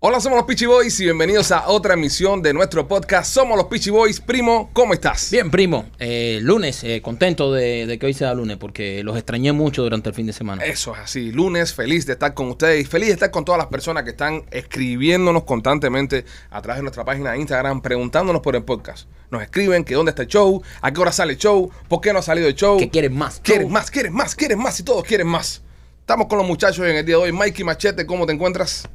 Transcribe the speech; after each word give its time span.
Hola, 0.00 0.20
somos 0.20 0.36
los 0.36 0.46
Peachy 0.46 0.66
Boys 0.66 1.00
y 1.00 1.04
bienvenidos 1.06 1.50
a 1.50 1.66
otra 1.68 1.94
emisión 1.94 2.40
de 2.40 2.54
nuestro 2.54 2.86
podcast. 2.86 3.32
Somos 3.34 3.56
los 3.56 3.66
Peachy 3.66 3.90
Boys. 3.90 4.20
Primo, 4.20 4.70
¿cómo 4.72 4.94
estás? 4.94 5.28
Bien, 5.32 5.50
primo, 5.50 5.86
eh, 5.98 6.38
lunes, 6.40 6.84
eh, 6.84 7.02
contento 7.02 7.52
de, 7.52 7.84
de 7.84 7.98
que 7.98 8.06
hoy 8.06 8.14
sea 8.14 8.32
lunes 8.32 8.58
porque 8.58 9.02
los 9.02 9.16
extrañé 9.16 9.50
mucho 9.50 9.82
durante 9.82 10.10
el 10.10 10.14
fin 10.14 10.26
de 10.26 10.32
semana. 10.32 10.64
Eso 10.64 10.94
es 10.94 11.00
así, 11.00 11.32
lunes, 11.32 11.74
feliz 11.74 12.06
de 12.06 12.12
estar 12.12 12.32
con 12.32 12.46
ustedes 12.48 12.80
y 12.82 12.84
feliz 12.84 13.08
de 13.08 13.14
estar 13.14 13.32
con 13.32 13.44
todas 13.44 13.58
las 13.58 13.66
personas 13.66 14.04
que 14.04 14.10
están 14.10 14.44
escribiéndonos 14.52 15.42
constantemente 15.42 16.24
a 16.50 16.62
través 16.62 16.78
de 16.78 16.82
nuestra 16.84 17.04
página 17.04 17.32
de 17.32 17.38
Instagram, 17.40 17.82
preguntándonos 17.82 18.40
por 18.40 18.54
el 18.54 18.62
podcast. 18.62 19.08
Nos 19.32 19.42
escriben 19.42 19.82
que 19.84 19.94
dónde 19.94 20.10
está 20.10 20.22
el 20.22 20.28
show, 20.28 20.62
a 20.80 20.92
qué 20.92 21.00
hora 21.00 21.10
sale 21.10 21.32
el 21.32 21.38
show, 21.38 21.72
por 21.88 22.00
qué 22.00 22.12
no 22.12 22.20
ha 22.20 22.22
salido 22.22 22.46
el 22.46 22.54
show. 22.54 22.78
¿Qué 22.78 22.88
quieren 22.88 23.16
más? 23.18 23.40
¿Quieren 23.42 23.64
Show. 23.64 23.72
más? 23.72 23.90
¿Quieren 23.90 24.12
más? 24.14 24.36
¿Quieren 24.36 24.58
más? 24.60 24.78
Y 24.78 24.84
todos 24.84 25.02
quieren 25.02 25.26
más. 25.26 25.60
Estamos 25.98 26.28
con 26.28 26.38
los 26.38 26.46
muchachos 26.46 26.86
en 26.86 26.94
el 26.94 27.04
día 27.04 27.16
de 27.16 27.22
hoy. 27.22 27.32
Mikey 27.32 27.64
Machete, 27.64 28.06
¿cómo 28.06 28.26
te 28.26 28.32
encuentras? 28.32 28.88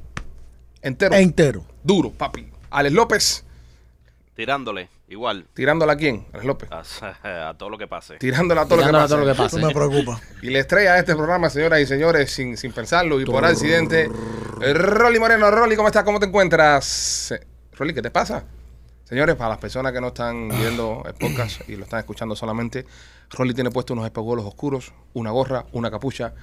Entero. 0.83 1.15
Entero. 1.15 1.65
Duro, 1.83 2.11
papi. 2.11 2.47
Alex 2.69 2.93
López, 2.93 3.45
Tirándole, 4.35 4.89
igual, 5.09 5.45
tirándola 5.53 5.93
a 5.93 5.95
quién? 5.95 6.25
Alex 6.33 6.45
López. 6.45 6.69
a, 6.71 7.49
a 7.49 7.53
todo 7.57 7.69
lo 7.69 7.77
que 7.77 7.87
pase. 7.87 8.17
Tirándola 8.17 8.61
a 8.61 8.65
todo 8.65 8.77
lo 8.77 8.81
que 8.83 8.88
Tirándola 8.89 9.03
a 9.05 9.07
todo 9.07 9.17
lo 9.19 9.25
que 9.25 9.31
Eso 9.31 9.43
pase. 9.43 9.57
me 9.65 9.73
preocupa. 9.73 10.19
Y 10.41 10.49
la 10.49 10.59
estrella 10.59 10.93
de 10.93 10.99
este 10.99 11.15
programa, 11.15 11.49
señoras 11.51 11.79
y 11.81 11.85
señores, 11.85 12.31
sin, 12.31 12.57
sin 12.57 12.71
pensarlo 12.71 13.21
y 13.21 13.25
por 13.25 13.45
accidente, 13.45 14.09
Rolly 14.73 15.19
Moreno. 15.19 15.51
Rolly, 15.51 15.75
¿cómo 15.75 15.88
estás? 15.88 16.03
¿Cómo 16.03 16.19
te 16.19 16.25
encuentras? 16.25 17.31
Rolly, 17.73 17.93
¿qué 17.93 18.02
te 18.02 18.09
pasa? 18.11 18.43
Señores, 19.03 19.35
para 19.35 19.49
las 19.49 19.59
personas 19.59 19.93
que 19.93 20.02
no 20.02 20.07
están 20.07 20.49
viendo 20.49 21.03
el 21.05 21.13
podcast 21.13 21.69
y 21.69 21.75
lo 21.75 21.83
están 21.83 21.99
escuchando 21.99 22.36
solamente, 22.36 22.86
Rolly 23.30 23.53
tiene 23.53 23.69
puesto 23.69 23.93
unos 23.93 24.05
espejuelos 24.05 24.45
oscuros, 24.45 24.93
una 25.13 25.30
gorra, 25.30 25.65
una 25.73 25.91
capucha. 25.91 26.33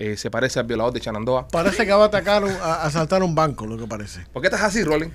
Eh, 0.00 0.16
se 0.16 0.30
parece 0.30 0.58
al 0.58 0.66
violador 0.66 0.92
de 0.92 1.00
Chanandoa. 1.00 1.46
Parece 1.48 1.84
que 1.86 1.92
va 1.92 2.04
a 2.04 2.06
atacar, 2.06 2.42
un- 2.42 2.50
a 2.50 2.82
asaltar 2.84 3.22
un 3.22 3.34
banco, 3.34 3.66
lo 3.66 3.76
que 3.78 3.86
parece. 3.86 4.20
¿Por 4.32 4.42
qué 4.42 4.48
estás 4.48 4.62
así, 4.62 4.82
Rolly? 4.82 5.10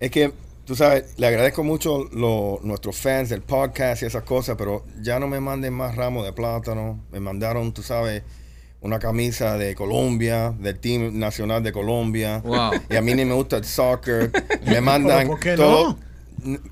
Es 0.00 0.10
que, 0.10 0.32
tú 0.66 0.74
sabes, 0.76 1.14
le 1.18 1.26
agradezco 1.28 1.62
mucho 1.62 2.04
lo- 2.12 2.58
nuestros 2.62 2.96
fans 2.98 3.28
del 3.30 3.42
podcast 3.42 4.02
y 4.02 4.06
esas 4.06 4.24
cosas, 4.24 4.56
pero 4.58 4.84
ya 5.00 5.18
no 5.18 5.28
me 5.28 5.40
manden 5.40 5.72
más 5.72 5.94
ramos 5.96 6.24
de 6.26 6.32
plátano. 6.32 7.00
Me 7.12 7.20
mandaron, 7.20 7.72
tú 7.72 7.82
sabes, 7.82 8.22
una 8.80 8.98
camisa 8.98 9.56
de 9.56 9.74
Colombia, 9.74 10.52
del 10.58 10.78
Team 10.78 11.18
Nacional 11.18 11.62
de 11.62 11.72
Colombia. 11.72 12.38
Wow. 12.44 12.72
Y 12.90 12.96
a 12.96 13.00
mí 13.00 13.14
ni 13.14 13.24
me 13.24 13.32
gusta 13.34 13.56
el 13.56 13.64
soccer. 13.64 14.30
Me 14.66 14.80
mandan 14.82 15.26
¿por 15.28 15.40
qué 15.40 15.54
todo. 15.56 15.70
no? 15.84 15.90
N- 15.90 16.13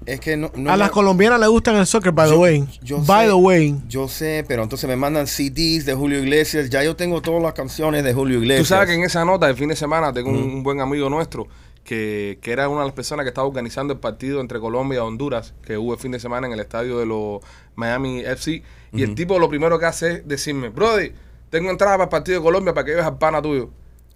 Es 0.06 0.20
que 0.20 0.36
no, 0.36 0.50
no 0.54 0.70
a 0.70 0.74
me- 0.74 0.78
las 0.78 0.90
colombianas 0.90 1.40
le 1.40 1.46
gustan 1.46 1.76
el 1.76 1.86
soccer, 1.86 2.12
by 2.12 2.28
the 2.30 2.36
way. 2.36 2.64
yo 2.82 2.98
by 2.98 3.24
sé. 3.24 3.28
the 3.30 3.34
way. 3.34 3.76
Yo 3.88 4.08
sé, 4.08 4.44
pero 4.46 4.62
entonces 4.62 4.88
me 4.88 4.96
mandan 4.96 5.26
CDs 5.26 5.86
de 5.86 5.94
Julio 5.94 6.18
Iglesias. 6.18 6.68
Ya 6.70 6.82
yo 6.84 6.94
tengo 6.96 7.20
todas 7.22 7.42
las 7.42 7.52
canciones 7.54 8.04
de 8.04 8.12
Julio 8.14 8.38
Iglesias. 8.38 8.68
Tú 8.68 8.74
sabes 8.74 8.88
que 8.88 8.94
en 8.94 9.02
esa 9.04 9.24
nota 9.24 9.46
del 9.46 9.56
fin 9.56 9.68
de 9.68 9.76
semana 9.76 10.12
tengo 10.12 10.30
un, 10.30 10.36
un 10.36 10.62
buen 10.62 10.80
amigo 10.80 11.08
nuestro 11.08 11.48
que, 11.84 12.38
que 12.42 12.52
era 12.52 12.68
una 12.68 12.80
de 12.80 12.86
las 12.86 12.94
personas 12.94 13.24
que 13.24 13.28
estaba 13.30 13.46
organizando 13.46 13.92
el 13.94 13.98
partido 14.00 14.40
entre 14.40 14.60
Colombia 14.60 14.96
y 14.98 15.00
Honduras 15.00 15.52
que 15.64 15.76
hubo 15.78 15.94
el 15.94 15.98
fin 15.98 16.12
de 16.12 16.20
semana 16.20 16.46
en 16.46 16.52
el 16.52 16.60
estadio 16.60 16.98
de 16.98 17.06
los 17.06 17.40
Miami 17.74 18.20
FC. 18.20 18.62
Y 18.92 19.02
el 19.02 19.14
tipo 19.14 19.38
lo 19.38 19.48
primero 19.48 19.78
que 19.78 19.86
hace 19.86 20.12
es 20.12 20.28
decirme, 20.28 20.68
Brody, 20.68 21.12
tengo 21.50 21.70
entrada 21.70 21.94
para 21.94 22.04
el 22.04 22.10
partido 22.10 22.38
de 22.38 22.44
Colombia 22.44 22.74
para 22.74 22.84
que 22.84 22.92
veas 22.94 23.06
al 23.06 23.18
pana 23.18 23.40
tuyo. 23.42 23.70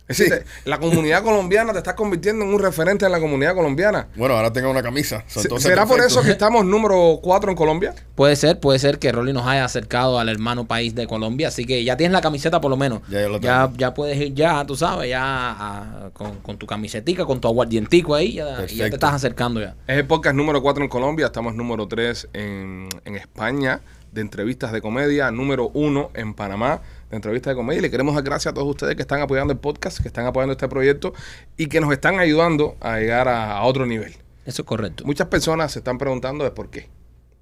Es 0.09 0.19
decir, 0.19 0.33
te- 0.33 0.71
la 0.71 0.79
comunidad 0.79 1.23
colombiana 1.25 1.73
te 1.73 1.79
está 1.79 1.97
convirtiendo 1.97 2.45
en 2.45 2.55
un 2.55 2.61
referente 2.61 3.05
en 3.07 3.13
la 3.13 3.19
comunidad 3.19 3.55
colombiana. 3.55 4.07
Bueno, 4.17 4.37
ahora 4.37 4.53
tengo 4.53 4.71
una 4.71 4.83
camisa. 4.83 5.25
Entonces, 5.35 5.63
¿Será 5.65 5.85
por 5.87 6.01
eso 6.01 6.23
que 6.23 6.31
estamos 6.31 6.65
número 6.65 7.19
4 7.23 7.51
en 7.51 7.57
Colombia? 7.57 7.95
Puede 8.15 8.37
ser, 8.37 8.61
puede 8.61 8.79
ser 8.79 8.99
que 9.01 9.11
Rolly 9.11 9.33
nos 9.33 9.47
haya 9.47 9.65
acercado 9.65 10.19
al 10.21 10.29
hermano 10.29 10.67
país 10.67 10.95
de 10.95 11.07
Colombia, 11.07 11.49
así 11.49 11.65
que 11.67 11.83
ya 11.83 11.97
tienes 11.97 12.13
la 12.13 12.21
camiseta 12.21 12.61
por 12.61 12.71
lo 12.71 12.77
menos. 12.77 13.01
Ya 13.11 13.23
yo 13.23 13.29
lo 13.31 13.41
ya, 13.41 13.65
tengo. 13.67 13.79
ya 13.79 13.95
puedes 13.95 14.17
ir 14.21 14.33
ya, 14.35 14.65
tú 14.65 14.77
sabes, 14.77 15.11
ya 15.11 15.21
a- 15.23 16.11
con, 16.13 16.37
con 16.37 16.57
tu 16.57 16.67
camisetica, 16.67 17.25
con 17.25 17.41
tu 17.41 17.49
aguardientico 17.49 18.15
ahí, 18.15 18.35
ya, 18.35 18.65
ya 18.67 18.89
te 18.89 18.95
estás 18.95 19.15
acercando 19.15 19.61
ya. 19.61 19.75
Es 19.89 19.97
el 19.99 20.07
podcast 20.07 20.37
número 20.37 20.63
4 20.63 20.85
en 20.85 20.89
Colombia, 20.89 21.27
estamos 21.27 21.55
número 21.57 21.89
3 21.89 22.29
en, 22.33 22.89
en 23.05 23.17
España 23.17 23.81
de 24.13 24.21
entrevistas 24.23 24.73
de 24.73 24.81
comedia, 24.81 25.31
número 25.31 25.69
1 25.75 26.11
en 26.15 26.33
Panamá 26.33 26.81
de 27.11 27.17
entrevistas 27.17 27.53
de 27.53 27.57
comedia. 27.57 27.79
Y 27.79 27.83
le 27.83 27.91
queremos 27.91 28.15
dar 28.15 28.25
gracias 28.25 28.53
a 28.53 28.55
todos 28.55 28.69
ustedes 28.69 28.97
que 28.97 29.03
están 29.03 29.21
apoyando 29.21 29.53
el 29.53 29.59
podcast, 29.59 30.01
que 30.01 30.09
están 30.09 30.27
apoyando 30.27 30.53
este 30.53 30.69
proyecto 30.69 31.13
y 31.57 31.67
que 31.67 31.81
nos 31.81 31.93
están 31.93 32.19
ayudando 32.19 32.77
a 32.81 32.99
llegar 32.99 33.29
a, 33.29 33.59
a 33.59 33.65
otro 33.65 33.87
nivel. 33.87 34.15
Eso 34.45 34.63
es 34.63 34.67
correcto. 34.67 35.05
Muchas 35.05 35.29
personas 35.29 35.73
se 35.73 35.81
están 35.81 35.99
preguntando 35.99 36.45
de 36.45 36.51
por 36.51 36.71
qué. 36.71 36.89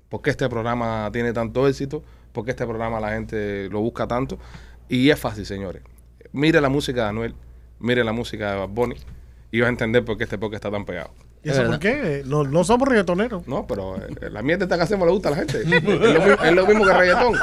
¿Por 0.08 0.22
qué 0.22 0.30
este 0.30 0.48
programa 0.48 1.10
tiene 1.12 1.32
tanto 1.32 1.66
éxito? 1.68 2.02
¿Por 2.32 2.44
qué 2.44 2.52
este 2.52 2.64
programa 2.66 3.00
la 3.00 3.12
gente 3.12 3.68
lo 3.70 3.80
busca 3.80 4.06
tanto? 4.06 4.38
Y 4.88 5.10
es 5.10 5.18
fácil, 5.18 5.46
señores. 5.46 5.82
Mire 6.32 6.60
la 6.60 6.68
música 6.68 7.02
de 7.02 7.08
Anuel, 7.08 7.34
mire 7.78 8.02
la 8.04 8.12
música 8.12 8.52
de 8.52 8.58
Bad 8.58 8.68
Bunny 8.70 8.96
y 9.50 9.60
vas 9.60 9.66
a 9.66 9.70
entender 9.70 10.04
por 10.04 10.16
qué 10.18 10.24
este 10.24 10.36
podcast 10.36 10.64
está 10.64 10.70
tan 10.70 10.84
pegado. 10.84 11.10
¿Y 11.44 11.50
Es 11.50 11.56
eso 11.58 11.66
por 11.66 11.78
qué? 11.78 12.22
No, 12.24 12.42
no 12.44 12.64
somos 12.64 12.88
reggaetoneros. 12.88 13.46
No, 13.46 13.66
pero 13.66 13.96
eh, 13.96 14.30
la 14.30 14.40
mierda 14.42 14.64
esta 14.64 14.76
que 14.76 14.82
hacemos 14.84 15.06
le 15.06 15.12
gusta 15.12 15.28
a 15.28 15.32
la 15.32 15.36
gente. 15.38 15.60
Es 15.62 15.68
lo, 15.68 15.80
mi- 16.22 16.48
es 16.48 16.52
lo 16.52 16.66
mismo 16.66 16.84
que 16.86 16.92
reggaetón. 16.92 17.34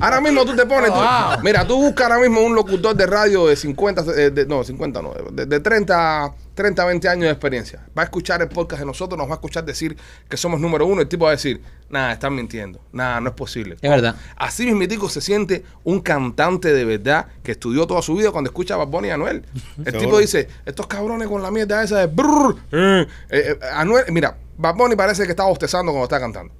Ahora 0.00 0.20
mismo 0.20 0.44
tú 0.44 0.56
te 0.56 0.66
pones. 0.66 0.92
tú- 0.92 1.40
mira, 1.44 1.66
tú 1.66 1.76
buscas 1.80 2.10
ahora 2.10 2.20
mismo 2.20 2.40
un 2.40 2.54
locutor 2.54 2.96
de 2.96 3.06
radio 3.06 3.46
de 3.46 3.56
50, 3.56 4.04
eh, 4.16 4.30
de- 4.30 4.46
no, 4.46 4.64
50 4.64 5.00
no, 5.02 5.12
de, 5.32 5.46
de 5.46 5.60
30, 5.60 6.32
30, 6.58 6.84
20 6.84 7.08
años 7.08 7.22
de 7.22 7.30
experiencia. 7.30 7.86
Va 7.96 8.02
a 8.02 8.04
escuchar 8.06 8.42
el 8.42 8.48
podcast 8.48 8.80
de 8.80 8.86
nosotros, 8.86 9.16
nos 9.16 9.28
va 9.28 9.34
a 9.34 9.36
escuchar 9.36 9.64
decir 9.64 9.96
que 10.28 10.36
somos 10.36 10.60
número 10.60 10.86
uno. 10.86 11.00
El 11.00 11.06
tipo 11.06 11.26
va 11.26 11.30
a 11.30 11.36
decir, 11.36 11.62
nada, 11.88 12.12
están 12.12 12.34
mintiendo. 12.34 12.80
Nada, 12.90 13.20
no 13.20 13.28
es 13.28 13.34
posible. 13.36 13.76
Es 13.80 13.88
verdad. 13.88 14.16
Así 14.34 14.66
mismitico 14.66 15.08
se 15.08 15.20
siente 15.20 15.62
un 15.84 16.00
cantante 16.00 16.72
de 16.72 16.84
verdad 16.84 17.28
que 17.44 17.52
estudió 17.52 17.86
toda 17.86 18.02
su 18.02 18.16
vida 18.16 18.32
cuando 18.32 18.50
escucha 18.50 18.74
a 18.74 18.78
Bad 18.78 18.88
Bunny 18.88 19.06
y 19.06 19.10
a 19.12 19.14
Anuel. 19.14 19.44
El 19.78 19.84
Seguro. 19.84 20.00
tipo 20.00 20.18
dice, 20.18 20.48
estos 20.66 20.88
cabrones 20.88 21.28
con 21.28 21.42
la 21.42 21.52
mierda 21.52 21.80
esa 21.80 22.00
de 22.00 22.06
brrr, 22.08 22.56
eh, 22.72 23.06
eh, 23.06 23.06
eh, 23.30 23.58
Anuel, 23.72 24.06
mira, 24.10 24.36
Bad 24.56 24.74
Bunny 24.74 24.96
parece 24.96 25.26
que 25.26 25.30
estaba 25.30 25.50
bostezando 25.50 25.92
cuando 25.92 26.06
estaba 26.06 26.22
cantando. 26.22 26.52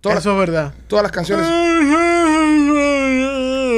Todas, 0.00 0.18
Eso 0.18 0.32
es 0.32 0.38
verdad. 0.38 0.72
todas 0.88 1.02
las 1.02 1.12
canciones... 1.12 1.46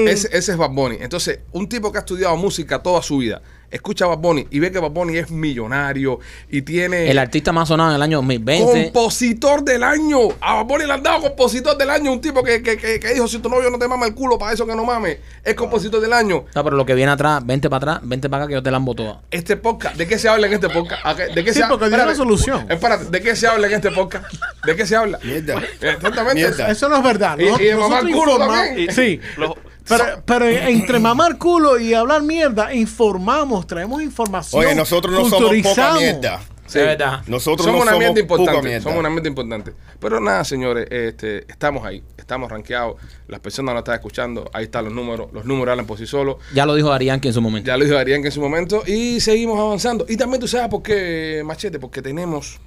Ese, 0.09 0.29
ese 0.37 0.53
es 0.53 0.57
Bad 0.59 0.71
Bunny. 0.71 0.97
Entonces, 1.01 1.41
un 1.53 1.69
tipo 1.69 1.91
que 1.93 1.99
ha 1.99 2.01
estudiado 2.01 2.37
música 2.37 2.83
toda 2.83 3.03
su 3.03 3.19
vida, 3.19 3.41
escucha 3.71 4.05
a 4.05 4.09
Bad 4.09 4.19
Bunny 4.19 4.47
y 4.51 4.61
ve 4.61 4.71
que 4.71 4.79
Bad 4.79 4.91
Bunny 4.91 5.17
es 5.19 5.31
millonario 5.31 6.21
y 6.49 6.63
tiene... 6.63 7.11
El 7.11 7.19
artista 7.19 7.53
más 7.53 7.69
sonado 7.69 7.91
en 7.91 7.97
el 7.97 8.03
año 8.03 8.19
2020. 8.19 8.85
Compositor 8.93 9.63
del 9.65 9.83
año. 9.83 10.19
A 10.41 10.55
Bad 10.57 10.65
Bunny 10.67 10.87
le 10.87 10.93
han 10.93 11.03
dado 11.03 11.23
compositor 11.23 11.77
del 11.77 11.91
año. 11.91 12.13
Un 12.13 12.21
tipo 12.21 12.43
que, 12.43 12.63
que, 12.63 12.77
que, 12.77 13.01
que 13.01 13.15
dijo: 13.15 13.27
Si 13.27 13.39
tu 13.41 13.49
novio 13.49 13.71
no 13.71 13.79
te 13.79 13.89
mama 13.89 14.07
el 14.07 14.15
culo, 14.15 14.39
para 14.39 14.53
eso 14.53 14.67
que 14.67 14.75
no 14.77 14.85
mames. 14.85 15.19
Es 15.43 15.55
compositor 15.55 16.01
del 16.01 16.13
año. 16.13 16.45
No, 16.55 16.65
pero 16.65 16.77
lo 16.77 16.87
que 16.87 16.95
viene 16.95 17.11
atrás, 17.13 17.45
vente 17.45 17.69
para 17.69 17.93
atrás, 17.95 18.09
vente 18.09 18.29
para 18.29 18.45
acá 18.45 18.49
que 18.49 18.55
yo 18.55 18.63
te 18.63 18.71
la 18.71 18.85
toda. 18.95 19.23
Este 19.31 19.57
podcast, 19.57 19.97
¿de 19.97 20.07
qué 20.07 20.19
se 20.19 20.29
habla 20.29 20.47
en 20.47 20.53
este 20.55 20.69
podcast? 20.69 21.05
¿A 21.05 21.17
qué- 21.17 21.27
¿De 21.35 21.43
qué 21.45 21.53
Sí, 21.53 21.61
se 21.61 21.67
porque 21.67 21.87
tiene 21.89 22.03
espérate, 22.03 22.09
una 22.09 22.15
solución. 22.17 22.67
Espérate, 22.71 23.05
¿de 23.07 23.21
qué 23.23 23.35
se 23.37 23.47
habla 23.49 23.67
en 23.67 23.73
este 23.73 23.91
podcast? 23.91 24.25
¿De 24.65 24.77
qué 24.77 24.87
se 24.87 24.95
habla? 24.97 25.19
Mierda. 25.23 25.61
Exactamente. 25.81 26.35
Mierda. 26.35 26.71
Eso 26.71 26.89
no 26.89 26.97
es 26.99 27.03
verdad. 27.03 27.39
Y- 27.39 27.63
y 27.63 27.67
de 27.67 27.77
mamar 27.77 28.03
culo 28.11 28.39
también. 28.39 28.93
Sí. 28.93 29.21
Los- 29.37 29.55
Pero, 29.89 30.05
pero 30.25 30.47
entre 30.49 30.99
mamar 30.99 31.37
culo 31.39 31.79
y 31.79 31.93
hablar 31.95 32.23
mierda, 32.23 32.73
informamos, 32.75 33.67
traemos 33.67 34.03
información. 34.03 34.65
Oye, 34.65 34.75
nosotros 34.75 35.13
no 35.13 35.29
somos 35.29 35.55
poca 35.63 35.95
mierda. 35.95 36.41
Sí. 36.67 36.79
Es 36.79 36.87
verdad. 36.87 37.21
Nosotros 37.27 37.67
somos 37.67 37.81
no 37.81 37.83
una 37.83 37.91
somos 37.93 37.99
mierda 38.07 38.21
importante. 38.21 38.63
mierda. 38.67 38.83
Somos 38.83 38.99
una 38.99 39.11
mierda 39.11 39.29
importante. 39.29 39.73
Pero 40.01 40.19
nada, 40.21 40.43
señores, 40.45 40.87
este, 40.91 41.45
estamos 41.53 41.85
ahí. 41.85 42.03
Estamos 42.17 42.51
rankeados. 42.51 42.97
Las 43.29 43.41
personas 43.41 43.75
nos 43.75 43.83
están 43.83 43.97
escuchando. 43.97 44.51
Ahí 44.55 44.65
están 44.65 44.87
los 44.87 44.95
números. 44.95 45.29
Los 45.35 45.45
números 45.45 45.73
hablan 45.73 45.87
por 45.87 45.99
sí 45.99 46.07
solos. 46.07 46.37
Ya 46.55 46.65
lo 46.65 46.75
dijo 46.75 46.91
Arianki 46.91 47.29
en 47.29 47.35
su 47.35 47.43
momento. 47.43 47.67
Ya 47.69 47.77
lo 47.77 47.85
dijo 47.85 47.97
Darían 47.97 48.23
que 48.23 48.29
en 48.29 48.33
su 48.33 48.41
momento. 48.41 48.83
Y 48.87 49.21
seguimos 49.21 49.61
avanzando. 49.61 50.07
Y 50.09 50.17
también 50.17 50.41
tú 50.41 50.49
sabes 50.49 50.69
por 50.69 50.83
qué, 50.83 51.43
Machete, 51.45 51.79
porque 51.79 52.01
tenemos, 52.01 52.59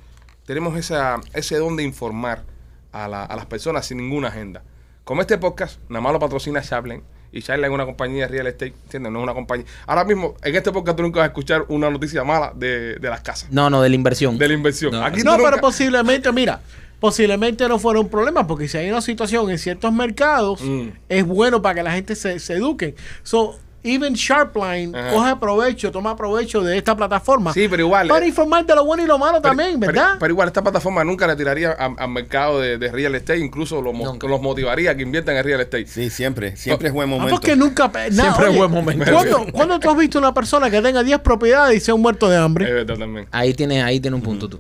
tenemos 0.46 0.78
esa, 0.78 1.20
ese 1.34 1.58
don 1.58 1.76
de 1.76 1.82
informar 1.84 2.44
a, 2.92 3.08
la- 3.08 3.24
a 3.26 3.36
las 3.36 3.48
personas 3.48 3.88
sin 3.88 3.98
ninguna 3.98 4.28
agenda. 4.28 4.62
Como 5.08 5.22
este 5.22 5.38
podcast, 5.38 5.80
nada 5.88 6.02
más 6.02 6.12
lo 6.12 6.20
patrocina 6.20 6.62
Chaplin. 6.62 7.02
Y 7.32 7.42
Chaplin 7.42 7.64
es 7.64 7.72
una 7.72 7.86
compañía 7.86 8.24
de 8.26 8.28
real 8.34 8.48
estate, 8.48 8.74
¿entiendes? 8.84 9.10
No 9.10 9.20
es 9.20 9.24
una 9.24 9.34
compañía. 9.34 9.66
Ahora 9.86 10.04
mismo, 10.04 10.36
en 10.44 10.54
este 10.54 10.70
podcast 10.70 10.98
tú 10.98 11.04
nunca 11.04 11.20
vas 11.22 11.28
a 11.28 11.28
escuchar 11.30 11.64
una 11.70 11.90
noticia 11.90 12.26
mala 12.26 12.52
de, 12.54 12.96
de 12.96 13.10
las 13.10 13.22
casas, 13.22 13.50
No, 13.50 13.70
no, 13.70 13.82
de 13.82 13.88
la 13.88 13.96
inversión. 13.96 14.38
de 14.38 14.50
la 14.50 14.54
inversión. 14.54 14.92
No. 14.92 15.02
Aquí 15.06 15.22
No, 15.24 15.32
tú 15.32 15.38
pero 15.38 15.52
nunca- 15.52 15.62
posiblemente, 15.62 16.30
mira, 16.34 16.60
posiblemente 17.00 17.66
no 17.70 17.80
fuera 17.80 18.02
un 18.02 18.10
problema, 18.10 18.46
porque 18.48 18.68
si 18.68 18.78
hay 18.80 18.90
una 18.90 19.00
situación 19.02 19.50
en 19.50 19.58
ciertos 19.60 19.94
mercados, 19.94 20.60
Mm. 20.62 20.90
es 21.08 21.26
bueno 21.26 21.62
para 21.62 21.76
que 21.76 21.84
la 21.84 21.94
gente 21.94 22.14
se, 22.14 22.38
se 22.40 22.56
eduque. 22.56 22.96
So, 23.24 23.58
even 23.84 24.14
Sharpline 24.14 24.96
Ajá. 24.96 25.10
coge 25.12 25.36
provecho, 25.38 25.92
toma 25.92 26.16
provecho 26.16 26.62
de 26.62 26.78
esta 26.78 26.96
plataforma. 26.96 27.54
Sí, 27.54 27.68
pero 27.70 27.84
igual. 27.84 28.08
Para 28.08 28.26
eh, 28.26 28.30
informar 28.30 28.66
de 28.66 28.76
lo 28.76 28.86
bueno 28.86 29.04
y 29.04 29.06
lo 29.06 29.18
malo 29.18 29.42
pero- 29.42 29.56
también, 29.56 29.80
¿verdad? 29.80 30.16
Pero, 30.20 30.32
igual, 30.34 30.48
esta 30.48 30.62
plataforma 30.62 31.04
nunca 31.04 31.26
le 31.28 31.36
tiraría 31.36 31.72
a- 31.72 31.94
al 31.98 32.10
mercado 32.10 32.60
de, 32.60 32.78
de 32.78 32.92
real 32.92 33.16
estate, 33.16 33.40
incluso 33.40 33.82
los, 33.82 33.94
mo- 33.94 34.18
los 34.22 34.42
motivaría 34.42 34.92
a 34.92 34.96
que 34.96 35.04
inviertan 35.04 35.38
en 35.38 35.44
real 35.44 35.62
estate. 35.62 35.88
Sí, 35.88 36.10
siempre. 36.10 36.56
Siempre 36.58 36.88
es 36.90 36.94
buen 36.94 37.08
Ah, 37.10 37.12
momento. 37.12 37.36
porque 37.36 37.56
nunca. 37.56 37.88
nada, 37.94 38.10
Siempre 38.12 38.44
es 38.46 38.50
oye, 38.50 38.58
buen 38.58 38.72
momento. 38.72 39.12
¿cuándo, 39.12 39.46
cuándo 39.52 39.80
tú 39.80 39.90
has 39.92 39.98
visto 39.98 40.20
una 40.20 40.34
persona 40.34 40.70
que 40.70 40.82
tenga 40.82 41.04
10 41.04 41.20
propiedades 41.20 41.78
y 41.78 41.80
sea 41.80 41.94
un 41.94 42.02
muerto 42.02 42.28
de 42.30 42.36
Es 42.38 42.42
hambre? 42.42 42.72
verdad 42.74 42.98
también. 42.98 43.28
Ahí 43.32 43.54
tiene, 43.54 43.82
ahí 43.84 44.00
tiene 44.00 44.16
un 44.16 44.24
punto 44.24 44.50
tú. 44.50 44.60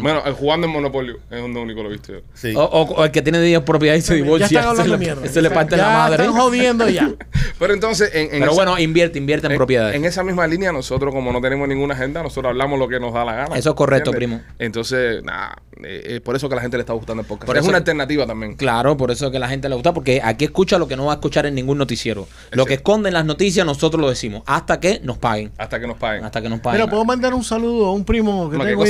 Bueno, 0.00 0.22
el 0.24 0.32
jugando 0.32 0.66
en 0.66 0.72
Monopolio 0.72 1.18
es 1.30 1.40
donde 1.40 1.60
único 1.60 1.82
lo 1.82 1.90
he 1.90 1.92
visto 1.92 2.12
yo. 2.14 2.20
Sí. 2.32 2.54
o, 2.56 2.62
o- 2.64 2.94
o 2.94 3.04
el 3.04 3.10
que 3.10 3.20
tiene 3.22 3.40
10 3.42 3.60
propiedades 3.62 4.04
y 4.04 4.06
se 4.06 4.16
ya 4.18 4.22
divorcia. 4.24 4.46
están 4.46 4.62
se 4.62 4.68
hablando 4.68 4.92
le, 4.92 4.98
mierda. 4.98 5.26
se 5.28 5.42
le 5.42 5.50
parte 5.50 5.76
ya 5.76 5.82
la 5.82 5.88
madre. 5.92 6.24
Están 6.24 6.40
jodiendo 6.40 6.88
ya. 6.88 7.10
Pero 7.58 7.74
entonces, 7.74 8.10
en, 8.14 8.22
en 8.22 8.30
Pero 8.30 8.44
esa- 8.46 8.54
bueno, 8.54 8.78
invierte, 8.78 9.18
invierte 9.18 9.46
en, 9.46 9.52
en- 9.52 9.58
propiedades. 9.58 9.94
En 9.96 10.04
esa 10.04 10.24
misma 10.24 10.46
línea, 10.46 10.72
nosotros, 10.72 11.12
como 11.14 11.32
no 11.32 11.40
tenemos 11.40 11.68
ninguna 11.68 11.94
agenda, 11.94 12.22
nosotros 12.22 12.50
hablamos 12.50 12.78
lo 12.78 12.88
que 12.88 12.98
nos 12.98 13.12
da 13.12 13.24
la 13.24 13.34
gana. 13.34 13.56
Eso 13.56 13.70
es 13.70 13.76
correcto, 13.76 14.10
¿entiendes? 14.12 14.40
Entonces, 14.58 15.22
nada, 15.22 15.60
eh, 15.84 16.02
es 16.16 16.20
por 16.20 16.36
eso 16.36 16.48
que 16.48 16.54
a 16.54 16.56
la 16.56 16.62
gente 16.62 16.76
le 16.76 16.82
está 16.82 16.92
gustando 16.92 17.20
el 17.22 17.26
podcast. 17.26 17.46
Por 17.46 17.56
es 17.56 17.66
una 17.66 17.78
alternativa 17.78 18.26
también. 18.26 18.54
Claro, 18.56 18.96
por 18.96 19.10
eso 19.10 19.26
es 19.26 19.30
que 19.30 19.36
a 19.36 19.40
la 19.40 19.48
gente 19.48 19.68
le 19.68 19.74
gusta, 19.74 19.92
porque 19.92 20.20
aquí 20.22 20.44
escucha 20.44 20.78
lo 20.78 20.88
que 20.88 20.96
no 20.96 21.06
va 21.06 21.12
a 21.12 21.14
escuchar 21.16 21.46
en 21.46 21.54
ningún 21.54 21.78
noticiero. 21.78 22.26
Lo 22.52 22.66
que 22.66 22.74
esconden 22.74 23.14
las 23.14 23.24
noticias, 23.24 23.64
nosotros 23.66 24.00
lo 24.00 24.08
decimos, 24.08 24.42
hasta 24.46 24.80
que 24.80 25.00
nos 25.02 25.18
paguen. 25.18 25.52
Hasta 25.58 25.78
que 25.80 25.86
nos 25.86 25.96
paguen. 25.96 26.24
Hasta 26.24 26.40
que 26.42 26.48
nos 26.48 26.60
paguen. 26.60 26.80
Pero 26.80 26.90
puedo 26.90 27.04
mandar 27.04 27.34
un 27.34 27.44
saludo 27.44 27.86
a 27.86 27.92
un 27.92 28.04
primo 28.04 28.50
que 28.50 28.56
No, 28.58 28.64
¿qué 28.64 28.70
tengo 28.70 28.82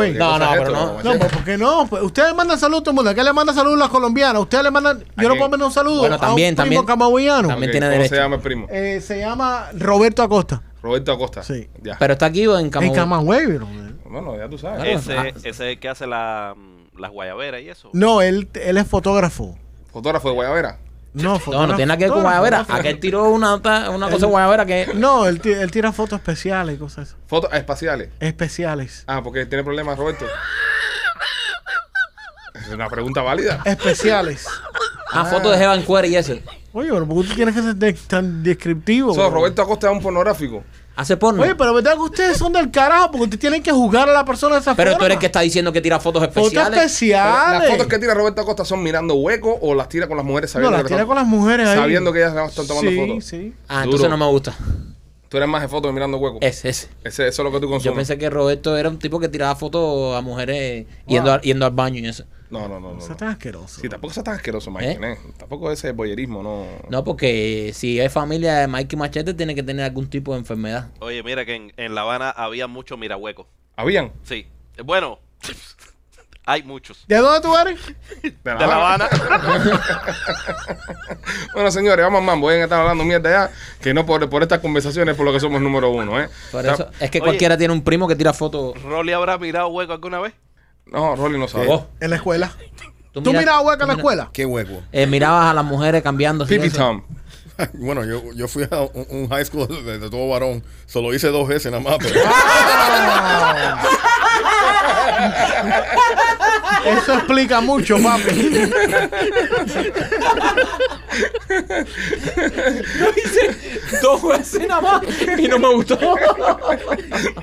ahí 0.00 0.10
en 0.10 0.18
No, 0.18 0.38
no, 0.38 0.44
es 0.52 0.58
pero 0.58 0.72
no. 0.72 0.92
Machete? 0.94 1.08
No, 1.08 1.18
pues 1.18 1.32
¿por 1.32 1.44
qué 1.44 1.58
no? 1.58 1.88
Ustedes 2.02 2.34
mandan 2.34 2.58
saludos 2.58 2.80
a 2.80 2.84
todo 2.84 2.90
el 2.92 2.96
mundo. 2.96 3.10
¿A 3.10 3.14
qué 3.14 3.24
le 3.24 3.32
manda 3.32 3.52
saludos 3.54 3.76
a 3.76 3.80
las 3.80 3.88
colombianas? 3.88 4.42
Ustedes 4.42 4.64
le 4.64 4.70
mandan. 4.70 4.98
Yo 4.98 5.04
¿A 5.16 5.22
no 5.22 5.36
puedo 5.36 5.48
mandar 5.50 5.66
un 5.66 5.72
saludo 5.72 6.00
Bueno, 6.00 6.14
a 6.16 6.18
también, 6.18 6.50
un 6.50 6.56
primo 6.56 6.62
también. 6.64 6.84
camagüeyano. 6.86 7.48
También 7.48 7.70
tiene 7.70 7.86
¿Cómo 7.86 7.96
derecho. 7.96 8.14
se 8.14 8.20
llama 8.20 8.36
el 8.36 8.42
primo? 8.42 8.66
Eh, 8.70 9.00
se 9.00 9.18
llama 9.18 9.68
Roberto 9.74 10.22
Acosta. 10.22 10.62
Roberto 10.82 11.12
Acosta. 11.12 11.42
Sí. 11.42 11.68
Ya. 11.82 11.96
Pero 11.98 12.14
está 12.14 12.26
aquí 12.26 12.46
o 12.46 12.58
en 12.58 12.66
En 12.66 12.70
Camagüey. 12.70 12.94
Camagüey. 12.96 13.46
bro. 13.46 13.66
Bueno, 14.10 14.36
ya 14.36 14.48
tú 14.48 14.58
sabes. 14.58 14.80
Claro. 14.82 14.98
Ese, 14.98 15.16
Ah. 15.16 15.28
ese 15.28 15.48
es 15.48 15.60
el 15.60 15.78
que 15.80 15.88
hace 15.88 16.06
la, 16.06 16.54
mm, 16.56 16.98
las 17.00 17.10
guayaberas 17.10 17.60
y 17.62 17.68
eso. 17.68 17.90
No, 17.92 18.20
él, 18.22 18.48
él 18.54 18.76
es 18.76 18.86
fotógrafo. 18.86 19.56
Fotógrafo 19.92 20.28
de 20.28 20.34
Guayabera. 20.34 20.78
No, 21.12 21.40
No, 21.48 21.66
no 21.66 21.74
tiene 21.74 21.86
nada 21.86 21.98
que 21.98 22.04
ver 22.04 22.10
con 22.12 22.18
fotógrafo, 22.18 22.22
Guayabera. 22.22 22.58
fotógrafo. 22.60 22.80
Aquel 22.80 23.00
tiró 23.00 23.28
una, 23.30 23.54
una 23.56 24.06
cosa 24.10 24.26
de 24.26 24.30
Guayabera 24.30 24.64
que. 24.66 24.90
No, 24.94 25.26
él, 25.26 25.40
él 25.44 25.70
tira 25.72 25.90
fotos 25.92 26.18
especiales 26.20 26.76
y 26.76 26.78
cosas 26.78 27.08
así. 27.08 27.16
Fotos 27.26 27.52
espaciales. 27.52 28.10
Especiales. 28.20 29.02
Ah, 29.08 29.20
porque 29.22 29.44
tiene 29.46 29.64
problemas, 29.64 29.98
Roberto. 29.98 30.24
Es 32.54 32.68
una 32.68 32.88
pregunta 32.88 33.22
válida. 33.22 33.60
Especiales. 33.64 34.46
Ah, 35.12 35.24
foto 35.24 35.50
de 35.50 35.58
Jeva 35.58 35.74
en 35.74 35.82
cuero 35.82 36.06
y 36.06 36.16
eso. 36.16 36.34
Oye, 36.72 36.90
pero 36.92 37.06
¿por 37.06 37.22
qué 37.24 37.28
tú 37.30 37.34
tienes 37.34 37.54
que 37.54 37.62
ser 37.62 37.74
de- 37.74 37.92
tan 37.94 38.42
descriptivo? 38.44 39.12
So, 39.12 39.22
bro? 39.22 39.30
Roberto 39.40 39.62
Acosta 39.62 39.88
es 39.90 39.96
un 39.96 40.00
pornográfico. 40.02 40.62
Hace 41.00 41.16
porno. 41.16 41.42
Oye, 41.42 41.54
pero 41.54 41.72
verdad 41.72 41.94
que 41.94 42.00
ustedes 42.00 42.36
son 42.36 42.52
del 42.52 42.70
carajo 42.70 43.10
porque 43.12 43.24
ustedes 43.24 43.40
tienen 43.40 43.62
que 43.62 43.72
juzgar 43.72 44.08
a 44.08 44.12
la 44.12 44.24
persona 44.24 44.56
de 44.56 44.60
esa 44.60 44.74
pero 44.74 44.90
forma. 44.90 44.98
tú 44.98 45.04
eres 45.06 45.14
el 45.16 45.20
que 45.20 45.26
está 45.26 45.40
diciendo 45.40 45.72
que 45.72 45.80
tira 45.80 45.98
fotos 45.98 46.22
Fotos 46.22 46.36
especiales. 46.44 46.70
Pero 46.70 46.84
especiales. 46.84 47.60
las 47.62 47.70
fotos 47.70 47.86
que 47.86 47.98
tira 47.98 48.12
Roberto 48.14 48.42
Acosta 48.42 48.64
son 48.66 48.82
mirando 48.82 49.14
huecos 49.14 49.56
o 49.62 49.74
las 49.74 49.88
tira 49.88 50.06
con 50.08 50.16
las 50.18 50.26
mujeres 50.26 50.50
No, 50.50 50.52
sabiendo 50.54 50.76
las 50.76 50.82
que 50.82 50.88
tira 50.94 51.06
con 51.06 51.16
las 51.16 51.26
mujeres 51.26 51.68
ahí. 51.68 51.78
Sabiendo 51.78 52.12
que 52.12 52.18
ellas 52.18 52.34
están 52.50 52.66
tomando 52.66 52.90
sí, 52.90 52.96
fotos. 52.98 53.24
Sí, 53.24 53.54
Ah, 53.66 53.82
entonces 53.84 54.10
no 54.10 54.16
me 54.18 54.26
gusta. 54.26 54.54
Tú 55.30 55.36
eres 55.36 55.48
más 55.48 55.62
de 55.62 55.68
fotos 55.68 55.92
mirando 55.92 56.18
huecos. 56.18 56.38
Ese, 56.42 56.68
ese. 56.68 56.88
Ese, 57.04 57.28
eso 57.28 57.42
es 57.42 57.44
lo 57.44 57.50
que 57.52 57.58
tú 57.60 57.66
Yo 57.66 57.70
consumes. 57.70 57.96
pensé 57.96 58.18
que 58.18 58.28
Roberto 58.28 58.76
era 58.76 58.88
un 58.88 58.98
tipo 58.98 59.18
que 59.20 59.28
tiraba 59.28 59.54
fotos 59.56 60.16
a 60.16 60.20
mujeres 60.20 60.86
yendo, 61.06 61.32
a- 61.32 61.40
yendo 61.40 61.64
al 61.66 61.72
baño 61.72 62.00
y 62.00 62.06
eso. 62.08 62.24
No, 62.50 62.68
no, 62.68 62.80
no. 62.80 62.94
no, 62.94 62.98
es 62.98 63.16
tan 63.16 63.28
asqueroso. 63.28 63.80
Sí, 63.80 63.88
tampoco 63.88 64.12
sea 64.12 64.22
tan 64.24 64.34
asqueroso, 64.34 64.70
Mike. 64.70 64.92
¿Eh? 64.92 64.98
¿eh? 65.12 65.18
Tampoco 65.38 65.70
ese 65.70 65.92
boyerismo, 65.92 66.42
no. 66.42 66.66
No, 66.88 67.04
porque 67.04 67.70
si 67.74 68.00
es 68.00 68.12
familia 68.12 68.56
de 68.56 68.66
Mikey 68.66 68.98
Machete, 68.98 69.34
tiene 69.34 69.54
que 69.54 69.62
tener 69.62 69.84
algún 69.84 70.08
tipo 70.10 70.32
de 70.32 70.40
enfermedad. 70.40 70.88
Oye, 71.00 71.22
mira 71.22 71.44
que 71.44 71.54
en, 71.54 71.72
en 71.76 71.94
La 71.94 72.00
Habana 72.02 72.30
había 72.30 72.66
mucho 72.66 72.96
mirahuecos. 72.96 73.46
¿Habían? 73.76 74.12
Sí. 74.24 74.46
Bueno, 74.84 75.20
hay 76.46 76.62
muchos. 76.64 77.04
¿De 77.06 77.16
dónde 77.18 77.40
tú 77.40 77.56
eres? 77.56 77.80
De 78.22 78.34
La 78.44 78.54
De 78.54 78.66
La 78.66 78.74
Habana. 78.76 79.08
Bueno, 81.54 81.70
señores, 81.70 82.04
vamos 82.04 82.22
más. 82.22 82.38
Voy 82.38 82.54
a 82.54 82.64
estar 82.64 82.80
hablando 82.80 83.04
mierda 83.04 83.30
ya. 83.30 83.50
Que 83.80 83.92
no 83.94 84.06
por, 84.06 84.28
por 84.28 84.42
estas 84.42 84.60
conversaciones, 84.60 85.16
por 85.16 85.24
lo 85.24 85.32
que 85.32 85.40
somos 85.40 85.60
número 85.60 85.90
uno, 85.90 86.20
¿eh? 86.20 86.28
Por 86.50 86.60
O 86.60 86.62
sea, 86.64 86.74
eso, 86.74 86.90
es 87.00 87.10
que 87.10 87.18
Oye. 87.18 87.26
cualquiera 87.28 87.56
tiene 87.58 87.72
un 87.72 87.82
primo 87.82 88.08
que 88.08 88.16
tira 88.16 88.32
fotos. 88.32 88.80
¿Rolly 88.82 89.12
habrá 89.12 89.38
mirado 89.38 89.68
hueco 89.68 89.92
alguna 89.92 90.20
vez? 90.20 90.32
No, 90.86 91.16
Rolly 91.16 91.38
no 91.38 91.46
sabe. 91.48 91.66
Vos. 91.66 91.82
En 92.00 92.10
la 92.10 92.16
escuela. 92.16 92.52
Tú, 93.12 93.22
¿Tú 93.22 93.30
miras- 93.30 93.42
mirabas 93.42 93.64
hueca 93.66 93.82
en 93.84 93.88
la 93.88 93.94
escuela? 93.94 94.30
Qué 94.32 94.44
hueco. 94.46 94.82
eh, 94.92 95.06
mirabas 95.06 95.46
a 95.50 95.54
las 95.54 95.64
mujeres 95.64 96.02
cambiando. 96.02 96.46
Pipi 96.46 96.70
Tom. 96.70 97.02
Bueno, 97.74 98.06
yo, 98.06 98.22
yo 98.34 98.48
fui 98.48 98.66
a 98.70 98.80
un, 98.80 99.06
un 99.10 99.28
high 99.28 99.44
school 99.44 99.68
de, 99.84 99.98
de 99.98 100.08
todo 100.08 100.26
varón. 100.30 100.64
Solo 100.86 101.12
hice 101.12 101.28
dos 101.28 101.46
veces 101.46 101.70
nada 101.70 101.82
más. 101.84 101.98
Pero 102.00 102.18
Eso 106.84 107.14
explica 107.14 107.60
mucho, 107.60 107.96
papi. 108.02 108.70
Dos 114.02 114.22
veces 114.22 114.66
nada 114.68 114.80
más 114.80 115.02
y 115.38 115.48
no 115.48 115.58
me 115.58 115.74
gustó. 115.74 115.98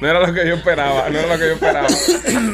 No 0.01 0.07
era 0.07 0.25
lo 0.25 0.34
que 0.34 0.48
yo 0.48 0.56
esperaba, 0.56 1.10
no 1.10 1.19
era 1.19 1.28
lo 1.28 1.39
que 1.39 1.48
yo 1.48 1.54
esperaba. 1.54 1.88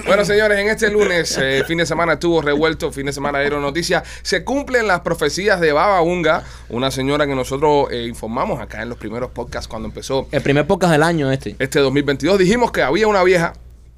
Bueno, 0.05 0.25
señores, 0.25 0.59
en 0.59 0.67
este 0.69 0.89
lunes, 0.89 1.37
eh, 1.41 1.63
fin 1.67 1.77
de 1.77 1.85
semana 1.85 2.13
estuvo 2.13 2.41
revuelto, 2.41 2.91
fin 2.91 3.05
de 3.05 3.13
semana 3.13 3.39
dieron 3.39 3.61
noticias. 3.61 4.03
Se 4.21 4.43
cumplen 4.43 4.87
las 4.87 5.01
profecías 5.01 5.59
de 5.59 5.71
Baba 5.71 6.01
Unga, 6.01 6.43
una 6.69 6.91
señora 6.91 7.25
que 7.27 7.35
nosotros 7.35 7.87
eh, 7.91 8.05
informamos 8.07 8.59
acá 8.61 8.81
en 8.81 8.89
los 8.89 8.97
primeros 8.97 9.31
podcasts 9.31 9.67
cuando 9.67 9.87
empezó 9.87 10.27
El 10.31 10.41
primer 10.41 10.67
podcast 10.67 10.91
del 10.91 11.03
año 11.03 11.31
este. 11.31 11.55
este 11.59 11.79
2022. 11.79 12.37
Dijimos 12.39 12.71
que 12.71 12.81
había 12.81 13.07
una 13.07 13.23
vieja, 13.23 13.53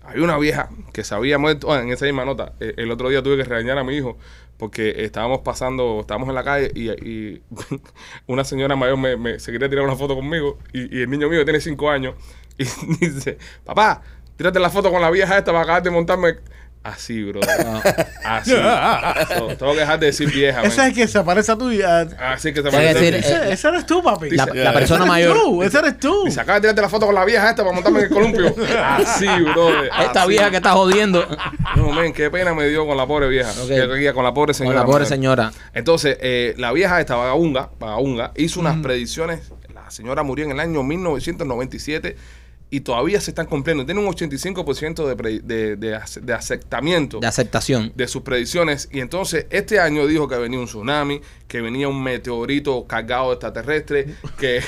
había 0.08 0.24
una 0.24 0.38
vieja 0.38 0.70
que 0.94 1.04
se 1.04 1.16
había 1.16 1.38
muerto. 1.38 1.76
en 1.80 1.90
esa 1.92 2.06
misma 2.06 2.26
nota, 2.26 2.54
eh, 2.60 2.74
el 2.78 2.92
otro 2.92 3.10
día 3.10 3.24
tuve 3.24 3.38
que 3.38 3.44
regañar 3.44 3.78
a 3.78 3.84
mi 3.84 3.96
hijo 3.96 4.18
porque 4.58 5.04
estábamos 5.04 5.40
pasando, 5.42 6.00
estábamos 6.02 6.30
en 6.30 6.36
la 6.36 6.44
calle 6.44 6.72
y, 6.74 7.42
una 8.28 8.44
señora 8.44 8.76
mayor 8.76 8.98
me, 8.98 9.18
me- 9.18 9.40
se 9.40 9.52
tirar 9.70 9.86
una 9.86 9.96
foto 9.96 10.16
conmigo 10.16 10.58
y, 10.74 10.98
y 10.98 11.02
el 11.02 11.10
niño 11.10 11.30
mío 11.30 11.44
tiene 11.44 11.60
cinco 11.60 11.90
años 11.90 12.16
y 12.58 12.64
dice, 13.00 13.38
papá, 13.64 14.02
tírate 14.38 14.60
la 14.60 14.70
foto 14.70 14.92
con 14.92 15.02
la 15.02 15.12
vieja 15.12 15.38
esta 15.38 15.52
para 15.52 15.64
acabar 15.64 15.84
de 15.84 15.92
montarme. 15.92 16.36
Así, 16.86 17.24
bro. 17.24 17.40
Así. 18.24 18.52
So, 18.52 19.48
tengo 19.58 19.74
que 19.74 19.80
dejar 19.80 20.00
de 20.00 20.06
decir 20.06 20.32
vieja. 20.32 20.60
Ese 20.60 20.68
es 20.68 20.78
man. 20.78 20.88
el 20.90 20.94
que 20.94 21.08
se 21.08 21.24
parece 21.24 21.52
a 21.52 21.58
tu. 21.58 21.70
a- 21.84 22.02
Así 22.34 22.54
que 22.54 22.62
se 22.62 22.70
Tiene 22.70 22.88
que 22.88 22.94
parece. 22.94 23.00
decir, 23.00 23.16
Dice, 23.16 23.34
eh, 23.34 23.38
ese, 23.46 23.54
ese 23.54 23.68
eres 23.70 23.86
tú, 23.88 24.04
papi. 24.04 24.30
La, 24.30 24.46
Dice- 24.46 24.64
la 24.64 24.72
persona 24.74 25.00
eres 25.00 25.08
mayor. 25.08 25.36
tú, 25.42 25.64
ese 25.64 25.80
eres 25.80 26.00
tú. 26.00 26.24
Dice, 26.26 26.42
acaba 26.42 26.56
de 26.60 26.62
tirarte 26.62 26.82
la 26.84 26.90
foto 26.90 27.08
con 27.08 27.16
la 27.16 27.26
vieja 27.26 27.50
esta 27.50 27.64
para 27.64 27.74
montarme 27.74 28.00
en 28.00 28.06
el 28.06 28.12
columpio. 28.12 28.56
Así, 28.86 29.26
bro. 29.26 29.84
Esta 29.84 30.22
así. 30.22 30.30
vieja 30.30 30.52
que 30.52 30.58
está 30.58 30.74
jodiendo. 30.74 31.28
No, 31.76 31.92
men, 31.92 32.14
qué 32.14 32.30
pena 32.30 32.54
me 32.54 32.68
dio 32.68 32.86
con 32.86 32.96
la 32.98 33.08
pobre 33.08 33.30
vieja. 33.30 33.50
Ok. 33.64 33.68
Que- 33.68 34.00
que- 34.00 34.14
Con 34.14 34.24
la 34.24 34.34
pobre 34.36 34.50
Con 34.52 34.56
señora. 34.60 34.80
la 34.82 34.86
pobre 34.86 35.00
man. 35.00 35.08
señora. 35.10 35.52
Entonces, 35.74 36.18
eh, 36.22 36.54
la 36.58 36.72
vieja 36.72 37.00
esta 37.00 37.16
vagabunga, 37.16 37.72
vagabunga 37.80 38.32
hizo 38.36 38.60
unas 38.60 38.78
predicciones. 38.78 39.40
La 39.74 39.90
señora 39.90 40.22
murió 40.22 40.46
en 40.46 40.52
el 40.52 40.60
año 40.60 40.84
1997 40.84 42.16
y 42.72 42.82
todavía 42.82 43.22
se 43.22 43.32
están 43.32 43.46
cumpliendo. 43.46 43.86
Tiene 43.86 44.02
un 44.02 44.08
85% 44.08 45.08
de, 45.08 45.16
pre- 45.16 45.40
de, 45.40 45.76
de, 45.78 46.00
de 46.22 46.34
aceptamiento 46.34 47.20
De 47.20 47.28
aceptación. 47.28 47.92
de 47.96 48.08
sus 48.08 48.24
predicciones. 48.24 48.90
Y 48.92 49.00
entonces, 49.00 49.46
este 49.50 49.80
año 49.80 50.08
dijo 50.08 50.28
que 50.28 50.36
venía 50.36 50.60
un 50.60 50.66
tsunami, 50.66 51.22
que 51.48 51.62
venía 51.62 51.88
un 51.88 52.02
meteorito 52.04 52.86
cargado 52.88 53.28
de 53.30 53.34
extraterrestre, 53.36 54.16
que, 54.40 54.62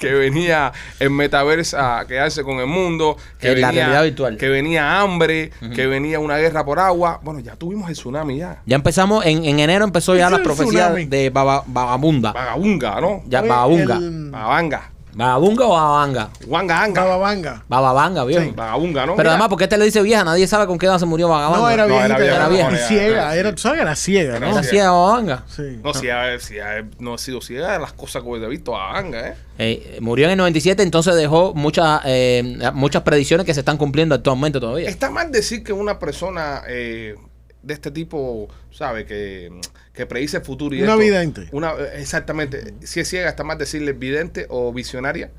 que 0.00 0.12
venía 0.14 0.72
el 0.98 1.10
metaverso 1.10 1.78
a 1.78 2.06
quedarse 2.06 2.42
con 2.42 2.58
el 2.58 2.66
mundo, 2.66 3.16
que 3.38 3.52
En 3.52 3.60
la 3.60 3.68
venía, 3.68 3.82
realidad 3.84 4.04
virtual. 4.04 4.36
que 4.38 4.48
venía 4.48 5.00
hambre, 5.00 5.52
que 5.74 5.86
venía 5.86 6.18
una 6.18 6.38
guerra 6.38 6.64
por 6.64 6.78
agua. 6.78 7.20
Bueno, 7.22 7.40
ya 7.40 7.54
tuvimos 7.56 7.88
el 7.90 7.94
tsunami 7.94 8.38
ya. 8.38 8.62
Ya 8.66 8.76
empezamos, 8.76 9.24
en, 9.26 9.44
en 9.44 9.60
enero 9.60 9.84
empezó 9.84 10.16
ya 10.16 10.30
las 10.30 10.40
profecías 10.40 10.86
tsunami. 10.88 11.04
de 11.04 11.30
baba-. 11.30 11.64
Vagabunga, 11.66 13.00
¿no? 13.00 13.22
Ya, 13.28 13.40
Oye, 13.40 13.48
vagabunga. 13.48 13.96
el- 13.96 14.30
Vagabanga. 14.30 14.91
¿Vagabunga 15.14 15.66
o 15.66 15.70
babanga? 15.70 16.30
Wanga, 16.46 16.82
anga. 16.82 17.02
Bababanga. 17.04 17.64
Bababanga, 17.68 18.24
viejo. 18.24 18.52
Vagabunga, 18.54 19.06
¿no? 19.06 19.12
Pero 19.16 19.24
Mira, 19.24 19.30
además, 19.32 19.48
porque 19.48 19.64
este 19.64 19.76
le 19.76 19.84
dice 19.84 20.00
vieja? 20.02 20.24
Nadie 20.24 20.46
sabe 20.46 20.66
con 20.66 20.78
qué 20.78 20.86
edad 20.86 20.98
se 20.98 21.04
murió 21.06 21.28
Vagabanda. 21.28 21.58
No, 21.58 21.70
era 21.70 21.86
No, 21.86 21.94
era 21.94 22.16
viejita, 22.16 22.18
vieja, 22.18 22.34
era, 22.34 22.44
era 22.46 22.68
vieja. 22.70 22.88
ciega, 22.88 23.32
Sí. 23.32 23.38
era, 23.38 23.54
tú 23.54 23.60
sabes 23.62 23.76
que 23.78 23.82
era 23.82 23.96
ciega, 23.96 24.40
¿no? 24.40 24.46
Era 24.46 24.62
Sí. 24.62 24.70
ciega 24.70 24.90
Vagabanda. 24.90 25.44
Sí. 25.54 25.80
No, 25.84 25.92
si 25.94 26.08
ha, 26.08 26.38
si 26.40 26.58
ha- 26.60 26.84
no 26.98 27.14
ha 27.14 27.18
sido 27.18 27.40
ciega 27.42 27.72
de 27.74 27.78
las 27.78 27.92
cosas 27.92 28.22
que 28.22 28.28
he 28.30 28.48
visto 28.48 28.72
Vagabanga, 28.72 29.28
¿eh? 29.28 29.34
Eh, 29.58 29.98
murió 30.00 30.24
en 30.26 30.32
el 30.32 30.38
97, 30.38 30.82
entonces 30.82 31.14
dejó 31.14 31.52
muchas 31.54 32.00
eh, 32.06 32.58
muchas 32.72 33.02
predicciones 33.02 33.44
que 33.44 33.52
se 33.54 33.60
están 33.60 33.76
cumpliendo 33.76 34.14
actualmente 34.14 34.58
todavía. 34.60 34.88
Está 34.88 35.10
mal 35.10 35.30
decir 35.30 35.62
que 35.62 35.72
una 35.74 35.98
persona 35.98 36.62
eh, 36.68 37.16
de 37.62 37.74
este 37.74 37.90
tipo, 37.90 38.48
¿sabe? 38.70 39.06
Que, 39.06 39.50
que 39.92 40.06
predice 40.06 40.38
el 40.38 40.44
futuro 40.44 40.74
y 40.74 40.82
Una 40.82 40.92
esto, 40.92 41.00
vidente. 41.00 41.48
Una, 41.52 41.74
exactamente. 41.94 42.74
Si 42.82 43.00
es 43.00 43.08
ciega, 43.08 43.28
está 43.28 43.44
mal 43.44 43.58
decirle 43.58 43.92
vidente 43.92 44.46
o 44.48 44.72
visionaria. 44.72 45.30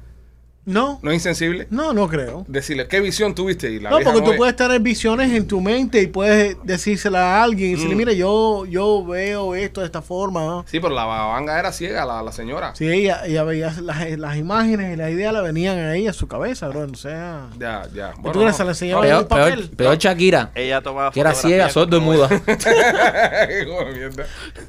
No, 0.66 0.98
¿No 1.04 1.12
es 1.12 1.16
insensible? 1.16 1.68
no, 1.72 1.92
no 1.94 2.08
creo. 2.08 2.46
Decirle, 2.48 2.88
¿qué 2.88 3.02
visión 3.02 3.36
tuviste? 3.36 3.70
Y 3.70 3.80
la 3.82 3.90
No, 3.90 4.00
porque 4.00 4.22
tú 4.22 4.32
ve. 4.32 4.38
puedes 4.38 4.56
tener 4.56 4.80
visiones 4.80 5.30
en 5.34 5.46
tu 5.46 5.60
mente 5.60 6.02
y 6.02 6.08
puedes 6.08 6.56
decírsela 6.64 7.20
a 7.40 7.44
alguien 7.44 7.72
y 7.72 7.74
Mm. 7.74 7.76
decirle, 7.76 7.96
mira, 7.98 8.14
yo, 8.14 8.66
yo 8.66 9.06
veo 9.06 9.56
esto 9.56 9.82
de 9.82 9.88
esta 9.88 10.02
forma. 10.02 10.40
¿no? 10.42 10.66
Sí, 10.68 10.80
pero 10.80 10.96
la 10.96 11.04
babanga 11.04 11.60
era 11.60 11.74
ciega, 11.74 12.06
la, 12.06 12.24
la 12.24 12.32
señora. 12.32 12.74
Sí, 12.76 12.88
ella, 12.88 13.24
ella 13.26 13.44
veía 13.44 13.74
las, 13.82 14.10
las 14.18 14.38
imágenes 14.38 14.94
y 14.94 14.96
las 14.96 15.12
ideas 15.12 15.34
le 15.34 15.42
venían 15.42 15.78
a 15.78 15.96
ella 15.96 16.12
a 16.12 16.14
su 16.14 16.28
cabeza, 16.30 16.70
bro. 16.70 16.84
O 16.90 16.96
sea, 16.96 17.48
Ya, 17.60 17.84
ya. 17.94 18.14
¿tú 18.14 18.22
Bueno, 18.22 18.40
que 18.40 18.46
no. 18.46 18.54
se 18.54 18.64
le 18.64 18.70
enseñaba 18.70 19.02
Peor, 19.02 19.20
el 19.22 19.28
papel? 19.28 19.60
peor, 19.66 19.70
peor 19.76 19.98
Shakira, 19.98 20.52
Ella 20.56 20.80
tomaba 20.82 21.12
que 21.12 21.20
era 21.20 21.34
ciega, 21.34 21.70
sordo 21.70 21.98
y 21.98 22.00
muda. 22.00 22.30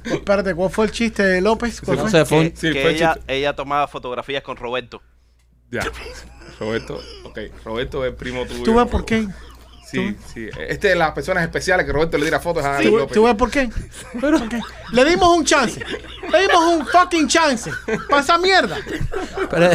Espérate, 0.04 0.54
¿cuál 0.54 0.70
fue 0.70 0.86
el 0.86 0.90
chiste 0.90 1.22
de 1.24 1.40
López? 1.40 1.80
¿Cuál 1.80 1.96
No 1.98 2.02
fue? 2.02 2.10
sé, 2.10 2.24
fue 2.24 2.38
un- 2.40 2.50
Que, 2.50 2.56
Sí, 2.56 2.72
que 2.72 2.82
fue 2.82 2.90
ella, 2.92 3.18
ella 3.26 3.52
tomaba 3.54 3.88
fotografías 3.88 4.42
con 4.42 4.56
Roberto. 4.56 5.00
Ya. 5.71 5.83
Roberto, 6.61 7.00
ok. 7.25 7.38
Roberto 7.64 8.04
es 8.04 8.14
primo 8.14 8.47
tuyo. 8.47 8.62
¿Tú 8.62 8.75
ves 8.75 8.87
por 8.88 9.04
qué? 9.04 9.26
Sí, 9.90 10.16
sí. 10.33 10.49
Este 10.68 10.88
de 10.88 10.97
las 10.97 11.12
personas 11.12 11.44
especiales 11.44 11.87
que 11.87 11.92
Roberto 11.92 12.16
le 12.16 12.25
diera 12.25 12.40
fotos 12.40 12.64
a 12.64 12.78
¿Tú, 12.80 12.97
López. 12.97 13.14
tú 13.14 13.25
ves 13.25 13.35
por 13.35 13.50
qué? 13.50 13.71
¿Por 14.21 14.49
qué? 14.49 14.61
Le 14.92 15.04
dimos 15.04 15.37
un 15.37 15.44
chance. 15.44 15.80
Le 16.33 16.40
dimos 16.40 16.64
un 16.64 16.87
fucking 16.87 17.28
chance. 17.28 17.71
Para 18.09 18.23
esa 18.23 18.38
mierda. 18.38 18.76
Pero 19.50 19.71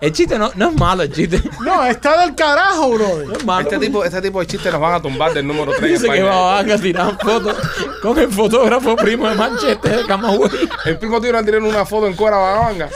el 0.00 0.12
chiste 0.12 0.38
no, 0.38 0.50
no 0.56 0.70
es 0.70 0.74
malo, 0.74 1.04
el 1.04 1.12
chiste. 1.12 1.42
No, 1.64 1.84
está 1.86 2.20
del 2.20 2.34
carajo, 2.34 2.90
brother. 2.90 3.26
No 3.28 3.32
es 3.34 3.44
malo. 3.44 3.62
Este 3.70 3.78
tipo, 3.78 4.04
este 4.04 4.20
tipo 4.20 4.40
de 4.40 4.46
chistes 4.46 4.70
nos 4.70 4.80
van 4.80 4.94
a 4.94 5.00
tumbar 5.02 5.32
del 5.32 5.46
número 5.46 5.72
3 5.78 5.90
Dice 6.02 6.12
que 6.12 6.22
van 6.22 6.70
a 6.70 6.78
tirar 6.78 7.16
fotos 7.18 7.56
con 8.02 8.18
el 8.18 8.30
fotógrafo 8.30 8.94
primo 8.96 9.28
de 9.28 9.36
Manchester, 9.36 9.98
de 9.98 10.06
Camagüey. 10.06 10.50
El 10.84 10.98
primo 10.98 11.18
tuyo 11.18 11.32
le 11.32 11.42
tirar 11.44 11.62
una 11.62 11.86
foto 11.86 12.06
en 12.06 12.14
cuera 12.14 12.36
babanga. 12.36 12.90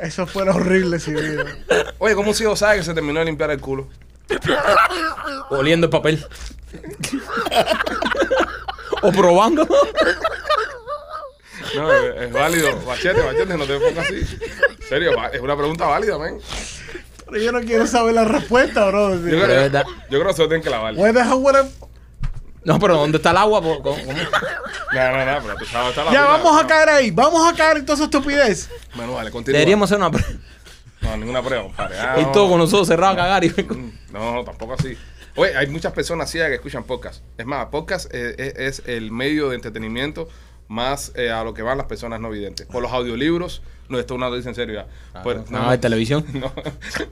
Eso 0.00 0.26
fue 0.26 0.48
horrible, 0.48 0.98
sí, 0.98 1.12
video. 1.12 1.44
Oye, 1.98 2.14
¿cómo 2.14 2.30
un 2.30 2.34
ciego 2.34 2.56
sabe 2.56 2.78
que 2.78 2.84
se 2.84 2.94
terminó 2.94 3.18
de 3.20 3.26
limpiar 3.26 3.50
el 3.50 3.60
culo? 3.60 3.86
Oliendo 5.50 5.86
el 5.86 5.90
papel. 5.90 6.24
o 9.02 9.12
probando. 9.12 9.66
No, 11.74 11.92
es, 11.92 12.22
es 12.22 12.32
válido. 12.32 12.76
Machete, 12.86 13.22
machete, 13.22 13.56
no 13.56 13.66
te 13.66 13.78
pongas 13.78 14.06
así. 14.06 14.14
En 14.80 14.88
serio, 14.88 15.12
es 15.32 15.40
una 15.40 15.56
pregunta 15.56 15.86
válida, 15.86 16.18
man. 16.18 16.38
Pero 17.26 17.42
yo 17.42 17.52
no 17.52 17.60
quiero 17.60 17.86
saber 17.86 18.14
la 18.14 18.24
respuesta, 18.24 18.86
bro. 18.86 19.14
Yo 19.14 19.20
creo, 19.42 19.66
yo 19.68 19.84
creo 20.08 20.26
que 20.26 20.32
se 20.32 20.42
lo 20.42 20.48
tienen 20.48 20.62
que 20.62 20.70
lavar. 20.70 20.94
No, 20.94 21.00
Where 21.02 21.12
the 21.12 21.20
hell 21.20 21.34
would 21.38 21.54
I- 21.56 21.70
No, 22.64 22.78
pero 22.78 22.96
¿dónde 22.96 23.16
está 23.18 23.30
el 23.30 23.36
agua? 23.38 23.60
Po- 23.62 23.82
¿Cómo- 23.82 23.96
cómo? 24.04 24.12
no, 24.12 25.24
no, 25.24 25.42
pero 25.42 25.56
tú 25.58 25.64
sabes, 25.64 25.90
está 25.90 26.04
la 26.04 26.12
Ya 26.12 26.20
vida, 26.22 26.30
vamos 26.32 26.58
a 26.58 26.62
no. 26.62 26.68
caer 26.68 26.88
ahí. 26.90 27.10
Vamos 27.10 27.50
a 27.52 27.56
caer 27.56 27.78
en 27.78 27.86
toda 27.86 27.94
esa 27.96 28.04
estupidez. 28.04 28.68
Bueno, 28.94 29.14
vale, 29.14 29.30
continúa. 29.30 29.58
Deberíamos 29.58 29.86
hacer 29.90 29.98
una 29.98 30.10
prueba. 30.10 30.28
No, 31.00 31.16
ninguna 31.16 31.42
prueba, 31.42 31.62
compadre. 31.64 31.98
Ah, 31.98 32.16
Y 32.20 32.22
no. 32.24 32.32
todo 32.32 32.50
con 32.50 32.58
nosotros 32.58 32.86
cerrados 32.86 33.14
a 33.16 33.20
cagar. 33.20 33.44
Y... 33.44 33.54
No, 34.12 34.34
no, 34.34 34.44
tampoco 34.44 34.74
así. 34.74 34.96
Oye, 35.36 35.56
hay 35.56 35.66
muchas 35.68 35.92
personas 35.92 36.30
ciegas 36.30 36.48
que 36.50 36.56
escuchan 36.56 36.84
podcast. 36.84 37.22
Es 37.38 37.46
más, 37.46 37.66
podcast 37.66 38.12
eh, 38.12 38.34
es, 38.36 38.80
es 38.80 38.88
el 38.88 39.10
medio 39.10 39.48
de 39.48 39.54
entretenimiento 39.56 40.28
más 40.68 41.12
eh, 41.14 41.30
a 41.30 41.42
lo 41.44 41.54
que 41.54 41.62
van 41.62 41.78
las 41.78 41.86
personas 41.86 42.20
no 42.20 42.28
videntes. 42.30 42.66
Por 42.66 42.82
los 42.82 42.92
audiolibros, 42.92 43.62
no, 43.90 43.98
esto 43.98 44.14
es 44.14 44.16
una 44.16 44.30
dice 44.34 44.48
en 44.48 44.54
serio 44.54 44.74
ya. 45.12 45.22
Pues, 45.22 45.50
no, 45.50 45.68
hay 45.68 45.78
televisión. 45.78 46.24
No, 46.34 46.50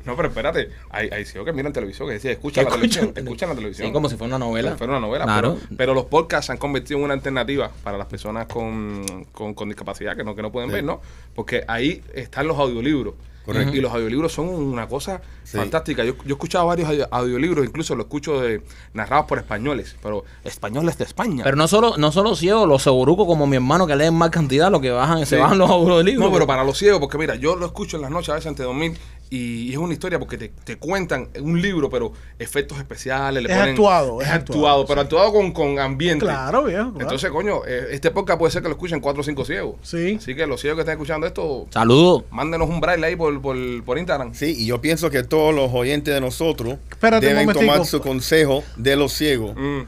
no, 0.07 0.17
pero 0.17 0.29
espérate. 0.29 0.71
Hay, 0.91 1.09
hay 1.11 1.25
ciegos 1.27 1.45
que 1.47 1.53
miran 1.53 1.73
televisión, 1.73 2.09
que 2.09 2.15
decía, 2.15 2.31
escuchan 2.33 2.65
Que 2.65 2.71
la 2.71 2.77
televisión. 2.77 3.05
escuchan- 3.09 3.25
Escuchan 3.25 3.49
la 3.51 3.55
televisión. 3.57 3.87
Sí, 3.89 3.93
como 3.93 4.09
si 4.09 4.17
fuera 4.17 4.37
una 4.37 4.45
novela. 4.47 4.69
Como 4.71 4.77
si 4.77 4.79
fuera 4.79 4.93
una 4.99 5.07
novela. 5.07 5.25
Claro. 5.25 5.57
Pero, 5.61 5.77
pero 5.77 5.95
los 5.95 6.05
podcasts 6.07 6.47
se 6.47 6.53
han 6.53 6.59
convertido 6.59 6.99
en 6.99 7.05
una 7.05 7.15
alternativa 7.15 7.71
para 7.83 7.99
las 7.99 8.07
personas 8.07 8.47
con, 8.47 9.05
con, 9.33 9.53
con 9.55 9.69
discapacidad 9.69 10.17
que 10.17 10.25
no, 10.25 10.35
que 10.35 10.43
no 10.43 10.51
pueden 10.53 10.71
ver, 10.71 10.85
¿no? 10.85 11.01
Porque 11.35 11.65
ahí 11.69 12.03
están 12.15 12.47
los 12.47 12.57
audiolibros. 12.59 13.15
Correcto. 13.53 13.75
Y 13.77 13.81
los 13.81 13.93
audiolibros 13.93 14.33
son 14.33 14.49
una 14.49 14.87
cosa 14.87 15.21
Sí. 15.43 15.57
fantástica. 15.57 16.05
Yo, 16.05 16.15
yo 16.17 16.23
he 16.27 16.33
escuchado 16.33 16.67
varios 16.67 16.89
audio- 16.89 17.09
audiolibros, 17.11 17.65
incluso 17.67 17.95
los 17.97 18.05
escucho 18.05 18.41
de, 18.41 18.63
narrados 18.93 19.25
por 19.27 19.39
españoles, 19.39 19.97
pero 20.03 20.25
españoles 20.45 20.99
de 20.99 21.05
España. 21.05 21.45
Pero 21.45 21.57
no 21.57 21.67
solo, 21.67 21.97
no 21.97 22.13
solo 22.13 22.37
ciegos, 22.37 22.69
los 22.69 22.83
segurucos 22.83 23.27
como 23.27 23.47
mi 23.47 23.57
hermano 23.57 23.87
que 23.87 23.97
leen 23.97 24.15
más 24.15 24.29
cantidad, 24.31 24.71
lo 24.71 24.81
que 24.81 24.91
bajan, 24.91 25.21
se 25.25 25.37
Sí. 25.37 25.41
bajan 25.43 25.57
los 25.59 25.71
audiolibros. 25.71 26.27
No, 26.29 26.33
pero 26.33 26.47
para 26.47 26.63
los 26.65 26.77
ciegos, 26.77 27.01
porque 27.01 27.17
mira, 27.17 27.35
yo 27.37 27.57
lo 27.57 27.65
escucho 27.67 27.97
en 27.97 28.03
las 28.03 28.11
noches 28.11 28.29
a 28.29 28.35
veces 28.35 28.49
antes 28.49 28.59
de 28.59 28.65
dormir 28.67 28.99
y, 29.31 29.69
y 29.69 29.73
es 29.73 29.79
una 29.79 29.93
historia 29.93 30.19
porque 30.19 30.39
te, 30.39 30.49
te 30.49 30.77
cuentan 30.77 31.29
un 31.41 31.61
libro, 31.61 31.91
pero 31.91 32.13
efectos 32.39 32.79
especiales, 32.79 33.43
le 33.43 33.49
Es 33.51 33.57
ponen... 33.57 33.71
actuado, 33.73 34.21
Es, 34.23 34.29
actuado, 34.29 34.41
actuado, 34.83 34.87
pero 34.87 35.01
actuado 35.03 35.33
con, 35.33 35.53
con 35.53 35.79
ambiente. 35.79 36.25
Claro, 36.25 36.65
viejo. 36.65 36.85
claro. 36.91 37.01
Entonces, 37.01 37.31
coño, 37.31 37.61
eh, 37.67 37.89
este 37.91 38.11
podcast 38.11 38.39
puede 38.39 38.51
ser 38.53 38.63
que 38.63 38.69
lo 38.69 38.75
escuchen 38.75 39.01
cuatro 39.01 39.21
o 39.21 39.25
cinco 39.25 39.45
ciegos. 39.45 39.77
Sí. 39.83 40.17
Así 40.19 40.35
que 40.35 40.47
los 40.47 40.61
ciegos 40.61 40.77
que 40.77 40.81
están 40.83 40.95
escuchando 40.95 41.27
esto, 41.27 41.67
Saludos. 41.71 42.25
mándenos 42.31 42.69
un 42.69 42.81
braille 42.81 43.05
ahí 43.05 43.17
por, 43.17 43.41
por, 43.43 43.57
por 43.85 43.99
Instagram. 43.99 44.35
Sí, 44.35 44.55
y 44.59 44.67
yo 44.67 44.81
pienso 44.81 45.11
que 45.11 45.23
todos 45.23 45.55
los 45.55 45.71
oyentes 45.73 46.15
de 46.15 46.21
nosotros 46.21 46.79
Espérate 46.91 47.27
deben 47.27 47.53
tomar 47.53 47.85
su 47.85 48.01
consejo 48.01 48.65
de 48.77 48.97
los 48.97 49.13
ciegos. 49.13 49.55
Mm, 49.57 49.81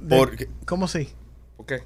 De- 0.00 0.16
Porque, 0.18 0.48
¿Cómo 0.66 0.88
sí? 0.88 1.08
¿Por 1.56 1.66
qué? 1.66 1.82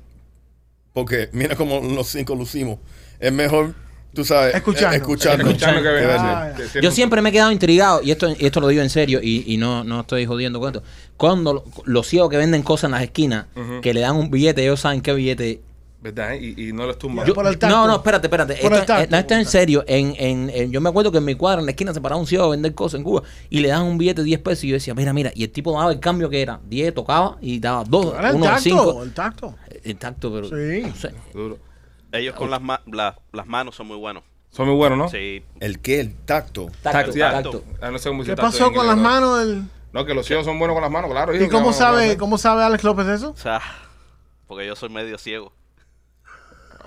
porque 0.92 1.28
mira 1.32 1.54
cómo 1.54 1.80
los 1.80 2.08
cinco 2.08 2.34
lucimos. 2.34 2.78
Es 3.20 3.32
mejor, 3.32 3.74
tú 4.14 4.24
sabes, 4.24 4.54
Escucharnos. 4.54 4.94
eh, 4.94 4.96
escucharnos. 4.98 5.48
Escuchando 5.48 5.82
que. 5.82 5.88
Ah, 5.88 6.52
Yo 6.82 6.90
siempre 6.90 7.22
me 7.22 7.28
he 7.28 7.32
quedado 7.32 7.52
intrigado, 7.52 8.00
y 8.02 8.10
esto, 8.10 8.28
y 8.30 8.46
esto 8.46 8.60
lo 8.60 8.68
digo 8.68 8.82
en 8.82 8.90
serio, 8.90 9.20
y, 9.22 9.44
y 9.52 9.56
no, 9.56 9.84
no 9.84 10.00
estoy 10.00 10.26
jodiendo 10.26 10.58
con 10.60 10.68
esto. 10.74 10.82
Cuando 11.16 11.52
lo- 11.54 11.64
los 11.84 12.06
ciegos 12.06 12.30
que 12.30 12.36
venden 12.36 12.62
cosas 12.62 12.84
en 12.88 12.92
las 12.92 13.02
esquinas, 13.02 13.46
que 13.82 13.94
le 13.94 14.00
dan 14.00 14.16
un 14.16 14.30
billete, 14.30 14.62
ellos 14.62 14.80
saben 14.80 15.00
qué 15.00 15.12
billete. 15.14 15.62
¿Verdad? 16.00 16.34
Y, 16.40 16.68
y 16.68 16.72
no 16.72 16.86
les 16.86 16.96
tumban. 16.96 17.26
Yo- 17.26 17.34
por 17.34 17.44
el 17.48 17.58
tacto. 17.58 17.74
no, 17.76 17.84
no, 17.88 17.96
espérate, 17.96 18.28
espérate. 18.28 18.54
Por 18.54 18.72
Esto, 18.72 18.76
el 18.78 18.86
tacto, 18.86 19.10
no, 19.10 19.16
esto 19.16 19.28
por 19.28 19.34
el 19.34 19.40
en 19.40 19.46
serio. 19.46 19.84
En, 19.88 20.14
en, 20.16 20.50
en- 20.54 20.70
yo 20.70 20.80
me 20.80 20.88
acuerdo 20.88 21.10
que 21.10 21.18
en 21.18 21.24
mi 21.24 21.34
cuadra, 21.34 21.58
en 21.58 21.66
la 21.66 21.72
esquina, 21.72 21.92
se 21.92 22.00
paraba 22.00 22.20
un 22.20 22.26
ciego 22.28 22.44
a 22.44 22.48
vender 22.50 22.72
cosas 22.72 22.98
en 22.98 23.04
Cuba 23.04 23.24
y 23.50 23.58
le 23.58 23.66
daban 23.68 23.86
un 23.88 23.98
billete 23.98 24.20
de 24.20 24.26
10 24.26 24.40
pesos. 24.40 24.62
Y 24.64 24.68
yo 24.68 24.74
decía, 24.74 24.94
mira, 24.94 25.12
mira. 25.12 25.32
Y 25.34 25.42
el 25.42 25.50
tipo 25.50 25.72
daba 25.76 25.90
el 25.90 25.98
cambio 25.98 26.30
que 26.30 26.40
era 26.40 26.60
10, 26.68 26.94
tocaba 26.94 27.36
y 27.40 27.58
daba 27.58 27.82
2, 27.82 28.14
Ahora 28.14 28.30
el 28.30 28.36
1 28.36 28.44
tacto, 28.46 28.60
5. 28.62 29.02
el 29.02 29.12
tacto. 29.12 29.54
El 29.82 29.96
tacto, 29.96 30.32
pero. 30.32 30.48
Sí. 30.48 30.82
no 30.86 30.94
sé. 30.94 31.10
Duro. 31.34 31.58
Ellos 32.12 32.34
con 32.34 32.50
las, 32.50 32.60
ma- 32.60 32.80
la- 32.86 33.18
las 33.32 33.46
manos 33.46 33.76
son 33.76 33.86
muy 33.86 33.96
buenos. 33.96 34.22
Son 34.50 34.66
muy 34.66 34.76
buenos, 34.76 34.96
¿no? 34.98 35.08
Sí. 35.10 35.44
¿El 35.60 35.78
qué? 35.80 36.00
El 36.00 36.14
tacto. 36.14 36.68
Tacto, 36.82 37.12
tacto. 37.12 37.64
ah, 37.82 37.90
no 37.90 37.98
sé 37.98 38.08
cómo 38.08 38.22
¿Qué 38.22 38.30
tacto 38.30 38.42
pasó 38.42 38.72
con 38.72 38.86
las 38.86 38.96
¿no? 38.96 39.02
manos 39.02 39.38
del... 39.40 39.64
No, 39.92 40.04
que 40.04 40.14
los 40.14 40.26
ciegos 40.26 40.44
son 40.46 40.58
buenos 40.58 40.74
con 40.74 40.82
las 40.82 40.90
manos, 40.90 41.10
claro. 41.10 41.34
¿Y 41.36 41.48
cómo 41.48 41.72
sabe, 41.72 42.16
cómo 42.16 42.38
sabe 42.38 42.62
Alex 42.62 42.82
López 42.84 43.06
eso? 43.08 43.30
O 43.30 43.36
sea, 43.36 43.60
porque 44.46 44.66
yo 44.66 44.74
soy 44.76 44.88
medio 44.88 45.18
ciego. 45.18 45.52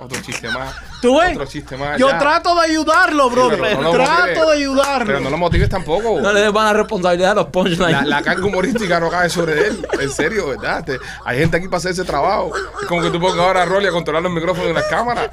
Otro 0.03 0.20
chiste 0.24 0.50
más. 0.50 0.74
¿Tú 1.00 1.20
ves? 1.20 1.34
Otro 1.34 1.46
chiste 1.46 1.77
más. 1.77 1.96
Yo 2.00 2.10
ya. 2.10 2.17
trato 2.17 2.55
de 2.55 2.62
ayudarlo, 2.62 3.29
brother. 3.29 3.60
pero 3.62 3.81
no 3.81 3.84
lo 3.84 3.91
trato 3.91 4.20
motives. 4.22 4.46
de 4.48 4.53
ayudarlo. 4.53 5.05
Pero 5.05 5.20
no 5.20 5.29
lo 5.29 5.38
motives 5.38 5.70
tampoco. 5.70 6.20
No 6.20 6.34
le 6.34 6.41
des 6.41 6.51
la 6.51 6.74
responsabilidad 6.74 7.31
a 7.31 7.36
los 7.36 7.46
punchlines. 7.48 7.91
La, 7.91 8.01
la 8.03 8.22
carga 8.24 8.43
humorística 8.43 9.00
no 9.00 9.12
cae 9.12 9.29
sobre 9.29 9.67
él. 9.67 9.88
En 10.00 10.10
serio, 10.12 10.48
¿verdad? 10.48 10.84
Te- 10.84 10.98
hay 11.24 11.38
gente 11.38 11.58
aquí 11.58 11.67
para 11.67 11.77
hacer 11.77 11.91
ese 11.91 12.03
trabajo. 12.03 12.51
Es 12.81 12.88
como 12.88 13.03
que 13.03 13.12
tú 13.12 13.20
pongas 13.20 13.38
ahora 13.46 13.62
a 13.62 13.65
Rolly 13.65 13.88
a 13.88 13.91
controlar 13.91 14.24
los 14.24 14.31
micrófonos 14.31 14.72
y 14.72 14.74
las 14.74 14.86
cámaras. 14.86 15.29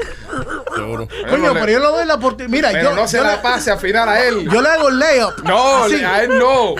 Seguro. 0.74 1.08
Coño, 1.30 1.48
no 1.48 1.54
le- 1.54 1.60
pero 1.60 1.72
yo 1.72 1.78
le 1.78 1.86
doy 1.86 2.04
la 2.06 2.14
oportunidad. 2.16 2.50
Mira, 2.50 2.68
pero 2.70 2.90
yo, 2.90 2.96
no 2.96 3.08
se 3.08 3.16
yo 3.16 3.24
la 3.24 3.36
le, 3.36 3.38
pase 3.38 3.70
a 3.70 3.78
final 3.78 4.06
a 4.06 4.20
él. 4.22 4.48
yo 4.50 4.60
le 4.60 4.68
hago 4.68 4.88
el 4.90 4.98
layup. 4.98 5.38
no, 5.44 5.84
Así. 5.84 6.04
a 6.04 6.22
él 6.24 6.38
no. 6.38 6.74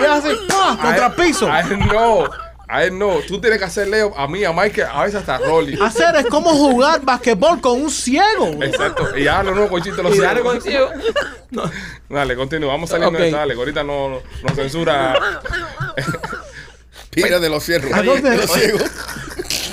Y 0.00 0.04
así, 0.04 0.28
¡pah! 0.48 0.76
Contra 0.80 1.06
él- 1.08 1.12
piso. 1.14 1.50
A 1.50 1.60
él 1.60 1.78
no. 1.88 2.45
A 2.68 2.82
él 2.84 2.98
no. 2.98 3.18
Tú 3.28 3.40
tienes 3.40 3.58
que 3.60 3.64
hacer 3.64 3.86
Leo 3.86 4.12
a 4.16 4.26
mí, 4.26 4.42
a 4.44 4.52
Mike, 4.52 4.82
a 4.82 5.02
veces 5.04 5.20
hasta 5.20 5.36
a 5.36 5.38
Rolly. 5.38 5.78
Hacer 5.80 6.16
es 6.16 6.26
como 6.26 6.50
jugar 6.50 7.00
basquetbol 7.02 7.60
con 7.60 7.80
un 7.80 7.90
ciego. 7.90 8.60
Exacto. 8.60 9.16
Y 9.16 9.22
ya 9.24 9.42
lo 9.44 9.52
nuevo 9.54 9.68
con 9.70 9.82
chiste 9.82 10.02
los 10.02 10.18
dale 10.18 10.40
con 10.40 10.60
ciegos. 10.60 10.90
ciego. 11.00 11.70
Dale, 12.08 12.34
continúa. 12.34 12.72
Vamos 12.72 12.90
saliendo 12.90 13.16
Ok. 13.18 13.24
de 13.24 13.30
dale. 13.30 13.54
que 13.54 13.60
Ahorita 13.60 13.84
no, 13.84 14.08
no, 14.08 14.22
nos 14.42 14.52
censura. 14.56 15.16
Pira 17.10 17.38
de 17.38 17.48
los 17.48 17.62
cierros. 17.64 17.92
¿A 17.92 18.02
dónde? 18.02 18.30
De 18.30 18.36
los 18.36 18.50
ciegos. 18.52 18.82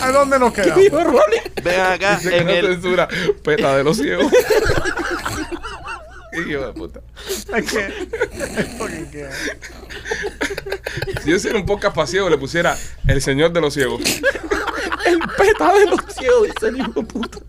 ¿A 0.01 0.11
dónde 0.11 0.39
nos 0.39 0.53
quedamos? 0.53 0.77
Dijo 0.83 1.03
Rolly. 1.03 1.37
Ven 1.63 1.79
acá 1.79 2.15
Dice 2.17 2.29
que 2.29 2.37
en 2.37 2.45
no 2.45 2.51
el, 2.53 2.65
censura. 2.73 3.07
Peta 3.43 3.75
de 3.75 3.83
los 3.83 3.97
ciegos. 3.97 4.31
Hijo 6.33 6.65
de 6.67 6.73
puta. 6.73 7.01
Si 11.23 11.29
yo 11.29 11.35
hiciera 11.35 11.57
un 11.57 11.65
podcast 11.65 11.95
ciegos, 12.09 12.31
le 12.31 12.37
pusiera 12.37 12.77
El 13.07 13.21
Señor 13.21 13.51
de 13.53 13.61
los 13.61 13.73
Ciegos. 13.73 14.01
El 15.05 15.19
peta 15.37 15.73
de 15.73 15.85
los 15.87 15.99
ciegos, 16.13 16.47
dice 16.47 16.67
el 16.67 16.77
hijo 16.77 16.91
de 16.93 17.03
puta. 17.03 17.39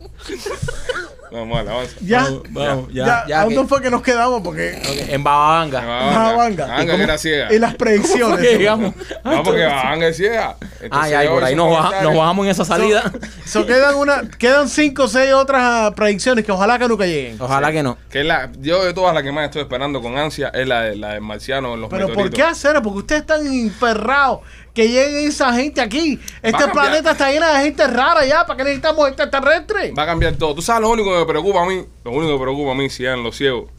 Vamos, 1.33 1.57
vale, 1.57 1.71
avanza. 1.71 1.97
Ya. 2.01 2.23
Vamos, 2.25 2.43
vamos, 2.51 2.89
Ya, 2.93 3.05
ya. 3.07 3.25
ya 3.29 3.41
¿A 3.43 3.49
que- 3.49 3.55
dónde 3.55 3.69
fue 3.69 3.83
que 3.83 3.91
nos 3.91 4.03
quedamos? 4.03 4.41
Porque. 4.43 4.81
En 5.09 5.25
Bababanga. 5.25 5.81
Babanga. 5.85 6.67
Babanga, 6.67 6.83
¿Y 6.95 6.97
que 6.97 7.03
era 7.03 7.19
ciega. 7.19 7.53
Y 7.53 7.59
las 7.59 7.75
predicciones. 7.75 8.23
¿Cómo 8.23 8.37
que 8.37 8.57
llegamos? 8.59 8.95
No, 9.25 9.43
porque 9.43 9.65
Babanga 9.65 10.07
es 10.09 10.17
ciega. 10.17 10.57
Ay, 10.91 11.13
ay, 11.15 11.29
por 11.29 11.43
ahí 11.43 11.55
nos, 11.57 11.71
baja- 11.71 12.03
nos 12.03 12.15
bajamos 12.17 12.45
en 12.45 12.51
esa 12.51 12.65
salida. 12.65 13.11
So, 13.47 13.67
quedan, 13.67 13.95
una, 13.97 14.23
quedan 14.39 14.69
cinco 14.69 15.05
o 15.05 15.09
seis 15.09 15.33
otras 15.33 15.61
ah, 15.63 15.93
predicciones 15.97 16.45
que 16.45 16.53
ojalá 16.53 16.79
que 16.79 16.89
nunca 16.89 17.07
lleguen. 17.07 17.41
Ojalá 17.41 17.73
que 17.73 17.83
no. 17.83 17.97
Que 18.11 18.23
la, 18.25 18.51
yo 18.61 18.85
de 18.85 18.93
todas 18.95 19.15
las 19.15 19.23
que 19.23 19.33
más 19.33 19.45
estoy 19.47 19.63
esperando 19.63 20.01
con 20.03 20.17
ansia 20.19 20.51
es 20.55 20.67
la, 20.69 20.83
de- 20.83 20.97
la 20.97 21.15
del 21.15 21.21
marciano 21.23 21.75
en 21.75 21.81
los 21.81 21.91
Pero 21.91 22.13
¿por 22.13 22.31
qué 22.31 22.43
hacer? 22.43 22.81
Porque 22.83 22.99
ustedes 22.99 23.23
están 23.23 23.47
enferrados. 23.47 24.41
Que 24.75 24.89
llegue 24.89 25.27
esa 25.27 25.53
gente 25.55 25.81
aquí. 25.81 26.19
Este 26.43 26.67
planeta 26.69 27.13
está 27.13 27.31
lleno 27.31 27.47
de 27.47 27.61
gente 27.61 27.87
rara 27.87 28.25
ya. 28.27 28.45
¿Para 28.45 28.57
qué 28.57 28.65
necesitamos 28.65 29.07
extraterrestres? 29.07 29.93
Va 29.97 30.03
a 30.03 30.07
cambiar 30.07 30.35
todo. 30.35 30.55
Tú 30.55 30.63
sabes 30.63 30.83
lo 30.83 30.91
único 30.91 31.13
que 31.13 31.19
me 31.21 31.27
preocupa 31.27 31.63
a 31.63 31.67
mí. 31.67 31.85
Lo 32.05 32.11
único 32.11 32.27
que 32.27 32.33
me 32.33 32.41
preocupa 32.41 32.73
a 32.73 32.75
mí 32.75 32.91
si 32.91 33.05
eran 33.05 33.23
los 33.23 33.37
ciegos. 33.37 33.71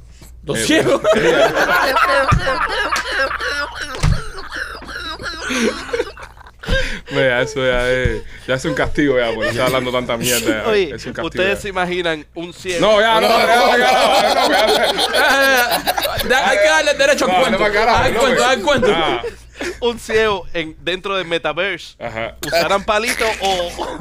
Dos 0.42 0.58
Eh, 0.60 0.64
ciegos. 0.66 1.02
Mira, 7.12 7.42
eso 7.44 7.60
ya 7.66 7.88
es, 7.92 8.24
ya 8.48 8.56
es 8.56 8.66
un 8.66 8.74
castigo 8.74 9.20
ya, 9.20 9.32
por 9.36 9.46
estar 9.46 9.68
hablando 9.68 9.92
tanta 9.92 10.18
mierda. 10.18 10.64
ya. 10.64 10.70
Oye, 10.70 10.96
es 10.96 11.06
un 11.06 11.14
castigo. 11.14 11.28
ustedes 11.28 11.58
ya. 11.58 11.62
se 11.62 11.70
imaginan 11.70 12.26
un 12.34 12.52
ciego. 12.54 12.82
No, 12.86 13.00
ya, 13.00 13.22
no, 13.22 13.28
ya, 13.28 13.78
ya. 13.78 13.84
Da- 16.28 16.50
Hay 16.50 16.58
que 16.58 16.68
darle 16.68 16.94
derecho 16.96 17.26
al 17.26 17.32
No, 17.32 17.40
cuento. 17.42 17.60
no, 17.60 17.72
carajo, 17.74 18.04
Al 18.04 18.14
no, 18.16 18.20
cuento, 18.20 18.38
pues. 18.44 18.50
al 18.50 18.62
cuento. 18.64 18.88
Un 19.82 20.00
ciego 20.00 20.46
en, 20.54 20.76
dentro 20.82 21.16
del 21.18 21.28
metaverse. 21.28 21.96
Ajá. 22.04 22.36
¿Usarán 22.46 22.84
palito 22.84 23.26
o.? 23.42 24.00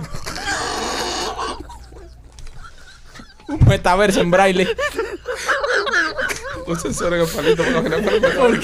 Un 3.49 3.69
metaverso 3.69 4.21
en 4.21 4.31
braille. 4.31 4.77
Un 6.67 6.79
sensor 6.81 7.15
en 7.15 7.21
el 7.21 7.27
palito 7.27 7.63
por 7.65 7.73
lo 7.73 7.83
general. 7.83 8.61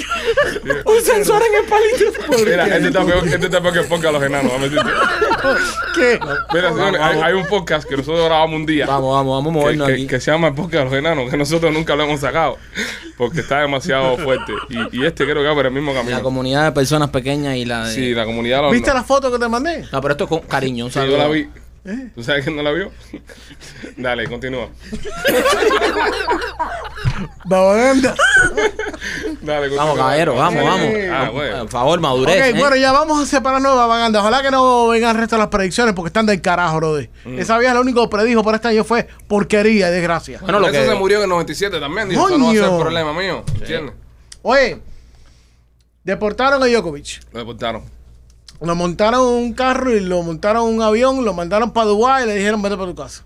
Un 0.84 1.00
sensor 1.02 1.42
en 1.42 1.54
el 1.64 1.68
palito. 1.68 2.44
Mira, 2.44 2.66
este 2.76 2.86
está 2.88 3.04
peor, 3.04 3.26
este 3.28 3.46
está 3.46 3.60
peor 3.60 3.72
que 3.74 3.80
el 3.80 3.86
podcast 3.86 4.06
de 4.06 4.12
los 4.12 4.22
enanos. 4.22 4.60
decirte. 4.60 4.90
¿Qué? 5.94 6.20
Mira, 6.52 6.68
señores, 6.70 7.00
hay, 7.00 7.32
un 7.34 7.46
podcast 7.46 7.88
que 7.88 7.96
nosotros 7.96 8.24
grabamos 8.24 8.56
un 8.56 8.66
día. 8.66 8.86
Vamos, 8.86 9.14
vamos, 9.14 9.36
vamos 9.44 9.50
a 9.50 9.58
movernos 9.60 9.86
que- 9.88 9.92
aquí. 9.94 10.06
que 10.06 10.20
se 10.20 10.30
llama 10.30 10.48
el 10.48 10.54
podcast 10.54 10.74
de 10.78 10.84
los 10.84 10.94
enanos, 10.94 11.30
que 11.30 11.36
nosotros 11.36 11.72
nunca 11.72 11.94
lo 11.96 12.04
hemos 12.04 12.20
sacado. 12.20 12.58
Porque 13.16 13.40
está 13.40 13.60
demasiado 13.60 14.16
fuerte. 14.18 14.52
Y, 14.70 15.02
y 15.02 15.06
este 15.06 15.24
creo 15.24 15.36
que 15.42 15.48
va 15.48 15.54
por 15.54 15.66
el 15.66 15.72
mismo 15.72 15.92
La 15.92 16.00
camino. 16.00 16.22
comunidad 16.22 16.64
de 16.64 16.72
personas 16.72 17.10
pequeñas 17.10 17.56
y 17.56 17.64
la 17.66 17.86
de... 17.86 17.94
Sí, 17.94 18.14
la 18.14 18.24
comunidad 18.24 18.62
lo 18.62 18.70
¿Viste 18.70 18.88
no. 18.88 18.94
la 18.94 19.04
foto 19.04 19.30
que 19.30 19.38
te 19.38 19.48
mandé? 19.48 19.84
No, 19.92 20.00
pero 20.00 20.12
esto 20.12 20.24
es 20.24 20.30
con 20.30 20.40
cariño. 20.40 20.86
Un 20.86 20.90
Sí, 20.90 20.94
yo 20.98 21.02
saludo. 21.02 21.18
la 21.18 21.28
vi. 21.28 21.48
¿Tú 22.14 22.22
sabes 22.22 22.44
quién 22.44 22.56
no 22.56 22.62
la 22.62 22.72
vio? 22.72 22.90
Dale, 23.96 24.28
continúa. 24.28 24.68
Babaganda. 27.44 28.14
Dale, 29.40 29.60
continúa. 29.68 29.84
Vamos, 29.84 29.96
caballero, 29.96 30.34
vamos, 30.34 30.64
vamos. 30.64 30.88
Ah, 31.10 31.24
Por- 31.26 31.34
bueno. 31.34 31.58
Por 31.60 31.68
favor, 31.70 32.00
madurez. 32.00 32.36
Ok, 32.36 32.56
¿eh? 32.56 32.60
bueno, 32.60 32.76
ya 32.76 32.92
vamos 32.92 33.22
a 33.22 33.26
separarnos 33.26 33.72
de 33.72 33.76
Babaganda. 33.78 34.20
Ojalá 34.20 34.42
que 34.42 34.50
no 34.50 34.88
vengan 34.88 35.10
el 35.12 35.16
resto 35.20 35.36
de 35.36 35.40
las 35.40 35.48
predicciones 35.48 35.94
porque 35.94 36.08
están 36.08 36.26
del 36.26 36.40
carajo, 36.42 36.76
brother. 36.76 37.10
Mm. 37.24 37.38
Esa 37.38 37.58
vieja 37.58 37.74
lo 37.74 37.80
único 37.80 38.02
que 38.02 38.16
predijo 38.16 38.42
por 38.42 38.54
este 38.54 38.68
año 38.68 38.84
fue 38.84 39.08
porquería 39.26 39.88
y 39.88 39.92
desgracia. 39.92 40.38
Bueno, 40.40 40.58
Por 40.58 40.68
lo 40.68 40.72
eso 40.72 40.84
que... 40.84 40.92
se 40.92 40.98
murió 40.98 41.16
en 41.18 41.22
el 41.24 41.28
97 41.30 41.80
también. 41.80 42.08
Dijo, 42.10 42.28
eso 42.28 42.38
no 42.38 42.44
va 42.46 42.50
a 42.50 42.54
ser 42.54 42.68
problema 42.78 43.12
mío. 43.14 43.42
¿Entiendes? 43.54 43.94
Oye, 44.42 44.80
deportaron 46.04 46.62
a 46.62 46.66
Djokovic. 46.66 47.20
Lo 47.32 47.38
deportaron. 47.40 47.99
Lo 48.60 48.74
montaron 48.74 49.20
en 49.20 49.44
un 49.44 49.52
carro 49.54 49.90
y 49.94 50.00
lo 50.00 50.22
montaron 50.22 50.68
en 50.68 50.74
un 50.76 50.82
avión, 50.82 51.24
lo 51.24 51.32
mandaron 51.32 51.72
para 51.72 51.86
Dubái 51.86 52.24
y 52.24 52.26
le 52.26 52.34
dijeron 52.36 52.60
vete 52.60 52.76
para 52.76 52.88
tu 52.88 52.94
casa. 52.94 53.24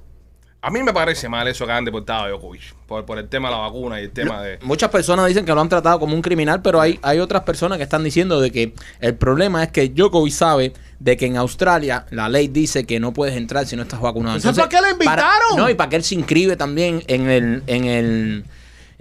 A 0.65 0.71
mí 0.71 0.83
me 0.83 0.95
parece 0.95 1.29
mal 1.29 1.47
eso 1.47 1.67
que 1.67 1.73
han 1.73 1.85
deportado 1.85 2.25
a 2.25 2.29
Djokovic. 2.31 2.75
Por, 2.87 3.05
por 3.05 3.19
el 3.19 3.29
tema 3.29 3.49
de 3.49 3.55
la 3.55 3.61
vacuna 3.61 4.01
y 4.01 4.05
el 4.05 4.11
tema 4.13 4.41
de... 4.41 4.59
Muchas 4.63 4.89
personas 4.89 5.27
dicen 5.27 5.45
que 5.45 5.55
lo 5.55 5.61
han 5.61 5.69
tratado 5.69 6.01
como 6.01 6.15
un 6.15 6.23
criminal, 6.23 6.63
pero 6.63 6.81
hay, 6.81 6.99
hay 7.03 7.19
otras 7.19 7.43
personas 7.43 7.77
que 7.77 7.85
están 7.85 8.03
diciendo 8.03 8.41
de 8.41 8.51
que 8.51 8.73
el 9.01 9.15
problema 9.15 9.63
es 9.63 9.71
que 9.71 9.91
Djokovic 9.91 10.33
sabe 10.33 10.73
de 11.01 11.19
que 11.19 11.27
en 11.27 11.37
Australia 11.37 12.07
la 12.11 12.31
ley 12.31 12.49
dice 12.49 12.87
que 12.87 12.99
no 12.99 13.13
puedes 13.13 13.37
entrar 13.37 13.67
si 13.67 13.77
no 13.77 13.83
estás 13.83 14.01
vacunado. 14.01 14.37
Entonces, 14.37 14.59
¿para 14.59 14.71
qué 14.71 14.81
le 14.81 14.93
invitaron? 14.93 15.59
no, 15.59 15.69
y 15.69 15.75
para 15.75 15.91
que 15.91 15.97
él 15.97 16.03
se 16.03 16.15
inscribe 16.15 16.57
también 16.57 17.03
en 17.09 17.29
el, 17.29 17.63
en 17.67 17.85
el, 17.85 18.45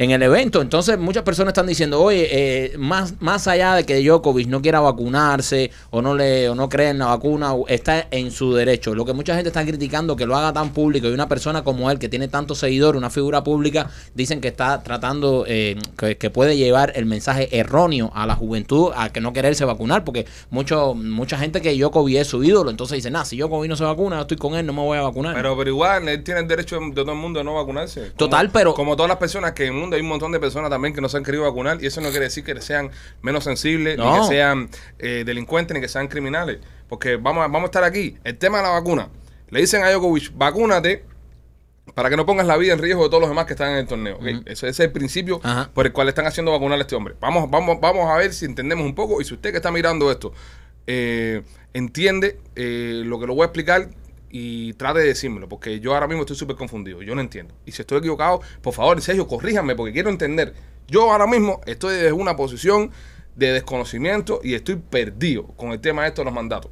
en 0.04 0.12
el 0.12 0.24
evento. 0.24 0.62
Entonces, 0.62 0.98
muchas 0.98 1.24
personas 1.24 1.52
están 1.52 1.68
diciendo, 1.68 2.02
oye, 2.02 2.28
eh, 2.32 2.78
más, 2.78 3.16
más 3.22 3.48
allá 3.48 3.76
de 3.76 3.86
que 3.86 4.02
Djokovic 4.04 4.48
no 4.48 4.62
quiera 4.62 4.80
vacunarse 4.80 5.72
o 5.92 6.02
no 6.02 6.16
le 6.16 6.50
o 6.50 6.56
no 6.56 6.70
cree 6.70 6.90
en 6.90 7.00
la 7.00 7.08
vacuna, 7.08 7.54
está 7.68 8.08
en 8.12 8.32
su 8.32 8.54
derecho. 8.54 8.96
Lo 8.96 9.06
que 9.06 9.14
mucha 9.14 9.36
gente 9.36 9.50
está 9.50 9.64
criticando 9.66 10.16
que 10.16 10.26
lo 10.26 10.36
haga 10.36 10.54
tan 10.54 10.72
público 10.74 11.08
y 11.08 11.12
una 11.12 11.28
persona 11.28 11.64
como 11.64 11.90
él, 11.92 12.00
que 12.00 12.10
tiene 12.10 12.28
tantos 12.28 12.60
seguidores, 12.60 12.98
una 12.98 13.10
figura 13.10 13.44
pública, 13.44 13.90
dicen 14.14 14.42
que 14.42 14.48
está 14.50 14.84
tratando, 14.84 15.46
eh, 15.48 15.78
que, 15.98 16.18
que 16.18 16.30
puede 16.30 16.58
llevar 16.58 16.94
el 16.96 17.06
mensaje 17.06 17.50
erróneo 17.58 18.12
a 18.16 18.26
la 18.26 18.36
juventud 18.36 18.92
a 18.96 19.10
que 19.12 19.22
no 19.22 19.34
quererse 19.34 19.66
vacunar, 19.66 20.04
porque 20.04 20.26
mucho, 20.50 20.94
mucha 20.96 21.38
gente 21.38 21.62
que 21.62 21.74
Djokovic 21.78 22.18
es 22.18 22.28
su 22.28 22.44
ídolo, 22.44 22.70
entonces 22.70 22.96
dicen, 22.98 23.14
nah, 23.14 23.24
si 23.26 23.38
Djokovic 23.38 23.70
no 23.70 23.76
se 23.76 23.84
vacuna, 23.84 24.16
yo 24.18 24.22
estoy 24.24 24.38
con 24.38 24.56
él, 24.56 24.66
no 24.66 24.74
me 24.74 24.82
voy 24.82 24.98
a 24.98 25.02
vacunar. 25.02 25.34
Pero, 25.36 25.56
pero 25.58 25.70
igual, 25.70 26.08
él 26.10 26.24
tiene 26.24 26.42
el 26.42 26.48
derecho 26.48 26.80
de 26.80 26.92
todo 26.94 27.12
el 27.12 27.18
mundo 27.18 27.40
de 27.40 27.44
no 27.46 27.56
vacunarse. 27.56 28.02
Como- 28.02 28.14
Total, 28.16 28.50
pero- 28.52 28.74
Como 28.74 28.96
todas 28.96 29.10
las 29.10 29.18
personas 29.18 29.54
que 29.54 29.66
en 29.66 29.74
el 29.74 29.80
mundo 29.80 29.93
hay 29.96 30.02
un 30.02 30.08
montón 30.08 30.32
de 30.32 30.40
personas 30.40 30.70
también 30.70 30.94
que 30.94 31.02
no 31.02 31.10
se 31.10 31.18
han 31.18 31.24
querido 31.24 31.44
vacunar 31.44 31.82
y 31.82 31.88
eso 31.88 32.02
no 32.02 32.10
quiere 32.10 32.26
decir 32.26 32.44
que 32.44 32.60
sean 32.62 32.92
menos 33.22 33.44
sensibles, 33.44 33.98
ni 33.98 34.04
que 34.04 34.24
sean 34.28 34.70
eh, 35.00 35.24
delincuentes, 35.26 35.76
ni 35.76 35.82
que 35.82 35.88
sean 35.88 36.08
criminales. 36.08 36.60
Porque 36.88 37.16
vamos 37.16 37.44
a, 37.44 37.48
vamos 37.48 37.64
a 37.64 37.66
estar 37.66 37.84
aquí. 37.84 38.18
El 38.24 38.38
tema 38.38 38.58
de 38.58 38.64
la 38.64 38.70
vacuna. 38.70 39.10
Le 39.50 39.60
dicen 39.60 39.84
a 39.84 39.92
Djokovic, 39.92 40.32
vacúnate 40.36 41.06
para 41.94 42.10
que 42.10 42.18
no 42.18 42.26
pongas 42.26 42.48
la 42.48 42.58
vida 42.58 42.74
en 42.74 42.80
riesgo 42.80 43.04
de 43.04 43.10
todos 43.10 43.22
los 43.22 43.30
demás 43.30 43.46
que 43.46 43.54
están 43.54 43.72
en 43.72 43.78
el 43.78 43.88
torneo. 43.88 44.18
ese, 44.26 44.44
ese 44.52 44.70
es 44.70 44.80
el 44.80 44.92
principio 44.92 45.42
Ajá. 45.44 45.70
por 45.74 45.86
el 45.86 45.92
cual 45.92 46.08
están 46.10 46.26
haciendo 46.26 46.52
vacunar 46.52 46.80
a 46.80 46.82
este 46.82 46.96
hombre. 46.96 47.16
Vamos, 47.20 47.50
vamos, 47.50 47.80
vamos 47.80 48.10
a 48.10 48.18
ver 48.18 48.34
si 48.34 48.46
entendemos 48.46 48.86
un 48.86 48.96
poco 48.96 49.22
y 49.22 49.26
si 49.26 49.34
usted 49.34 49.52
que 49.52 49.58
está 49.58 49.72
mirando 49.72 50.12
esto 50.12 50.34
eh, 50.88 51.44
entiende 51.74 52.40
eh, 52.56 53.04
lo 53.06 53.20
que 53.20 53.28
lo 53.28 53.36
voy 53.36 53.44
a 53.44 53.46
explicar 53.46 53.90
y 54.36 54.74
trate 54.74 55.02
de 55.02 55.06
decírmelo, 55.10 55.48
porque 55.48 55.80
yo 55.80 55.94
ahora 55.94 56.08
mismo 56.08 56.24
estoy 56.24 56.36
súper 56.36 56.56
confundido, 56.56 57.04
yo 57.04 57.14
no 57.14 57.22
entiendo. 57.22 57.54
Y 57.68 57.72
si 57.72 57.84
estoy 57.84 58.00
equivocado, 58.00 58.42
por 58.64 58.74
favor, 58.74 59.00
Sergio, 59.00 59.28
corríjame, 59.28 59.76
porque 59.76 59.94
quiero 59.94 60.10
entender. 60.10 60.56
Yo 60.88 61.12
ahora 61.12 61.28
mismo 61.28 61.62
estoy 61.68 61.98
desde 61.98 62.14
una 62.14 62.36
posición 62.36 62.90
de 63.36 63.52
desconocimiento 63.52 64.40
y 64.44 64.56
estoy 64.56 64.78
perdido 64.78 65.46
con 65.50 65.72
el 65.72 65.80
tema 65.80 66.02
de 66.02 66.08
esto 66.08 66.22
de 66.22 66.26
los 66.26 66.34
mandatos. 66.34 66.72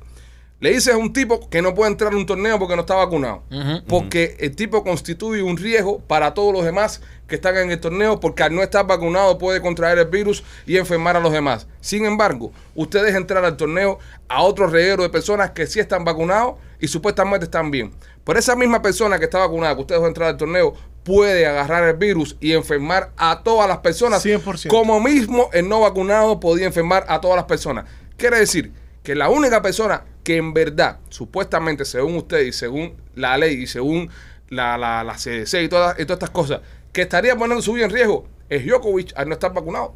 Le 0.62 0.72
dices 0.72 0.94
a 0.94 0.98
un 0.98 1.12
tipo 1.12 1.50
que 1.50 1.60
no 1.64 1.74
puede 1.74 1.90
entrar 1.90 2.14
a 2.14 2.16
un 2.16 2.28
torneo 2.28 2.60
porque 2.60 2.76
no 2.76 2.82
está 2.82 2.94
vacunado. 2.94 3.42
Porque 3.88 4.38
el 4.40 4.56
tipo 4.56 4.84
constituye 4.84 5.42
un 5.42 5.58
riesgo 5.58 6.00
para 6.02 6.36
todos 6.36 6.54
los 6.54 6.64
demás 6.64 7.02
que 7.28 7.36
están 7.36 7.58
en 7.58 7.72
el 7.72 7.80
torneo 7.80 8.20
porque 8.20 8.44
al 8.44 8.54
no 8.54 8.62
estar 8.62 8.86
vacunado 8.86 9.40
puede 9.40 9.60
contraer 9.60 9.98
el 9.98 10.06
virus 10.06 10.44
y 10.68 10.78
enfermar 10.78 11.18
a 11.18 11.20
los 11.20 11.32
demás. 11.32 11.66
Sin 11.80 12.06
embargo, 12.06 12.52
ustedes 12.76 13.16
entrar 13.16 13.44
al 13.44 13.58
torneo 13.58 13.98
a 14.28 14.44
otro 14.44 14.68
reguero 14.68 15.02
de 15.02 15.10
personas 15.10 15.50
que 15.50 15.66
sí 15.66 15.80
están 15.80 16.06
vacunados 16.06 16.56
y 16.80 16.88
supuestamente 16.88 17.46
están 17.46 17.72
bien. 17.72 17.92
Por 18.24 18.38
esa 18.38 18.56
misma 18.56 18.84
persona 18.84 19.18
que 19.18 19.26
está 19.26 19.40
vacunada, 19.40 19.74
que 19.74 19.82
ustedes 19.82 20.00
van 20.00 20.06
a 20.06 20.10
entrar 20.10 20.30
al 20.30 20.38
torneo, 20.38 20.76
puede 21.04 21.48
agarrar 21.48 21.86
el 21.86 21.96
virus 21.96 22.38
y 22.40 22.54
enfermar 22.54 23.12
a 23.18 23.42
todas 23.42 23.68
las 23.68 23.80
personas. 23.80 24.24
100%. 24.24 24.68
Como 24.68 25.00
mismo 25.00 25.50
el 25.54 25.68
no 25.68 25.80
vacunado 25.80 26.40
podía 26.40 26.68
enfermar 26.68 27.04
a 27.08 27.20
todas 27.20 27.36
las 27.36 27.46
personas. 27.46 27.86
Quiere 28.16 28.38
decir 28.38 28.72
que 29.04 29.16
la 29.16 29.30
única 29.30 29.62
persona 29.62 30.06
que 30.24 30.38
en 30.38 30.54
verdad, 30.54 31.00
supuestamente, 31.10 31.86
según 31.86 32.16
usted 32.16 32.42
y 32.42 32.54
según 32.54 32.96
la 33.16 33.38
ley 33.38 33.64
y 33.64 33.68
según 33.68 34.10
la, 34.50 34.78
la, 34.78 35.04
la 35.04 35.16
CDC 35.16 35.64
y 35.64 35.70
todas, 35.70 36.00
y 36.00 36.06
todas 36.06 36.18
estas 36.18 36.30
cosas, 36.30 36.62
que 36.94 37.02
estaría 37.02 37.36
poniendo 37.36 37.62
su 37.62 37.74
vida 37.74 37.86
en 37.86 37.92
riesgo 37.92 38.28
es 38.50 38.66
Djokovic 38.66 39.14
al 39.16 39.30
no 39.30 39.34
estar 39.34 39.54
vacunado. 39.54 39.96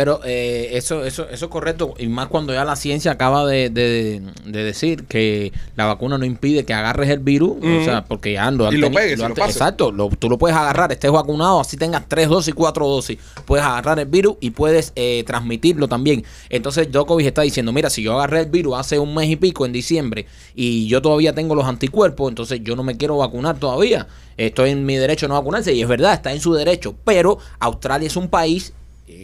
Pero 0.00 0.20
eh, 0.24 0.70
eso, 0.78 1.04
eso, 1.04 1.28
eso 1.28 1.44
es 1.44 1.50
correcto, 1.50 1.92
y 1.98 2.06
más 2.06 2.28
cuando 2.28 2.54
ya 2.54 2.64
la 2.64 2.74
ciencia 2.74 3.12
acaba 3.12 3.44
de, 3.44 3.68
de- 3.68 4.22
de 4.46 4.64
decir 4.64 5.04
que 5.04 5.52
la 5.76 5.84
vacuna 5.84 6.16
no 6.16 6.24
impide 6.24 6.64
que 6.64 6.72
agarres 6.72 7.10
el 7.10 7.18
virus, 7.18 7.58
o 7.62 7.84
sea, 7.84 8.06
porque 8.06 8.32
ya 8.32 8.50
lo 8.50 8.66
han 8.66 8.72
Y 8.72 8.78
lo 8.78 8.90
pegues, 8.90 9.20
han 9.20 9.28
lo. 9.32 9.44
Exacto, 9.44 9.92
lo- 9.92 10.08
tú 10.08 10.30
lo 10.30 10.38
puedes 10.38 10.56
agarrar, 10.56 10.90
estés 10.90 11.10
vacunado, 11.10 11.60
así 11.60 11.76
tengas 11.76 12.08
tres 12.08 12.30
dosis, 12.30 12.54
cuatro 12.54 12.88
dosis, 12.88 13.18
puedes 13.44 13.62
agarrar 13.62 13.98
el 13.98 14.06
virus 14.06 14.36
y 14.40 14.52
puedes 14.52 14.92
eh, 14.96 15.22
transmitirlo 15.26 15.86
también. 15.86 16.24
Entonces 16.48 16.90
Djokovic 16.90 17.26
está 17.26 17.42
diciendo, 17.42 17.70
mira, 17.70 17.90
si 17.90 18.02
yo 18.02 18.14
agarré 18.14 18.40
el 18.40 18.46
virus 18.46 18.76
hace 18.78 18.98
un 18.98 19.14
mes 19.14 19.28
y 19.28 19.36
pico, 19.36 19.66
en 19.66 19.72
diciembre, 19.72 20.24
y 20.54 20.86
yo 20.86 21.02
todavía 21.02 21.34
tengo 21.34 21.54
los 21.54 21.66
anticuerpos, 21.66 22.30
entonces 22.30 22.60
yo 22.62 22.74
no 22.74 22.82
me 22.84 22.96
quiero 22.96 23.18
vacunar 23.18 23.58
todavía. 23.58 24.06
Estoy 24.38 24.70
en 24.70 24.86
mi 24.86 24.96
derecho 24.96 25.26
a 25.26 25.28
no 25.28 25.34
vacunarse, 25.34 25.74
y 25.74 25.82
es 25.82 25.88
verdad, 25.88 26.14
está 26.14 26.32
en 26.32 26.40
su 26.40 26.54
derecho, 26.54 26.94
pero 27.04 27.36
Australia 27.58 28.06
es 28.06 28.16
un 28.16 28.28
país 28.28 28.72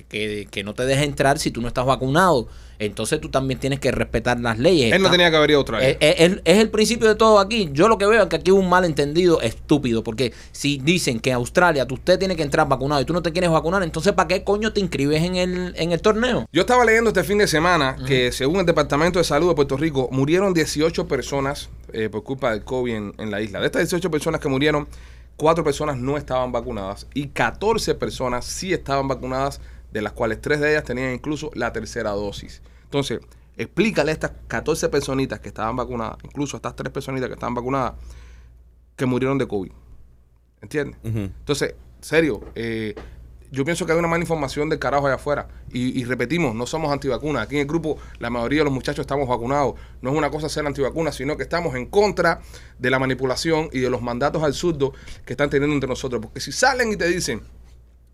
que, 0.08 0.46
que 0.50 0.64
no 0.64 0.74
te 0.74 0.84
deja 0.86 1.02
entrar 1.04 1.38
si 1.38 1.50
tú 1.50 1.60
no 1.62 1.68
estás 1.68 1.84
vacunado. 1.86 2.48
Entonces 2.78 3.22
tú 3.22 3.30
también 3.30 3.58
tienes 3.58 3.80
que 3.80 3.90
respetar 3.90 4.38
las 4.38 4.58
leyes. 4.58 4.92
Él 4.92 5.00
no 5.00 5.10
tenía 5.10 5.30
que 5.30 5.36
haber 5.36 5.48
ido 5.50 5.60
a 5.60 5.60
Australia. 5.60 5.88
es, 5.88 5.96
es- 6.20 6.40
es- 6.44 6.58
el 6.58 6.68
principio 6.68 7.08
de 7.08 7.14
todo 7.14 7.38
aquí. 7.38 7.70
Yo 7.72 7.88
lo 7.88 7.96
que 7.96 8.04
veo 8.04 8.22
es 8.22 8.28
que 8.28 8.36
aquí 8.36 8.50
hubo 8.50 8.60
un 8.60 8.68
malentendido 8.68 9.40
estúpido. 9.40 10.04
Porque 10.04 10.34
si 10.52 10.76
dicen 10.76 11.18
que 11.20 11.32
Australia 11.32 11.86
tú, 11.86 11.94
usted 11.94 12.18
tiene 12.18 12.36
que 12.36 12.42
entrar 12.42 12.68
vacunado 12.68 13.00
y 13.00 13.06
tú 13.06 13.14
no 13.14 13.22
te 13.22 13.32
quieres 13.32 13.50
vacunar, 13.50 13.82
entonces 13.82 14.12
¿para 14.12 14.28
qué 14.28 14.44
coño 14.44 14.74
te 14.74 14.80
inscribes 14.80 15.22
en 15.22 15.36
el, 15.36 15.72
en 15.76 15.92
el 15.92 16.02
torneo? 16.02 16.46
Yo 16.52 16.60
estaba 16.60 16.84
leyendo 16.84 17.08
este 17.08 17.24
fin 17.24 17.38
de 17.38 17.46
semana 17.46 17.96
que 18.06 18.30
según 18.30 18.60
el 18.60 18.66
Departamento 18.66 19.18
de 19.18 19.24
Salud 19.24 19.48
de 19.48 19.54
Puerto 19.54 19.78
Rico 19.78 20.10
murieron 20.12 20.52
18 20.52 21.08
personas 21.08 21.70
eh, 21.94 22.10
por 22.10 22.24
culpa 22.24 22.50
del 22.50 22.62
COVID 22.62 22.92
en, 22.94 23.14
en 23.16 23.30
la 23.30 23.40
isla. 23.40 23.60
De 23.60 23.66
estas 23.66 23.80
18 23.82 24.10
personas 24.10 24.38
que 24.38 24.48
murieron, 24.48 24.86
4 25.38 25.64
personas 25.64 25.96
no 25.96 26.18
estaban 26.18 26.52
vacunadas 26.52 27.06
y 27.14 27.28
14 27.28 27.94
personas 27.94 28.44
sí 28.44 28.72
estaban 28.74 29.08
vacunadas, 29.08 29.60
de 29.96 30.02
las 30.02 30.12
cuales 30.12 30.42
3 30.42 30.60
de 30.60 30.72
ellas 30.72 30.84
tenían 30.84 31.14
incluso 31.14 31.50
la 31.54 31.72
tercera 31.72 32.10
dosis. 32.10 32.60
Entonces, 32.84 33.20
explícale 33.56 34.10
a 34.10 34.12
estas 34.12 34.32
14 34.46 34.90
personitas 34.90 35.40
que 35.40 35.48
estaban 35.48 35.74
vacunadas, 35.74 36.18
incluso 36.22 36.54
a 36.54 36.58
estas 36.58 36.76
3 36.76 36.92
personitas 36.92 37.28
que 37.28 37.32
estaban 37.32 37.54
vacunadas, 37.54 37.94
que 38.94 39.06
murieron 39.06 39.38
de 39.38 39.48
COVID. 39.48 39.72
¿Entiendes? 40.60 40.98
Entonces, 41.02 41.76
serio, 42.02 42.42
eh, 42.54 42.94
yo 43.50 43.64
pienso 43.64 43.86
que 43.86 43.92
hay 43.92 43.98
una 43.98 44.06
mala 44.06 44.22
información 44.22 44.68
del 44.68 44.78
carajo 44.78 45.06
allá 45.06 45.14
afuera. 45.14 45.48
Y, 45.72 45.98
y 45.98 46.04
repetimos, 46.04 46.54
no 46.54 46.66
somos 46.66 46.92
antivacunas. 46.92 47.44
Aquí 47.44 47.54
en 47.54 47.62
el 47.62 47.66
grupo, 47.66 47.96
la 48.18 48.28
mayoría 48.28 48.58
de 48.58 48.64
los 48.64 48.74
muchachos 48.74 49.00
estamos 49.00 49.26
vacunados. 49.26 49.76
No 50.02 50.10
es 50.10 50.16
una 50.18 50.28
cosa 50.28 50.50
ser 50.50 50.66
antivacunas, 50.66 51.14
sino 51.14 51.38
que 51.38 51.44
estamos 51.44 51.74
en 51.74 51.86
contra 51.86 52.42
de 52.78 52.90
la 52.90 52.98
manipulación 52.98 53.70
y 53.72 53.80
de 53.80 53.88
los 53.88 54.02
mandatos 54.02 54.42
absurdos 54.42 54.90
que 55.24 55.32
están 55.32 55.48
teniendo 55.48 55.72
entre 55.72 55.88
nosotros. 55.88 56.20
Porque 56.20 56.40
si 56.40 56.52
salen 56.52 56.92
y 56.92 56.96
te 56.96 57.06
dicen 57.06 57.40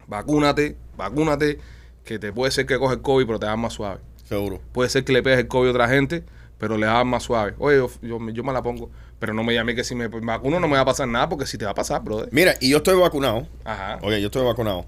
vacúnate, 0.07 0.77
vacúnate, 0.97 1.59
que 2.05 2.19
te 2.19 2.33
puede 2.33 2.51
ser 2.51 2.67
que 2.67 2.79
coges 2.79 2.97
el 2.97 3.03
COVID, 3.03 3.27
pero 3.27 3.39
te 3.39 3.47
das 3.47 3.59
más 3.59 3.73
suave. 3.73 4.01
Seguro. 4.25 4.61
Puede 4.73 4.89
ser 4.91 5.05
que 5.05 5.13
le 5.13 5.23
pegues 5.23 5.41
el 5.41 5.49
COVID 5.49 5.69
a 5.69 5.71
otra 5.71 5.89
gente, 5.89 6.25
pero 6.59 6.79
le 6.79 6.87
das 6.87 7.05
más 7.05 7.23
suave. 7.23 7.55
Oye, 7.59 7.77
yo, 7.77 7.91
yo, 8.03 8.19
yo 8.31 8.45
me 8.45 8.53
la 8.53 8.63
pongo, 8.63 8.91
pero 9.19 9.35
no 9.35 9.45
me 9.45 9.55
llame 9.55 9.75
que 9.75 9.85
si 9.85 9.95
me 9.95 10.09
vacuno 10.09 10.61
no 10.61 10.69
me 10.69 10.75
va 10.75 10.81
a 10.81 10.85
pasar 10.85 11.09
nada, 11.09 11.29
porque 11.29 11.47
si 11.47 11.59
te 11.59 11.65
va 11.65 11.73
a 11.73 11.75
pasar, 11.75 12.03
brother. 12.03 12.29
Mira, 12.33 12.55
y 12.61 12.71
yo 12.71 12.79
estoy 12.79 12.99
vacunado. 12.99 13.47
Ajá. 13.65 13.99
Ok, 14.03 14.11
yo 14.13 14.27
estoy 14.27 14.45
vacunado. 14.45 14.87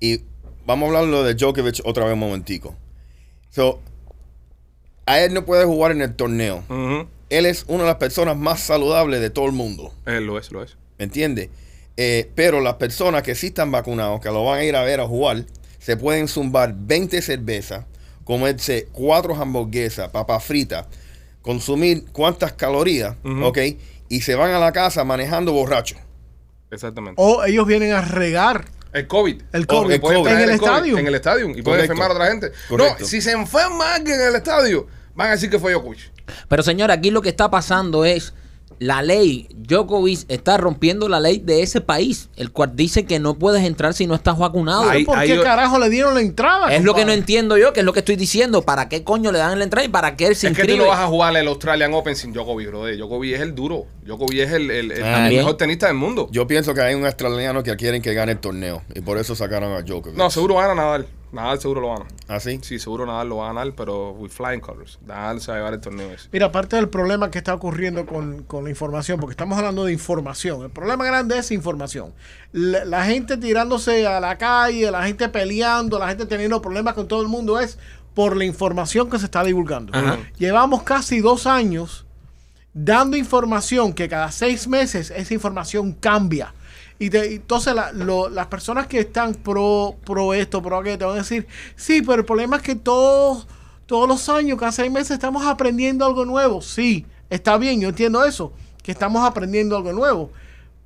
Y 0.00 0.22
vamos 0.66 0.84
a 0.84 0.86
hablar 0.88 1.04
lo 1.04 1.24
de 1.24 1.34
Djokovic 1.34 1.80
otra 1.84 2.04
vez 2.04 2.14
un 2.14 2.20
momentico. 2.20 2.74
So, 3.50 3.80
a 5.06 5.20
él 5.20 5.32
no 5.32 5.44
puede 5.44 5.64
jugar 5.64 5.92
en 5.92 6.02
el 6.02 6.14
torneo. 6.14 6.64
Él 7.30 7.46
es 7.46 7.64
una 7.68 7.84
de 7.84 7.88
las 7.88 7.96
personas 7.96 8.36
más 8.36 8.60
saludables 8.60 9.20
de 9.20 9.30
todo 9.30 9.46
el 9.46 9.52
mundo. 9.52 9.92
Eh, 10.04 10.20
lo 10.20 10.38
es, 10.38 10.52
lo 10.52 10.62
es. 10.62 10.76
¿Me 10.98 11.04
entiendes? 11.04 11.48
Eh, 11.96 12.30
pero 12.34 12.60
las 12.60 12.74
personas 12.74 13.22
que 13.22 13.34
sí 13.34 13.48
están 13.48 13.70
vacunados, 13.70 14.20
que 14.20 14.28
lo 14.28 14.44
van 14.44 14.58
a 14.60 14.64
ir 14.64 14.76
a 14.76 14.82
ver 14.82 15.00
a 15.00 15.06
jugar, 15.06 15.44
se 15.78 15.96
pueden 15.96 16.28
zumbar 16.28 16.74
20 16.76 17.22
cervezas, 17.22 17.84
comerse 18.24 18.88
4 18.92 19.34
hamburguesas, 19.36 20.10
papas 20.10 20.44
fritas, 20.44 20.86
consumir 21.42 22.04
cuántas 22.12 22.52
calorías, 22.52 23.14
Ujú. 23.24 23.44
¿ok? 23.46 23.58
Y 24.08 24.20
se 24.20 24.34
van 24.34 24.50
a 24.50 24.58
la 24.58 24.72
casa 24.72 25.04
manejando 25.04 25.52
borrachos. 25.52 25.98
Exactamente. 26.70 27.14
O 27.22 27.44
ellos 27.44 27.66
vienen 27.66 27.92
a 27.92 28.00
regar 28.02 28.64
El 28.92 29.06
COVID. 29.06 29.42
el 29.52 29.66
COVID, 29.66 29.92
el 29.92 30.26
en 30.26 30.40
el 30.40 30.50
estadio. 30.50 30.98
En 30.98 31.06
el 31.06 31.14
estadio. 31.14 31.46
Y 31.50 31.62
pueden 31.62 31.64
Correcto. 31.64 31.92
enfermar 31.92 32.10
a 32.10 32.14
otra 32.14 32.26
gente. 32.26 32.50
Correcto. 32.68 32.96
No, 33.00 33.06
si 33.06 33.20
se 33.20 33.32
enferma 33.32 33.94
alguien 33.94 34.20
en 34.20 34.26
el 34.28 34.34
estadio, 34.34 34.86
van 35.14 35.28
a 35.28 35.30
decir 35.32 35.48
que 35.48 35.58
fue 35.58 35.72
Djokovic. 35.72 36.10
Pero 36.48 36.62
señor, 36.62 36.90
aquí 36.90 37.10
lo 37.10 37.22
que 37.22 37.28
está 37.28 37.48
pasando 37.50 38.04
es 38.04 38.34
la 38.78 39.02
ley. 39.02 39.48
Djokovic 39.54 40.20
está 40.28 40.56
rompiendo 40.56 41.08
la 41.08 41.20
ley 41.20 41.38
de 41.38 41.62
ese 41.62 41.80
país, 41.80 42.28
el 42.36 42.52
cual 42.52 42.72
dice 42.74 43.04
que 43.04 43.18
no 43.18 43.34
puedes 43.38 43.64
entrar 43.64 43.94
si 43.94 44.06
no 44.06 44.14
estás 44.14 44.38
vacunado. 44.38 44.88
Ahí- 44.88 45.04
¿Por 45.04 45.18
ahí 45.18 45.28
qué 45.28 45.36
yo- 45.36 45.42
carajo 45.42 45.78
le 45.78 45.88
dieron 45.90 46.14
la 46.14 46.20
entrada? 46.20 46.74
es 46.74 46.84
lo 46.84 46.94
que 46.94 47.04
no 47.04 47.12
entiendo 47.12 47.56
yo, 47.58 47.72
que 47.72 47.80
es 47.80 47.86
lo 47.86 47.92
que 47.92 48.00
estoy 48.00 48.16
diciendo. 48.16 48.62
¿Para 48.62 48.88
qué 48.88 49.02
coño 49.04 49.32
le 49.32 49.38
dan 49.38 49.58
la 49.58 49.64
entrada 49.64 49.84
y 49.86 49.88
para 49.88 50.16
qué 50.16 50.26
él 50.28 50.36
se 50.36 50.48
Es 50.48 50.52
que 50.52 50.62
tú 50.62 50.68
inscribe? 50.68 50.84
no 50.84 50.90
vas 50.90 51.00
a 51.00 51.06
jugar 51.06 51.36
el 51.36 51.48
Australian 51.48 51.92
Open 51.94 52.16
sin 52.16 52.32
Djokovic, 52.32 52.68
bro. 52.68 52.86
Djokovic 52.86 53.34
es 53.34 53.40
el 53.40 53.54
duro. 53.54 53.86
Djokovic 54.04 54.38
es 54.40 54.52
el, 54.52 54.70
el- 54.70 54.92
el 54.92 55.00
También. 55.00 55.40
mejor 55.40 55.56
tenista 55.56 55.86
del 55.86 55.96
mundo. 55.96 56.28
Yo 56.30 56.46
pienso 56.46 56.74
que 56.74 56.80
hay 56.82 56.94
un 56.94 57.04
australiano 57.06 57.62
que 57.62 57.74
quieren 57.76 58.02
que 58.02 58.14
gane 58.14 58.32
el 58.32 58.38
torneo. 58.38 58.82
Y 58.94 59.00
por 59.00 59.18
eso 59.18 59.34
sacaron 59.34 59.72
a 59.72 59.82
Djokovic. 59.82 60.16
No, 60.16 60.30
seguro 60.30 60.54
van 60.54 60.70
a 60.70 60.74
Nadal. 60.74 61.06
Nadal 61.36 61.60
seguro 61.60 61.80
lo 61.80 61.94
gana. 61.94 62.06
¿Así? 62.26 62.58
Sí, 62.62 62.78
seguro 62.78 63.06
Nadal 63.06 63.28
lo 63.28 63.36
va 63.36 63.50
a 63.50 63.52
ganar, 63.52 63.72
pero 63.76 64.10
with 64.12 64.30
flying 64.30 64.60
colors. 64.60 64.98
Nadal 65.06 65.40
se 65.40 65.52
va 65.52 65.56
a 65.56 65.60
llevar 65.60 65.74
el 65.74 65.80
torneo 65.80 66.10
ese. 66.10 66.28
Mira, 66.32 66.46
aparte 66.46 66.74
del 66.74 66.88
problema 66.88 67.30
que 67.30 67.38
está 67.38 67.54
ocurriendo 67.54 68.04
con, 68.06 68.42
con 68.42 68.64
la 68.64 68.70
información, 68.70 69.20
porque 69.20 69.32
estamos 69.32 69.56
hablando 69.56 69.84
de 69.84 69.92
información, 69.92 70.62
el 70.62 70.70
problema 70.70 71.04
grande 71.04 71.38
es 71.38 71.52
información. 71.52 72.12
La, 72.52 72.84
la 72.84 73.04
gente 73.04 73.36
tirándose 73.36 74.06
a 74.06 74.18
la 74.18 74.36
calle, 74.36 74.90
la 74.90 75.04
gente 75.04 75.28
peleando, 75.28 75.98
la 75.98 76.08
gente 76.08 76.26
teniendo 76.26 76.60
problemas 76.60 76.94
con 76.94 77.06
todo 77.06 77.22
el 77.22 77.28
mundo 77.28 77.60
es 77.60 77.78
por 78.14 78.34
la 78.34 78.44
información 78.44 79.10
que 79.10 79.18
se 79.18 79.26
está 79.26 79.44
divulgando. 79.44 79.96
Ajá. 79.96 80.18
Llevamos 80.38 80.82
casi 80.82 81.20
dos 81.20 81.46
años 81.46 82.06
dando 82.72 83.16
información 83.16 83.94
que 83.94 84.08
cada 84.08 84.30
seis 84.30 84.68
meses 84.68 85.10
esa 85.10 85.34
información 85.34 85.92
cambia. 85.92 86.52
Y 86.98 87.14
entonces 87.14 87.74
las 87.74 88.46
personas 88.46 88.86
que 88.86 89.00
están 89.00 89.34
pro, 89.34 89.96
pro 90.04 90.32
esto, 90.32 90.62
pro 90.62 90.78
aquello, 90.78 90.98
te 90.98 91.04
van 91.04 91.14
a 91.14 91.18
decir, 91.18 91.46
sí, 91.74 92.00
pero 92.00 92.20
el 92.20 92.24
problema 92.24 92.56
es 92.56 92.62
que 92.62 92.74
todos, 92.74 93.46
todos 93.84 94.08
los 94.08 94.28
años, 94.28 94.58
cada 94.58 94.72
seis 94.72 94.90
meses, 94.90 95.12
estamos 95.12 95.44
aprendiendo 95.46 96.06
algo 96.06 96.24
nuevo. 96.24 96.62
Sí, 96.62 97.04
está 97.28 97.58
bien, 97.58 97.80
yo 97.80 97.90
entiendo 97.90 98.24
eso, 98.24 98.52
que 98.82 98.92
estamos 98.92 99.22
aprendiendo 99.24 99.76
algo 99.76 99.92
nuevo. 99.92 100.30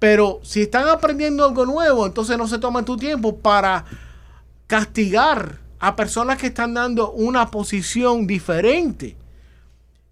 Pero 0.00 0.40
si 0.42 0.62
están 0.62 0.88
aprendiendo 0.88 1.44
algo 1.44 1.64
nuevo, 1.64 2.06
entonces 2.06 2.36
no 2.36 2.48
se 2.48 2.58
toman 2.58 2.84
tu 2.84 2.96
tiempo 2.96 3.36
para 3.36 3.84
castigar 4.66 5.58
a 5.78 5.94
personas 5.94 6.38
que 6.38 6.48
están 6.48 6.74
dando 6.74 7.12
una 7.12 7.50
posición 7.50 8.26
diferente. 8.26 9.16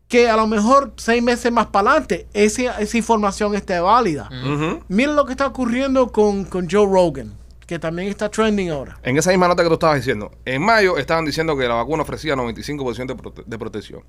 Que 0.09 0.29
a 0.29 0.37
lo 0.37 0.47
mejor 0.47 0.93
seis 0.97 1.23
meses 1.23 1.53
más 1.53 1.67
para 1.67 1.91
adelante 1.91 2.27
esa, 2.33 2.81
esa 2.81 2.97
información 2.97 3.55
esté 3.55 3.79
válida. 3.79 4.29
Ujú. 4.33 4.83
Miren 4.89 5.15
lo 5.17 5.27
que 5.27 5.33
está 5.33 5.47
ocurriendo 5.47 6.11
con, 6.11 6.45
con 6.47 6.67
Joe 6.71 6.87
Rogan, 6.87 7.35
que 7.67 7.79
también 7.79 8.09
está 8.09 8.31
trending 8.31 8.71
ahora. 8.71 8.99
En 9.03 9.19
esa 9.19 9.31
misma 9.31 9.49
nota 9.49 9.63
que 9.63 9.69
tú 9.69 9.75
estabas 9.75 9.97
diciendo, 9.97 10.31
en 10.47 10.63
mayo 10.63 10.97
estaban 10.97 11.27
diciendo 11.27 11.57
que 11.59 11.69
la 11.69 11.75
vacuna 11.75 12.05
ofrecía 12.05 12.35
95% 12.35 13.07
de, 13.07 13.17
prote- 13.17 13.45
de 13.45 13.59
protección. 13.59 14.03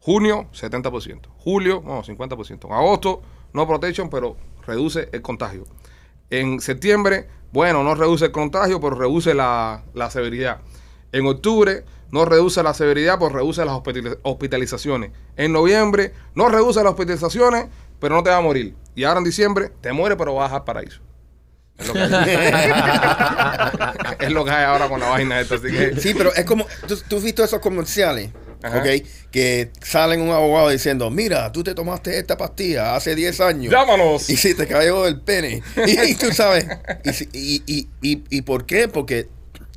Junio, 0.00 0.46
70%. 0.52 1.20
Julio, 1.38 1.82
no, 1.84 2.02
50%. 2.02 2.66
En 2.66 2.72
agosto, 2.72 3.22
no 3.52 3.66
protection, 3.66 4.10
pero 4.10 4.36
reduce 4.66 5.08
el 5.12 5.22
contagio. 5.22 5.64
En 6.30 6.60
septiembre, 6.60 7.28
bueno, 7.52 7.82
no 7.84 7.94
reduce 7.94 8.26
el 8.26 8.32
contagio, 8.32 8.80
pero 8.80 8.96
reduce 8.96 9.34
la, 9.34 9.84
la 9.94 10.10
severidad. 10.10 10.60
En 11.12 11.26
octubre, 11.26 11.84
no 12.10 12.24
reduce 12.24 12.62
la 12.62 12.74
severidad, 12.74 13.18
pero 13.18 13.30
reduce 13.30 13.64
las 13.64 13.74
hospitaliz- 13.74 14.18
hospitalizaciones. 14.22 15.10
En 15.36 15.52
noviembre, 15.52 16.12
no 16.34 16.48
reduce 16.48 16.80
las 16.82 16.90
hospitalizaciones, 16.92 17.66
pero 18.00 18.14
no 18.16 18.22
te 18.22 18.30
va 18.30 18.36
a 18.36 18.40
morir. 18.40 18.74
Y 18.94 19.04
ahora 19.04 19.18
en 19.18 19.24
diciembre, 19.24 19.70
te 19.80 19.92
muere, 19.92 20.16
pero 20.16 20.34
vas 20.34 20.52
al 20.52 20.64
paraíso. 20.64 21.00
Es 21.78 21.86
lo 21.86 21.92
que 21.94 22.00
hay, 22.00 22.70
es 24.20 24.30
lo 24.32 24.44
que 24.44 24.50
hay 24.50 24.64
ahora 24.64 24.88
con 24.88 24.98
la 25.00 25.08
vaina 25.08 25.40
esta. 25.40 25.56
Así 25.56 25.68
que, 25.70 25.94
Sí, 26.00 26.14
pero 26.14 26.34
es 26.34 26.44
como, 26.44 26.66
tú, 26.86 26.96
tú 27.08 27.16
has 27.18 27.22
visto 27.22 27.44
esos 27.44 27.60
comerciales, 27.60 28.30
Ajá. 28.62 28.78
¿ok? 28.78 28.86
Que 29.30 29.70
salen 29.80 30.20
un 30.20 30.30
abogado 30.30 30.70
diciendo, 30.70 31.08
mira, 31.10 31.52
tú 31.52 31.62
te 31.62 31.74
tomaste 31.74 32.18
esta 32.18 32.36
pastilla 32.36 32.96
hace 32.96 33.14
10 33.14 33.40
años. 33.40 33.72
Llámanos. 33.72 34.28
Y 34.28 34.36
si 34.36 34.54
te 34.54 34.66
cayó 34.66 35.06
el 35.06 35.20
pene. 35.20 35.62
Y, 35.86 36.14
tú 36.16 36.32
sabes, 36.32 36.66
y, 37.04 37.12
si- 37.12 37.28
y, 37.32 37.62
y, 37.66 37.88
y, 38.02 38.24
y 38.30 38.42
por 38.42 38.66
qué? 38.66 38.88
Porque 38.88 39.28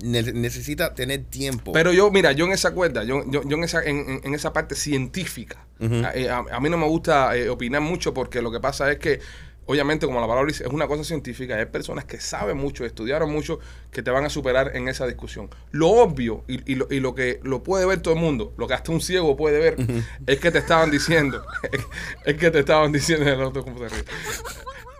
necesita 0.03 0.93
tener 0.95 1.23
tiempo. 1.25 1.71
Pero 1.71 1.91
yo, 1.93 2.09
mira, 2.11 2.31
yo 2.31 2.45
en 2.45 2.51
esa 2.51 2.71
cuerda, 2.73 3.03
yo, 3.03 3.23
yo, 3.29 3.41
yo 3.45 3.57
en, 3.57 3.63
esa, 3.63 3.83
en, 3.83 4.21
en- 4.23 4.33
esa 4.33 4.53
parte 4.53 4.75
científica, 4.75 5.65
a, 6.05 6.11
eh, 6.15 6.29
a- 6.29 6.43
a 6.51 6.59
mí 6.59 6.69
no 6.69 6.77
me 6.77 6.87
gusta 6.87 7.35
eh, 7.35 7.49
opinar 7.49 7.81
mucho 7.81 8.13
porque 8.13 8.41
lo 8.41 8.51
que 8.51 8.59
pasa 8.59 8.91
es 8.91 8.99
que, 8.99 9.19
obviamente, 9.65 10.05
como 10.05 10.19
la 10.19 10.27
palabra 10.27 10.47
dice, 10.47 10.63
es 10.65 10.69
una 10.71 10.87
cosa 10.87 11.03
científica. 11.03 11.55
Hay 11.55 11.65
personas 11.65 12.05
que 12.05 12.19
saben 12.19 12.57
mucho, 12.57 12.85
estudiaron 12.85 13.31
mucho, 13.31 13.59
que 13.91 14.03
te 14.03 14.11
van 14.11 14.25
a 14.25 14.29
superar 14.29 14.75
en 14.75 14.87
esa 14.87 15.07
discusión. 15.07 15.49
Lo 15.71 15.87
obvio 15.89 16.43
y, 16.47 16.71
y 16.71 16.75
lo, 16.75 16.87
y 16.91 16.99
lo 16.99 17.15
que 17.15 17.39
lo 17.43 17.63
puede 17.63 17.85
ver 17.85 18.01
todo 18.01 18.13
el 18.13 18.19
mundo, 18.19 18.53
lo 18.57 18.67
que 18.67 18.73
hasta 18.73 18.91
un 18.91 19.01
ciego 19.01 19.35
puede 19.37 19.59
ver, 19.59 20.03
es 20.27 20.39
que 20.39 20.51
te 20.51 20.57
estaban 20.59 20.91
diciendo, 20.91 21.43
es 22.25 22.35
que 22.35 22.51
te 22.51 22.59
estaban 22.59 22.91
diciendo, 22.91 23.25
el 23.29 23.41
otro, 23.41 23.63
¿cómo 23.63 23.77
se 23.79 23.89
ríe? 23.89 24.03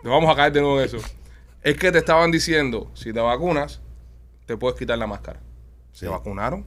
Nos 0.03 0.13
vamos 0.13 0.31
a 0.31 0.35
caer 0.35 0.53
de 0.53 0.61
nuevo 0.61 0.79
en 0.79 0.85
eso. 0.85 0.97
Es 1.63 1.77
que 1.77 1.91
te 1.91 1.99
estaban 1.99 2.31
diciendo, 2.31 2.89
si 2.95 3.13
te 3.13 3.19
vacunas, 3.19 3.81
te 4.51 4.57
puedes 4.57 4.77
quitar 4.77 4.97
la 4.97 5.07
máscara. 5.07 5.39
Se 5.93 6.07
vacunaron 6.07 6.65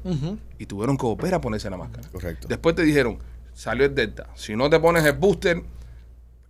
y 0.59 0.67
tuvieron 0.67 0.97
que 0.99 1.07
volver 1.07 1.33
a 1.35 1.41
ponerse 1.41 1.71
la 1.71 1.77
máscara. 1.77 2.07
Correcto. 2.11 2.47
Después 2.49 2.75
te 2.75 2.83
dijeron, 2.83 3.19
salió 3.55 3.87
el 3.87 3.95
Delta. 3.95 4.29
Si 4.35 4.55
no 4.57 4.69
te 4.69 4.79
pones 4.81 5.05
el 5.05 5.13
booster, 5.15 5.63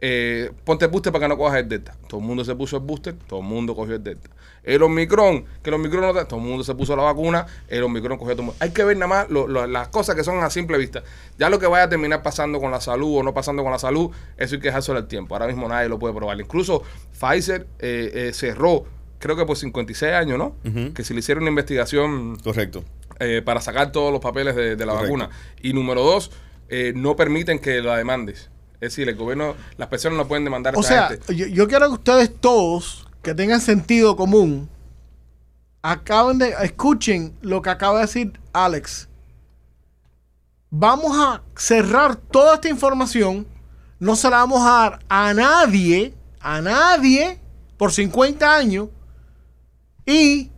eh, 0.01 0.51
ponte 0.64 0.85
el 0.85 0.90
booster 0.90 1.12
para 1.12 1.25
que 1.25 1.29
no 1.29 1.37
cojas 1.38 1.61
el 1.61 1.68
Delta. 1.68 1.97
Todo 2.09 2.20
el 2.20 2.27
mundo 2.27 2.44
se 2.44 2.55
puso 2.55 2.77
el 2.77 2.83
booster, 2.83 3.14
todo 3.27 3.40
el 3.40 3.47
mundo 3.47 3.75
cogió 3.75 3.94
el 3.94 4.03
Delta. 4.03 4.29
El 4.62 4.83
Omicron, 4.83 5.44
que 5.62 5.70
el 5.70 5.75
Omicron 5.75 6.03
no 6.03 6.12
te- 6.14 6.25
todo 6.25 6.40
el 6.40 6.47
mundo 6.47 6.64
se 6.64 6.75
puso 6.75 6.97
la 6.97 7.03
vacuna, 7.05 7.47
el 7.68 7.83
Omicron 7.85 8.18
cogió 8.18 8.33
todo 8.35 8.42
el 8.42 8.47
mundo. 8.47 8.57
Hay 8.61 8.70
que 8.70 8.83
ver 8.85 8.97
nada 8.97 9.07
más 9.07 9.31
lo- 9.31 9.47
lo- 9.47 9.66
las 9.66 9.88
cosas 9.88 10.14
que 10.16 10.25
son 10.25 10.42
a 10.42 10.51
simple 10.51 10.77
vista. 10.79 11.03
Ya 11.38 11.49
lo 11.51 11.59
que 11.59 11.66
vaya 11.66 11.85
a 11.85 11.88
terminar 11.88 12.23
pasando 12.23 12.59
con 12.61 12.70
la 12.70 12.81
salud 12.81 13.18
o 13.18 13.23
no 13.23 13.33
pasando 13.33 13.62
con 13.62 13.73
la 13.73 13.79
salud, 13.79 14.11
eso 14.37 14.55
hay 14.57 14.61
que 14.61 14.68
dejárselo 14.68 14.99
al 14.99 15.07
tiempo. 15.07 15.35
Ahora 15.35 15.47
mismo 15.47 15.68
nadie 15.68 15.88
lo 15.88 15.99
puede 15.99 16.12
probar. 16.14 16.38
Incluso 16.40 16.83
Pfizer 17.18 17.66
eh, 17.79 18.11
eh, 18.29 18.33
cerró, 18.35 18.85
creo 19.24 19.37
que 19.37 19.46
por 19.46 19.56
56 19.56 20.12
años, 20.12 20.37
¿no? 20.37 20.54
Que 20.92 21.02
se 21.02 21.14
le 21.14 21.20
hiciera 21.20 21.40
una 21.40 21.48
investigación 21.48 22.37
Correcto. 22.44 22.84
eh, 23.20 23.40
para 23.42 23.62
sacar 23.62 23.90
todos 23.90 24.12
los 24.12 24.20
papeles 24.20 24.54
de, 24.54 24.76
de 24.76 24.84
la 24.87 24.92
Correcto. 24.92 25.14
vacuna. 25.18 25.30
Y 25.62 25.72
número 25.72 26.02
dos, 26.02 26.30
eh, 26.68 26.92
no 26.94 27.16
permiten 27.16 27.58
que 27.58 27.80
la 27.80 27.96
demandes. 27.96 28.50
Es 28.74 28.90
decir, 28.90 29.08
el 29.08 29.14
gobierno, 29.16 29.54
las 29.78 29.88
personas 29.88 30.18
no 30.18 30.28
pueden 30.28 30.44
demandar 30.44 30.74
a 30.74 30.78
O 30.78 30.82
esta 30.82 30.94
sea, 30.94 31.08
gente. 31.08 31.34
yo, 31.34 31.46
yo 31.46 31.66
quiero 31.68 31.87
que 31.88 31.94
ustedes 31.94 32.34
todos, 32.38 33.06
que 33.22 33.34
tengan 33.34 33.62
sentido 33.62 34.14
común, 34.14 34.68
acaben 35.80 36.37
de, 36.38 36.54
escuchen 36.62 37.34
lo 37.40 37.62
que 37.62 37.70
acaba 37.70 38.00
de 38.00 38.06
decir 38.06 38.38
Alex. 38.52 39.08
Vamos 40.70 41.16
a 41.16 41.40
cerrar 41.56 42.16
toda 42.16 42.56
esta 42.56 42.68
información, 42.68 43.46
no 44.00 44.16
se 44.16 44.28
la 44.28 44.38
vamos 44.38 44.60
a 44.66 44.70
dar 44.70 44.98
a 45.08 45.32
nadie, 45.32 46.12
a 46.40 46.60
nadie, 46.60 47.38
por 47.78 47.90
50 47.92 48.54
años, 48.56 48.88
y 50.07 50.51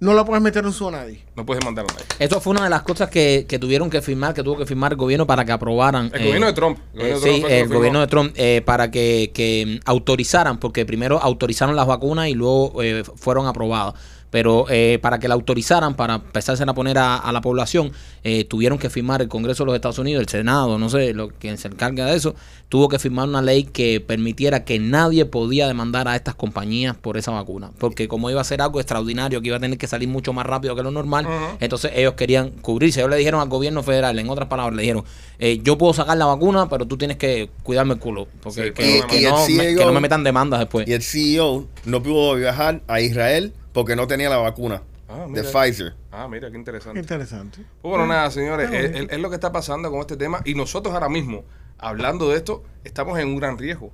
no 0.00 0.14
la 0.14 0.24
puedes 0.24 0.42
meter 0.42 0.64
en 0.64 0.72
su 0.72 0.88
a 0.88 0.92
nadie. 0.92 1.22
No 1.36 1.44
puedes 1.44 1.60
demandar 1.60 1.84
a 1.88 1.92
nadie. 1.92 2.06
Esto 2.18 2.40
fue 2.40 2.52
una 2.52 2.64
de 2.64 2.70
las 2.70 2.82
cosas 2.82 3.10
que, 3.10 3.44
que 3.46 3.58
tuvieron 3.58 3.90
que 3.90 4.00
firmar, 4.00 4.32
que 4.32 4.42
tuvo 4.42 4.56
que 4.56 4.64
firmar 4.64 4.92
el 4.92 4.98
gobierno 4.98 5.26
para 5.26 5.44
que 5.44 5.52
aprobaran. 5.52 6.10
El 6.14 6.22
eh, 6.22 6.24
gobierno 6.24 6.46
de 6.46 6.52
Trump. 6.54 6.78
El 6.94 7.00
eh, 7.00 7.04
de 7.04 7.16
sí, 7.16 7.28
Trump 7.28 7.42
fue 7.42 7.60
el 7.60 7.68
gobierno 7.68 8.00
de 8.00 8.06
Trump, 8.06 8.32
eh, 8.36 8.62
para 8.64 8.90
que, 8.90 9.30
que 9.34 9.78
autorizaran, 9.84 10.58
porque 10.58 10.86
primero 10.86 11.20
autorizaron 11.20 11.76
las 11.76 11.86
vacunas 11.86 12.28
y 12.28 12.34
luego 12.34 12.82
eh, 12.82 13.04
fueron 13.16 13.46
aprobadas. 13.46 13.94
Pero 14.30 14.66
eh, 14.70 14.98
para 15.02 15.18
que 15.18 15.28
la 15.28 15.34
autorizaran, 15.34 15.94
para 15.94 16.16
empezarse 16.16 16.62
a 16.62 16.74
poner 16.74 16.98
a, 16.98 17.16
a 17.16 17.32
la 17.32 17.40
población, 17.40 17.92
eh, 18.22 18.44
tuvieron 18.44 18.78
que 18.78 18.90
firmar 18.90 19.22
el 19.22 19.28
Congreso 19.28 19.64
de 19.64 19.66
los 19.66 19.74
Estados 19.74 19.98
Unidos, 19.98 20.20
el 20.20 20.28
Senado, 20.28 20.78
no 20.78 20.88
sé, 20.88 21.14
lo, 21.14 21.28
quien 21.30 21.58
se 21.58 21.68
encarga 21.68 22.06
de 22.06 22.16
eso, 22.16 22.34
tuvo 22.68 22.88
que 22.88 22.98
firmar 22.98 23.28
una 23.28 23.42
ley 23.42 23.64
que 23.64 24.00
permitiera 24.00 24.64
que 24.64 24.78
nadie 24.78 25.24
podía 25.24 25.66
demandar 25.66 26.06
a 26.06 26.16
estas 26.16 26.34
compañías 26.34 26.96
por 26.96 27.16
esa 27.16 27.32
vacuna, 27.32 27.72
porque 27.78 28.08
como 28.08 28.30
iba 28.30 28.40
a 28.40 28.44
ser 28.44 28.62
algo 28.62 28.80
extraordinario, 28.80 29.40
que 29.40 29.48
iba 29.48 29.56
a 29.56 29.60
tener 29.60 29.78
que 29.78 29.86
salir 29.86 30.08
mucho 30.08 30.32
más 30.32 30.46
rápido 30.46 30.76
que 30.76 30.82
lo 30.82 30.90
normal, 30.90 31.26
entonces 31.58 31.92
ellos 31.94 32.14
querían 32.14 32.50
cubrirse. 32.50 33.00
Ellos 33.00 33.10
le 33.10 33.16
dijeron 33.16 33.40
al 33.40 33.48
gobierno 33.48 33.82
federal, 33.82 34.18
en 34.18 34.28
otras 34.28 34.48
palabras, 34.48 34.76
le 34.76 34.82
dijeron, 34.82 35.04
eh, 35.38 35.60
yo 35.62 35.78
puedo 35.78 35.92
sacar 35.94 36.16
la 36.16 36.26
vacuna, 36.26 36.68
pero 36.68 36.86
tú 36.86 36.96
tienes 36.96 37.16
que 37.16 37.50
cuidarme 37.62 37.94
el 37.94 38.00
culo, 38.00 38.28
porque 38.42 38.66
Sí, 38.66 38.72
que, 38.72 39.02
que 39.08 39.28
no, 39.28 39.46
me, 39.46 39.74
que 39.74 39.84
no 39.84 39.92
me 39.92 40.00
metan 40.00 40.22
demandas 40.22 40.60
después. 40.60 40.86
Y 40.86 40.92
el 40.92 41.02
CEO 41.02 41.66
no 41.84 42.02
pudo 42.02 42.36
viajar 42.36 42.82
a 42.86 43.00
Israel 43.00 43.52
porque 43.72 43.96
no 43.96 44.06
tenía 44.06 44.28
la 44.30 44.38
vacuna 44.38 44.82
Ah, 45.08 45.26
de. 45.28 45.42
Pfizer. 45.42 45.94
Ah, 46.12 46.28
mira, 46.28 46.50
qué 46.50 46.56
interesante. 46.56 47.00
Interesante. 47.00 47.58
Pues 47.82 47.90
bueno, 47.90 48.06
nada, 48.06 48.30
señores, 48.30 48.70
es, 48.72 48.82
bonito. 48.92 48.98
es- 49.06 49.10
es 49.12 49.18
lo 49.20 49.28
que 49.28 49.34
está 49.34 49.50
pasando 49.52 49.90
con 49.90 50.00
este 50.00 50.16
tema 50.16 50.40
y 50.44 50.54
nosotros 50.54 50.94
ahora 50.94 51.08
mismo, 51.08 51.44
hablando 51.78 52.28
de 52.30 52.36
esto, 52.36 52.62
estamos 52.84 53.18
en 53.18 53.26
un 53.28 53.36
gran 53.36 53.58
riesgo. 53.58 53.92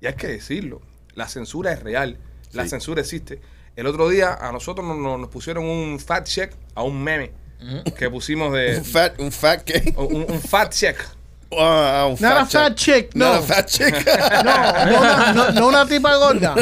Y 0.00 0.06
hay 0.06 0.14
que 0.14 0.26
decirlo, 0.28 0.80
la 1.14 1.26
censura 1.28 1.72
es 1.72 1.82
real, 1.82 2.18
la 2.52 2.64
Sí. 2.64 2.70
censura 2.70 3.00
existe. 3.00 3.40
El 3.76 3.86
otro 3.86 4.08
día 4.08 4.34
a 4.34 4.52
nosotros 4.52 4.86
nos, 4.86 4.98
nos- 4.98 5.18
nos 5.18 5.28
pusieron 5.30 5.64
un 5.64 5.98
fact 6.00 6.26
check 6.26 6.52
a 6.74 6.82
un 6.82 7.02
meme 7.02 7.32
que 7.96 8.10
pusimos 8.10 8.52
de... 8.52 8.76
Un 8.78 8.84
fat, 8.84 9.18
un 9.20 9.32
fat 9.32 9.62
que. 9.62 9.94
un, 9.96 10.26
un 10.30 10.40
fact 10.40 10.72
check. 10.74 10.96
Un 11.50 12.16
Not 12.20 12.42
a 12.42 12.46
fat 12.46 12.76
chick, 12.76 13.14
no. 13.14 13.32
Not 13.32 13.42
a 13.42 13.46
fat 13.46 13.68
chick. 13.68 13.94
No, 14.44 14.84
no, 14.84 15.00
una, 15.00 15.32
no, 15.32 15.50
no 15.50 15.68
una 15.68 15.86
tipa 15.86 16.16
gorda. 16.18 16.54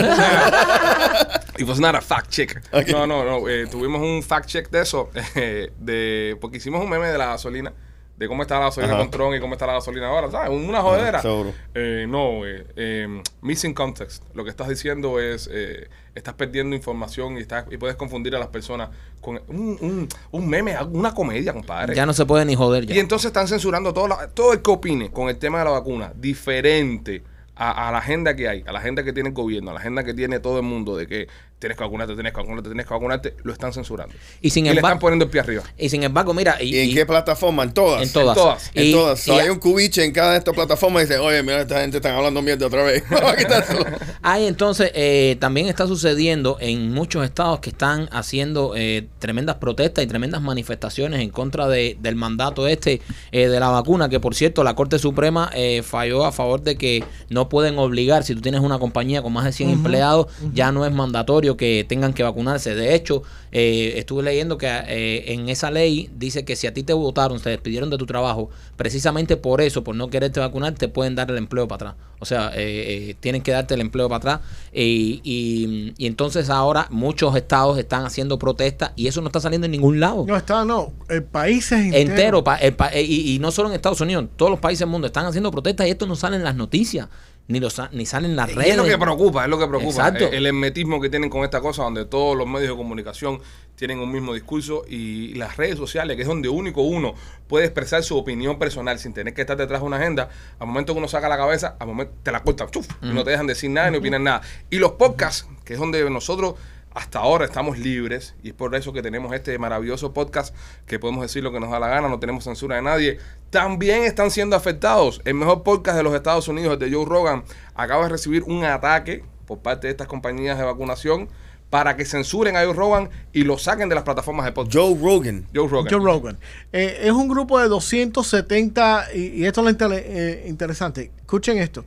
It 1.58 1.66
was 1.66 1.80
not 1.80 1.94
a 1.96 2.00
fact 2.00 2.30
check. 2.30 2.62
Ok. 2.72 2.88
No, 2.88 3.04
no, 3.06 3.24
no. 3.24 3.48
eh, 3.48 3.66
tuvimos 3.66 4.00
un 4.00 4.22
fact 4.22 4.48
check 4.48 4.70
de 4.70 4.82
eso. 4.82 5.10
eh, 5.34 5.72
de, 5.78 6.36
porque 6.40 6.58
hicimos 6.58 6.82
un 6.82 6.88
meme 6.90 7.08
de 7.08 7.18
la 7.18 7.26
gasolina. 7.26 7.72
De 8.16 8.28
cómo 8.28 8.42
está 8.42 8.58
la 8.58 8.66
gasolina 8.66 8.94
Ajá. 8.94 9.02
con 9.02 9.10
Tron 9.10 9.34
y 9.34 9.40
cómo 9.40 9.52
está 9.54 9.66
la 9.66 9.74
gasolina 9.74 10.08
ahora. 10.08 10.30
¿Sabes? 10.30 10.48
Una 10.50 10.80
seguro. 11.20 11.52
Eh, 11.74 12.06
no, 12.08 12.46
eh, 12.46 12.66
eh, 12.76 13.22
missing 13.42 13.74
context. 13.74 14.22
Lo 14.34 14.42
que 14.44 14.50
estás 14.50 14.68
diciendo 14.68 15.20
es. 15.20 15.48
eh, 15.52 15.88
estás 16.14 16.32
perdiendo 16.32 16.74
información 16.74 17.36
y, 17.36 17.40
estás, 17.42 17.66
y 17.70 17.76
puedes 17.76 17.94
confundir 17.94 18.34
a 18.34 18.38
las 18.38 18.48
personas 18.48 18.88
con 19.20 19.38
un, 19.48 19.76
un, 19.82 20.08
un 20.30 20.48
meme, 20.48 20.74
una 20.90 21.12
comedia, 21.12 21.52
compadre. 21.52 21.94
Ya 21.94 22.06
no 22.06 22.14
se 22.14 22.24
puede 22.24 22.46
ni 22.46 22.54
joder 22.54 22.86
ya. 22.86 22.94
Y 22.94 22.98
entonces 23.00 23.26
están 23.26 23.46
censurando 23.48 23.92
todo, 23.92 24.08
la- 24.08 24.28
todo 24.28 24.54
el 24.54 24.62
que 24.62 24.70
opine 24.70 25.10
con 25.10 25.28
el 25.28 25.36
tema 25.36 25.58
de 25.58 25.66
la 25.66 25.72
vacuna, 25.72 26.12
diferente 26.16 27.22
a, 27.54 27.88
a 27.88 27.92
la 27.92 27.98
agenda 27.98 28.34
que 28.34 28.48
hay, 28.48 28.64
a 28.66 28.72
la 28.72 28.78
agenda 28.78 29.02
que 29.02 29.12
tiene 29.12 29.28
el 29.28 29.34
gobierno, 29.34 29.72
a 29.72 29.74
la 29.74 29.80
agenda 29.80 30.04
que 30.04 30.14
tiene 30.14 30.40
todo 30.40 30.56
el 30.58 30.62
mundo 30.64 30.96
de 30.96 31.06
que 31.06 31.28
tienes 31.58 31.78
que 31.78 31.84
vacunarte, 31.84 32.14
tienes 32.14 32.32
que 32.32 32.38
vacunarte, 32.40 32.68
tienes 32.68 32.86
que 32.86 32.92
vacunarte, 32.94 33.36
lo 33.42 33.52
están 33.52 33.72
censurando. 33.72 34.14
Y 34.42 34.50
sin 34.50 34.66
y 34.66 34.68
le 34.68 34.74
están 34.74 34.78
embargo, 34.92 35.00
poniendo 35.00 35.24
el 35.24 35.30
pie 35.30 35.40
arriba. 35.40 35.62
y 35.78 35.88
sin 35.88 36.02
embargo, 36.02 36.34
mira, 36.34 36.62
y, 36.62 36.74
¿Y 36.74 36.78
en 36.80 36.90
y- 36.90 36.94
qué 36.94 37.06
plataforma? 37.06 37.62
En 37.62 37.72
todas. 37.72 38.02
en 38.02 38.12
todas. 38.12 38.36
En 38.36 38.42
todas. 38.42 38.70
En 38.74 38.84
Y- 38.86 38.92
todas. 38.92 39.20
So, 39.20 39.34
y- 39.34 39.38
hay 39.38 39.48
un 39.48 39.58
cubiche 39.58 40.04
en 40.04 40.12
cada 40.12 40.32
de 40.32 40.38
estas 40.38 40.54
plataformas 40.54 41.02
y 41.02 41.06
dice, 41.06 41.18
oye, 41.18 41.42
mira, 41.42 41.62
esta 41.62 41.80
gente 41.80 41.96
está 41.96 42.14
hablando 42.14 42.42
mierda 42.42 42.66
otra 42.66 42.82
vez. 42.82 43.02
Vamos 43.10 43.32
a 43.32 43.36
quitárselo. 43.36 43.84
Hay 44.22 44.46
entonces, 44.46 44.90
eh, 44.94 45.36
también 45.40 45.68
está 45.68 45.86
sucediendo 45.86 46.56
en 46.60 46.92
muchos 46.92 47.24
estados 47.24 47.60
que 47.60 47.70
están 47.70 48.08
haciendo 48.12 48.72
eh, 48.76 49.06
tremendas 49.20 49.56
protestas 49.56 50.02
y 50.04 50.08
tremendas 50.08 50.42
manifestaciones 50.42 51.20
en 51.20 51.30
contra 51.30 51.68
de, 51.68 51.96
del 52.00 52.16
mandato 52.16 52.66
este 52.66 53.00
eh, 53.32 53.46
de 53.48 53.60
la 53.60 53.68
vacuna, 53.68 54.08
que 54.08 54.18
por 54.18 54.34
cierto 54.34 54.64
la 54.64 54.74
Corte 54.74 54.98
Suprema 54.98 55.50
eh, 55.54 55.82
falló 55.84 56.24
a 56.24 56.32
favor 56.32 56.60
de 56.62 56.76
que 56.76 57.04
no 57.30 57.48
pueden 57.48 57.78
obligar, 57.78 58.24
si 58.24 58.34
tú 58.34 58.40
tienes 58.40 58.60
una 58.62 58.78
compañía 58.80 59.22
con 59.22 59.32
más 59.32 59.44
de 59.44 59.52
100 59.52 59.70
empleados, 59.70 60.26
ya 60.52 60.72
no 60.72 60.84
es 60.84 60.92
mandatorio 60.92 61.45
que 61.54 61.84
tengan 61.86 62.14
que 62.14 62.22
vacunarse. 62.22 62.74
De 62.74 62.94
hecho, 62.94 63.22
eh, 63.52 63.92
estuve 63.96 64.22
leyendo 64.22 64.56
que 64.56 64.66
eh, 64.66 65.32
en 65.34 65.50
esa 65.50 65.70
ley 65.70 66.08
dice 66.16 66.46
que 66.46 66.56
si 66.56 66.66
a 66.66 66.72
ti 66.72 66.82
te 66.82 66.94
votaron, 66.94 67.38
te 67.40 67.50
despidieron 67.50 67.90
de 67.90 67.98
tu 67.98 68.06
trabajo, 68.06 68.48
precisamente 68.76 69.36
por 69.36 69.60
eso, 69.60 69.84
por 69.84 69.94
no 69.94 70.08
quererte 70.08 70.40
vacunar, 70.40 70.72
te 70.74 70.88
pueden 70.88 71.14
dar 71.14 71.30
el 71.30 71.36
empleo 71.36 71.68
para 71.68 71.90
atrás. 71.90 72.04
O 72.18 72.24
sea, 72.24 72.50
eh, 72.54 73.10
eh, 73.10 73.16
tienen 73.20 73.42
que 73.42 73.50
darte 73.52 73.74
el 73.74 73.82
empleo 73.82 74.08
para 74.08 74.16
atrás. 74.16 74.40
Y, 74.72 75.20
y- 75.22 75.92
y 75.98 76.06
entonces 76.06 76.48
ahora 76.48 76.86
muchos 76.90 77.36
estados 77.36 77.78
están 77.78 78.04
haciendo 78.06 78.38
protestas 78.38 78.92
y 78.96 79.06
eso 79.06 79.20
no 79.20 79.26
está 79.28 79.40
saliendo 79.40 79.66
en 79.66 79.72
ningún 79.72 80.00
lado. 80.00 80.24
No 80.26 80.36
está, 80.36 80.64
no. 80.64 80.92
El 81.08 81.24
país 81.24 81.66
es 81.72 81.72
entero. 81.84 81.98
Entero, 82.10 82.44
pa- 82.44 82.56
el 82.56 82.74
pa- 82.74 82.88
eh, 82.92 83.02
y, 83.02 83.34
y 83.34 83.38
no 83.38 83.50
solo 83.50 83.68
en 83.68 83.74
Estados 83.74 84.00
Unidos, 84.00 84.24
todos 84.36 84.50
los 84.50 84.60
países 84.60 84.80
del 84.80 84.88
mundo 84.88 85.06
están 85.06 85.26
haciendo 85.26 85.50
protestas 85.50 85.86
y 85.86 85.90
esto 85.90 86.06
no 86.06 86.16
sale 86.16 86.36
en 86.36 86.44
las 86.44 86.54
noticias, 86.56 87.08
ni, 87.48 87.60
lo 87.60 87.70
sa- 87.70 87.88
ni 87.92 88.06
salen 88.06 88.32
en 88.32 88.36
las 88.36 88.50
Y 88.50 88.54
redes. 88.54 88.70
es 88.72 88.76
lo 88.76 88.84
que 88.84 88.98
preocupa, 88.98 89.44
es 89.44 89.50
lo 89.50 89.58
que 89.58 89.66
preocupa. 89.66 89.90
Exacto. 90.08 90.28
El, 90.32 90.46
hermetismo 90.46 91.00
que 91.00 91.08
tienen 91.08 91.30
con 91.30 91.44
esta 91.44 91.60
cosa, 91.60 91.82
donde 91.84 92.04
todos 92.04 92.36
los 92.36 92.46
medios 92.46 92.70
de 92.70 92.76
comunicación 92.76 93.40
tienen 93.76 93.98
un 94.00 94.10
mismo 94.10 94.34
discurso 94.34 94.84
y 94.88 95.34
las 95.34 95.56
redes 95.56 95.76
sociales, 95.76 96.16
que 96.16 96.22
es 96.22 96.28
donde 96.28 96.48
único 96.48 96.82
uno 96.82 97.14
puede 97.46 97.66
expresar 97.66 98.02
su 98.02 98.16
opinión 98.16 98.58
personal 98.58 98.98
sin 98.98 99.12
tener 99.12 99.34
que 99.34 99.42
estar 99.42 99.56
detrás 99.56 99.80
de 99.80 99.86
una 99.86 99.98
agenda, 99.98 100.28
al 100.58 100.66
momento 100.66 100.92
que 100.92 100.98
uno 100.98 101.08
saca 101.08 101.28
la 101.28 101.36
cabeza, 101.36 101.76
al 101.78 101.86
momento 101.88 102.14
te 102.22 102.32
la 102.32 102.42
cortan, 102.42 102.68
chuf, 102.70 102.88
y 103.02 103.08
no 103.08 103.22
te 103.22 103.30
dejan 103.30 103.46
decir 103.46 103.70
nada 103.70 103.90
ni 103.90 103.98
opinar 103.98 104.20
nada. 104.20 104.40
Y 104.70 104.78
los 104.78 104.92
podcasts, 104.92 105.46
que 105.64 105.74
es 105.74 105.78
donde 105.78 106.08
nosotros 106.10 106.54
hasta 106.96 107.18
ahora 107.18 107.44
estamos 107.44 107.78
libres 107.78 108.34
y 108.42 108.48
es 108.48 108.54
por 108.54 108.74
eso 108.74 108.90
que 108.92 109.02
tenemos 109.02 109.32
este 109.34 109.58
maravilloso 109.58 110.14
podcast 110.14 110.54
que 110.86 110.98
podemos 110.98 111.20
decir 111.20 111.42
lo 111.44 111.52
que 111.52 111.60
nos 111.60 111.70
da 111.70 111.78
la 111.78 111.88
gana, 111.88 112.08
no 112.08 112.18
tenemos 112.18 112.44
censura 112.44 112.76
de 112.76 112.82
nadie. 112.82 113.18
También 113.50 114.04
están 114.04 114.30
siendo 114.30 114.56
afectados. 114.56 115.20
El 115.26 115.34
mejor 115.34 115.62
podcast 115.62 115.98
de 115.98 116.02
los 116.02 116.14
Estados 116.14 116.48
Unidos, 116.48 116.72
el 116.72 116.78
de 116.78 116.90
Joe 116.96 117.04
Rogan, 117.04 117.44
acaba 117.74 118.04
de 118.04 118.08
recibir 118.08 118.44
un 118.44 118.64
ataque 118.64 119.22
por 119.46 119.58
parte 119.58 119.88
de 119.88 119.90
estas 119.90 120.06
compañías 120.08 120.56
de 120.56 120.64
vacunación 120.64 121.28
para 121.68 121.96
que 121.96 122.06
censuren 122.06 122.56
a 122.56 122.64
Joe 122.64 122.72
Rogan 122.72 123.10
y 123.32 123.42
lo 123.44 123.58
saquen 123.58 123.90
de 123.90 123.94
las 123.94 124.04
plataformas 124.04 124.46
de 124.46 124.52
podcast. 124.52 124.74
Joe 124.76 124.94
Rogan. 124.98 125.46
Joe 125.54 125.68
Rogan. 125.68 125.92
Joe 125.92 126.00
Rogan. 126.02 126.38
Eh, 126.72 127.00
es 127.02 127.12
un 127.12 127.28
grupo 127.28 127.58
de 127.60 127.68
270, 127.68 129.08
y, 129.14 129.20
y 129.42 129.44
esto 129.44 129.60
es 129.60 129.64
lo 129.64 129.70
inter- 129.70 130.02
eh, 130.06 130.44
interesante. 130.48 131.10
Escuchen 131.18 131.58
esto. 131.58 131.84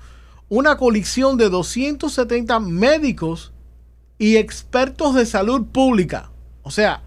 Una 0.49 0.77
coalición 0.77 1.35
de 1.37 1.49
270 1.49 2.59
médicos 2.59 3.53
y 4.19 4.35
expertos 4.37 5.15
de 5.15 5.25
salud 5.25 5.65
pública. 5.71 6.29
O 6.61 6.69
sea, 6.69 7.01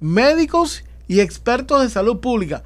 médicos 0.00 0.84
y 1.06 1.20
expertos 1.20 1.82
de 1.82 1.88
salud 1.88 2.18
pública. 2.20 2.62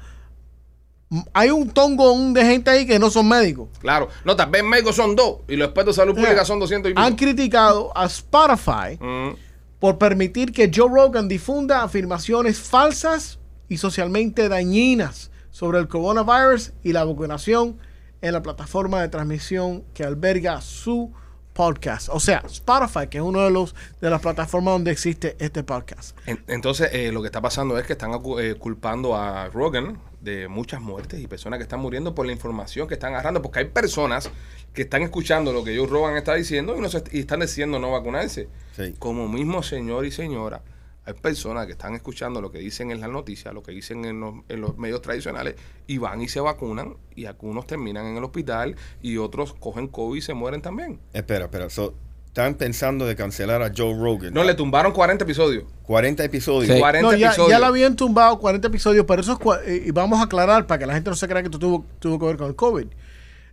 Hay 1.33 1.51
un 1.51 1.69
tongón 1.69 2.33
de 2.33 2.43
gente 2.43 2.71
ahí 2.71 2.87
que 2.87 2.97
no 2.97 3.11
son 3.11 3.27
médicos. 3.29 3.69
Claro. 3.79 4.09
No, 4.25 4.35
tal 4.35 4.49
vez 4.49 4.63
médicos 4.63 4.95
son 4.95 5.15
dos 5.15 5.37
y 5.47 5.55
los 5.55 5.67
expertos 5.67 5.95
de 5.95 6.01
salud 6.01 6.13
pública 6.15 6.33
Yeah. 6.33 6.45
son 6.45 6.59
200 6.59 6.89
y 6.89 6.93
pico. 6.95 7.05
Han 7.05 7.15
criticado 7.15 7.95
a 7.95 8.05
Spotify 8.07 8.97
Mm. 8.99 9.35
por 9.79 9.97
permitir 9.99 10.51
que 10.51 10.71
Joe 10.73 10.89
Rogan 10.89 11.27
difunda 11.27 11.83
afirmaciones 11.83 12.59
falsas 12.59 13.37
y 13.69 13.77
socialmente 13.77 14.49
dañinas 14.49 15.29
sobre 15.51 15.77
el 15.77 15.87
coronavirus 15.87 16.71
y 16.83 16.93
la 16.93 17.03
vacunación 17.03 17.77
en 18.21 18.33
la 18.33 18.41
plataforma 18.41 19.01
de 19.01 19.09
transmisión 19.09 19.83
que 19.93 20.03
alberga 20.03 20.61
su 20.61 21.11
podcast. 21.53 22.09
O 22.11 22.19
sea, 22.19 22.43
Spotify, 22.47 23.07
que 23.09 23.19
es 23.19 23.23
uno 23.23 23.41
de 23.41 23.51
los 23.51 23.75
de 24.01 24.09
las 24.09 24.21
plataformas 24.21 24.73
donde 24.73 24.91
existe 24.91 25.35
este 25.39 25.63
podcast. 25.63 26.17
En- 26.25 26.43
Entonces, 26.47 26.89
eh, 26.93 27.11
lo 27.11 27.21
que 27.21 27.27
está 27.27 27.41
pasando 27.41 27.77
es 27.77 27.85
que 27.85 27.93
están 27.93 28.11
eh, 28.39 28.55
culpando 28.55 29.15
a 29.15 29.47
Rogan 29.49 29.99
de 30.21 30.47
muchas 30.47 30.81
muertes 30.81 31.19
y 31.19 31.27
personas 31.27 31.57
que 31.59 31.63
están 31.63 31.79
muriendo 31.79 32.15
por 32.15 32.25
la 32.25 32.31
información 32.31 32.87
que 32.87 32.93
están 32.95 33.13
agarrando, 33.13 33.41
porque 33.41 33.59
hay 33.59 33.65
personas 33.65 34.29
que 34.73 34.83
están 34.83 35.03
escuchando 35.03 35.51
lo 35.53 35.63
que 35.63 35.77
Joe 35.77 35.85
Rogan 35.87 36.15
está 36.17 36.33
diciendo 36.35 36.75
y, 36.77 36.81
no 36.81 36.89
se- 36.89 37.03
y 37.11 37.19
están 37.19 37.41
decidiendo 37.41 37.77
no 37.79 37.91
vacunarse. 37.91 38.47
Sí. 38.75 38.95
Como 38.99 39.27
mismo 39.27 39.61
señor 39.63 40.05
y 40.05 40.11
señora, 40.11 40.61
hay 41.05 41.13
personas 41.13 41.65
que 41.65 41.73
están 41.73 41.95
escuchando 41.95 42.39
lo 42.41 42.51
que 42.51 42.59
dicen 42.59 42.91
en 42.91 43.01
las 43.01 43.09
noticias, 43.09 43.53
lo 43.53 43.61
que 43.63 43.71
dicen 43.73 44.05
en 44.05 44.19
los, 44.19 44.35
en 44.49 44.61
los 44.61 44.77
medios 44.77 45.01
tradicionales 45.01 45.55
y 45.87 45.97
van 45.97 46.21
y 46.21 46.27
se 46.29 46.39
vacunan 46.39 46.95
y 47.15 47.25
algunos 47.25 47.67
terminan 47.67 48.05
en 48.05 48.17
el 48.17 48.23
hospital 48.23 48.75
y 49.01 49.17
otros 49.17 49.53
cogen 49.53 49.87
COVID 49.87 50.17
y 50.17 50.21
se 50.21 50.33
mueren 50.33 50.61
también. 50.61 50.99
Espera, 51.11 51.45
espera. 51.45 51.69
So, 51.69 51.93
están 52.27 52.55
pensando 52.55 53.05
de 53.05 53.15
cancelar 53.15 53.61
a 53.61 53.71
Joe 53.75 53.93
Rogan. 53.93 54.33
No, 54.33 54.43
le 54.43 54.55
tumbaron 54.55 54.91
40 54.91 55.23
episodios. 55.23 55.65
40 55.83 56.23
episodios. 56.23 56.73
Sí. 56.73 56.79
40 56.79 57.11
No, 57.11 57.15
ya, 57.17 57.27
episodios. 57.27 57.49
ya 57.51 57.59
la 57.59 57.67
habían 57.67 57.95
tumbado 57.95 58.39
40 58.39 58.67
episodios, 58.69 59.05
pero 59.07 59.21
eso 59.21 59.33
es 59.63 59.67
eh, 59.67 59.83
y 59.87 59.91
vamos 59.91 60.19
a 60.19 60.23
aclarar 60.23 60.65
para 60.65 60.79
que 60.79 60.85
la 60.85 60.93
gente 60.93 61.09
no 61.09 61.15
se 61.15 61.27
crea 61.27 61.41
que 61.41 61.47
esto 61.47 61.59
tuvo, 61.59 61.85
tuvo 61.99 62.17
que 62.17 62.25
ver 62.25 62.37
con 62.37 62.47
el 62.47 62.55
COVID. 62.55 62.87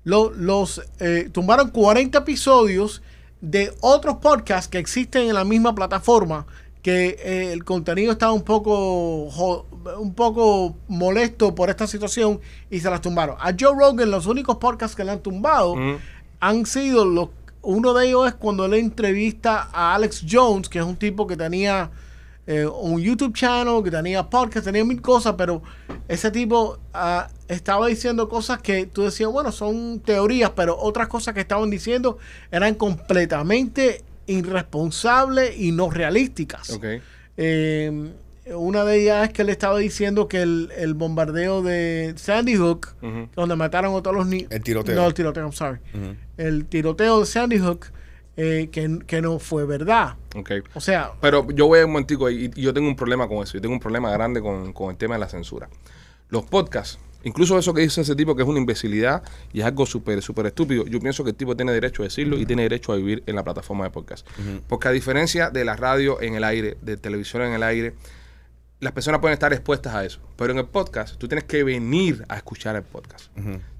Lo- 0.04 0.30
los 0.32 0.80
eh, 0.98 1.28
tumbaron 1.32 1.70
40 1.70 2.16
episodios 2.18 3.02
de 3.42 3.72
otros 3.80 4.16
podcasts 4.16 4.68
que 4.68 4.78
existen 4.78 5.28
en 5.28 5.34
la 5.34 5.44
misma 5.44 5.74
plataforma 5.74 6.46
que 6.82 7.18
eh, 7.22 7.52
el 7.52 7.64
contenido 7.64 8.12
estaba 8.12 8.32
un 8.32 8.42
poco 8.42 9.24
un 9.98 10.14
poco 10.14 10.76
molesto 10.88 11.54
por 11.54 11.70
esta 11.70 11.86
situación 11.86 12.40
y 12.70 12.80
se 12.80 12.90
las 12.90 13.00
tumbaron. 13.00 13.36
A 13.38 13.52
Joe 13.58 13.74
Rogan 13.78 14.10
los 14.10 14.26
únicos 14.26 14.56
podcasts 14.56 14.96
que 14.96 15.04
le 15.04 15.12
han 15.12 15.20
tumbado 15.20 15.76
Mm. 15.76 15.96
han 16.40 16.66
sido 16.66 17.04
los 17.04 17.28
uno 17.62 17.92
de 17.92 18.08
ellos 18.08 18.26
es 18.26 18.34
cuando 18.34 18.64
él 18.64 18.74
entrevista 18.74 19.68
a 19.72 19.94
Alex 19.94 20.24
Jones, 20.28 20.68
que 20.68 20.78
es 20.78 20.84
un 20.84 20.96
tipo 20.96 21.26
que 21.26 21.36
tenía 21.36 21.90
eh, 22.46 22.66
un 22.66 23.00
YouTube 23.00 23.34
channel, 23.34 23.82
que 23.84 23.90
tenía 23.90 24.28
podcast, 24.28 24.64
tenía 24.64 24.84
mil 24.84 25.00
cosas, 25.02 25.34
pero 25.36 25.62
ese 26.08 26.30
tipo 26.30 26.78
ah, 26.94 27.28
estaba 27.48 27.86
diciendo 27.86 28.28
cosas 28.28 28.60
que 28.62 28.86
tú 28.86 29.02
decías, 29.02 29.30
bueno, 29.30 29.52
son 29.52 30.00
teorías, 30.00 30.50
pero 30.56 30.76
otras 30.78 31.08
cosas 31.08 31.34
que 31.34 31.40
estaban 31.40 31.68
diciendo 31.68 32.16
eran 32.50 32.74
completamente 32.74 34.02
irresponsables 34.30 35.58
y 35.58 35.72
no 35.72 35.90
realísticas. 35.90 36.70
Ok. 36.70 36.84
Eh, 37.36 38.12
una 38.54 38.84
de 38.84 39.02
ellas 39.02 39.28
es 39.28 39.32
que 39.32 39.44
le 39.44 39.52
estaba 39.52 39.78
diciendo 39.78 40.26
que 40.26 40.42
el, 40.42 40.72
el 40.76 40.94
bombardeo 40.94 41.62
de 41.62 42.14
Sandy 42.16 42.56
Hook, 42.56 42.94
donde 43.36 43.54
mataron 43.56 43.94
a 43.96 44.02
todos 44.02 44.16
los 44.16 44.26
niños. 44.26 44.50
El 44.50 44.62
tiroteo. 44.62 44.96
No, 44.96 45.06
el 45.06 45.14
tiroteo, 45.14 45.44
I'm 45.44 45.52
sorry. 45.52 45.78
El 46.36 46.66
tiroteo 46.66 47.20
de 47.20 47.26
Sandy 47.26 47.58
Hook, 47.58 47.86
eh, 48.36 48.68
que, 48.72 48.98
que 49.06 49.22
no 49.22 49.38
fue 49.38 49.66
verdad. 49.66 50.16
Ok. 50.34 50.50
O 50.74 50.80
sea, 50.80 51.12
Pero 51.20 51.46
yo 51.50 51.66
voy 51.66 51.80
un 51.80 51.90
momentico 51.92 52.26
ahí, 52.26 52.50
y 52.54 52.62
yo 52.62 52.74
tengo 52.74 52.88
un 52.88 52.96
problema 52.96 53.28
con 53.28 53.38
eso. 53.38 53.54
Yo 53.54 53.60
tengo 53.60 53.74
un 53.74 53.80
problema 53.80 54.10
grande 54.10 54.40
con, 54.40 54.72
con 54.72 54.90
el 54.90 54.96
tema 54.96 55.14
de 55.14 55.20
la 55.20 55.28
censura. 55.28 55.68
Los 56.28 56.44
podcasts, 56.44 56.98
incluso 57.24 57.58
eso 57.58 57.74
que 57.74 57.82
dice 57.82 58.00
ese 58.00 58.16
tipo 58.16 58.34
que 58.34 58.42
es 58.42 58.48
una 58.48 58.58
imbecilidad 58.58 59.22
y 59.52 59.60
es 59.60 59.66
algo 59.66 59.86
súper, 59.86 60.22
súper 60.22 60.46
estúpido, 60.46 60.86
yo 60.86 61.00
pienso 61.00 61.24
que 61.24 61.30
el 61.30 61.36
tipo 61.36 61.56
tiene 61.56 61.72
derecho 61.72 62.02
a 62.02 62.06
decirlo 62.06 62.38
y 62.38 62.46
tiene 62.46 62.62
derecho 62.62 62.92
a 62.92 62.96
vivir 62.96 63.22
en 63.26 63.36
la 63.36 63.44
plataforma 63.44 63.84
de 63.84 63.90
podcast. 63.90 64.26
Porque 64.68 64.88
a 64.88 64.90
diferencia 64.90 65.50
de 65.50 65.64
la 65.64 65.76
radio 65.76 66.20
en 66.20 66.34
el 66.34 66.44
aire, 66.44 66.76
de 66.82 66.96
televisión 66.96 67.42
en 67.42 67.52
el 67.52 67.62
aire, 67.62 67.94
las 68.80 68.92
personas 68.92 69.20
pueden 69.20 69.34
estar 69.34 69.52
expuestas 69.52 69.94
a 69.94 70.04
eso. 70.04 70.20
Pero 70.36 70.52
en 70.52 70.58
el 70.58 70.66
podcast, 70.66 71.16
tú 71.16 71.28
tienes 71.28 71.44
que 71.44 71.62
venir 71.62 72.24
a 72.28 72.36
escuchar 72.36 72.76
el 72.76 72.82
podcast. 72.82 73.30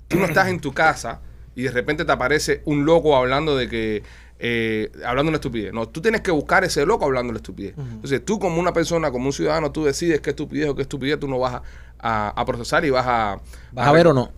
Tú 0.09 0.19
no 0.19 0.27
estás 0.27 0.49
en 0.49 0.61
tu 0.61 0.73
casa 0.73 1.21
y 1.55 1.63
de 1.63 1.71
repente 1.71 2.05
te 2.05 2.13
aparece 2.13 2.63
un 2.65 2.85
loco 2.85 3.17
hablando 3.17 3.57
de 3.57 3.69
que. 3.69 4.03
Eh, 4.43 4.91
hablando 5.05 5.29
una 5.29 5.37
estupidez. 5.37 5.73
No, 5.73 5.87
tú 5.89 6.01
tienes 6.01 6.23
que 6.23 6.31
buscar 6.31 6.65
ese 6.65 6.85
loco 6.87 7.05
hablando 7.05 7.31
una 7.31 7.37
estupidez. 7.39 7.75
Entonces, 7.79 8.25
tú 8.25 8.39
como 8.39 8.59
una 8.59 8.73
persona, 8.73 9.11
como 9.11 9.27
un 9.27 9.33
ciudadano, 9.33 9.71
tú 9.71 9.85
decides 9.85 10.21
qué 10.21 10.31
estupidez 10.31 10.69
o 10.71 10.75
qué 10.75 10.83
estupidez 10.83 11.21
tú 11.21 11.29
no 11.29 11.39
vas 11.39 11.55
a, 11.55 11.63
a- 11.99 12.29
a 12.41 12.45
procesar 12.47 12.85
y 12.85 12.91
vas 12.91 13.07
a. 13.07 13.41
¿Vas 13.73 13.87
a 13.87 13.93
ver 13.93 14.07
o 14.09 14.15
no? 14.15 14.31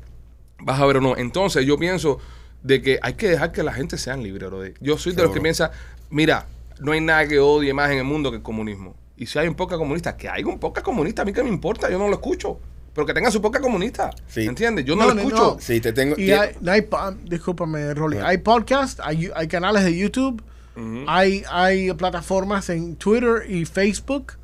Vas 0.61 0.81
a 0.81 0.87
ver 0.87 0.97
o 0.97 1.01
no. 1.01 1.17
Entonces, 1.17 1.65
yo 1.65 1.79
pienso 1.79 2.19
de 2.63 2.83
que 2.83 2.99
hay 3.03 3.15
que 3.15 3.29
dejar 3.29 3.53
que 3.53 3.63
la 3.63 3.73
gente 3.73 3.97
sean 3.99 4.23
libres, 4.23 4.49
brother. 4.51 4.75
Yo 4.81 4.99
soy 4.99 5.13
de 5.15 5.23
los 5.23 5.31
que 5.33 5.41
piensa, 5.43 5.71
mira, 6.11 6.47
no 6.81 6.93
hay 6.93 7.01
nada 7.01 7.27
que 7.29 7.39
odie 7.39 7.73
más 7.75 7.91
en 7.91 7.99
el 7.99 8.05
mundo 8.05 8.31
que 8.31 8.39
el 8.39 8.43
comunismo. 8.43 8.95
Y 9.17 9.27
si 9.27 9.39
hay 9.39 9.47
un 9.49 9.55
poco 9.55 9.79
comunista, 9.79 10.17
que 10.17 10.29
hay 10.29 10.43
un 10.45 10.59
poco 10.59 10.83
comunista, 10.83 11.23
a 11.23 11.25
mí 11.25 11.33
que 11.33 11.43
me 11.45 11.49
importa, 11.49 11.89
yo 11.91 11.99
no 11.99 12.09
lo 12.09 12.15
escucho. 12.15 12.59
Pero 12.95 13.07
que 13.07 13.15
tenga 13.15 13.31
su 13.31 13.41
poca 13.41 13.61
comunista. 13.61 14.11
Sí. 14.27 14.43
¿Entiendes? 14.47 14.85
Yo 14.85 14.95
no, 14.97 15.07
No, 15.07 15.15
lo 15.15 15.21
escucho. 15.21 15.55
no. 15.55 15.61
Sí, 15.61 15.81
te 15.81 15.93
tengo. 15.93 16.15
y 16.19 16.31
hay, 16.33 16.51
hay 16.67 16.87
discúlpame, 17.25 17.95
Rolly, 17.95 18.19
hay 18.19 18.39
podcasts, 18.39 19.01
hay, 19.03 19.31
hay 19.35 19.49
canales 19.49 19.85
de 19.85 19.97
YouTube, 19.97 20.43
hay, 21.07 21.43
hay 21.51 21.93
plataformas 21.95 22.69
en 22.71 22.97
Twitter 22.97 23.45
y 23.49 23.65
Facebook 23.65 24.35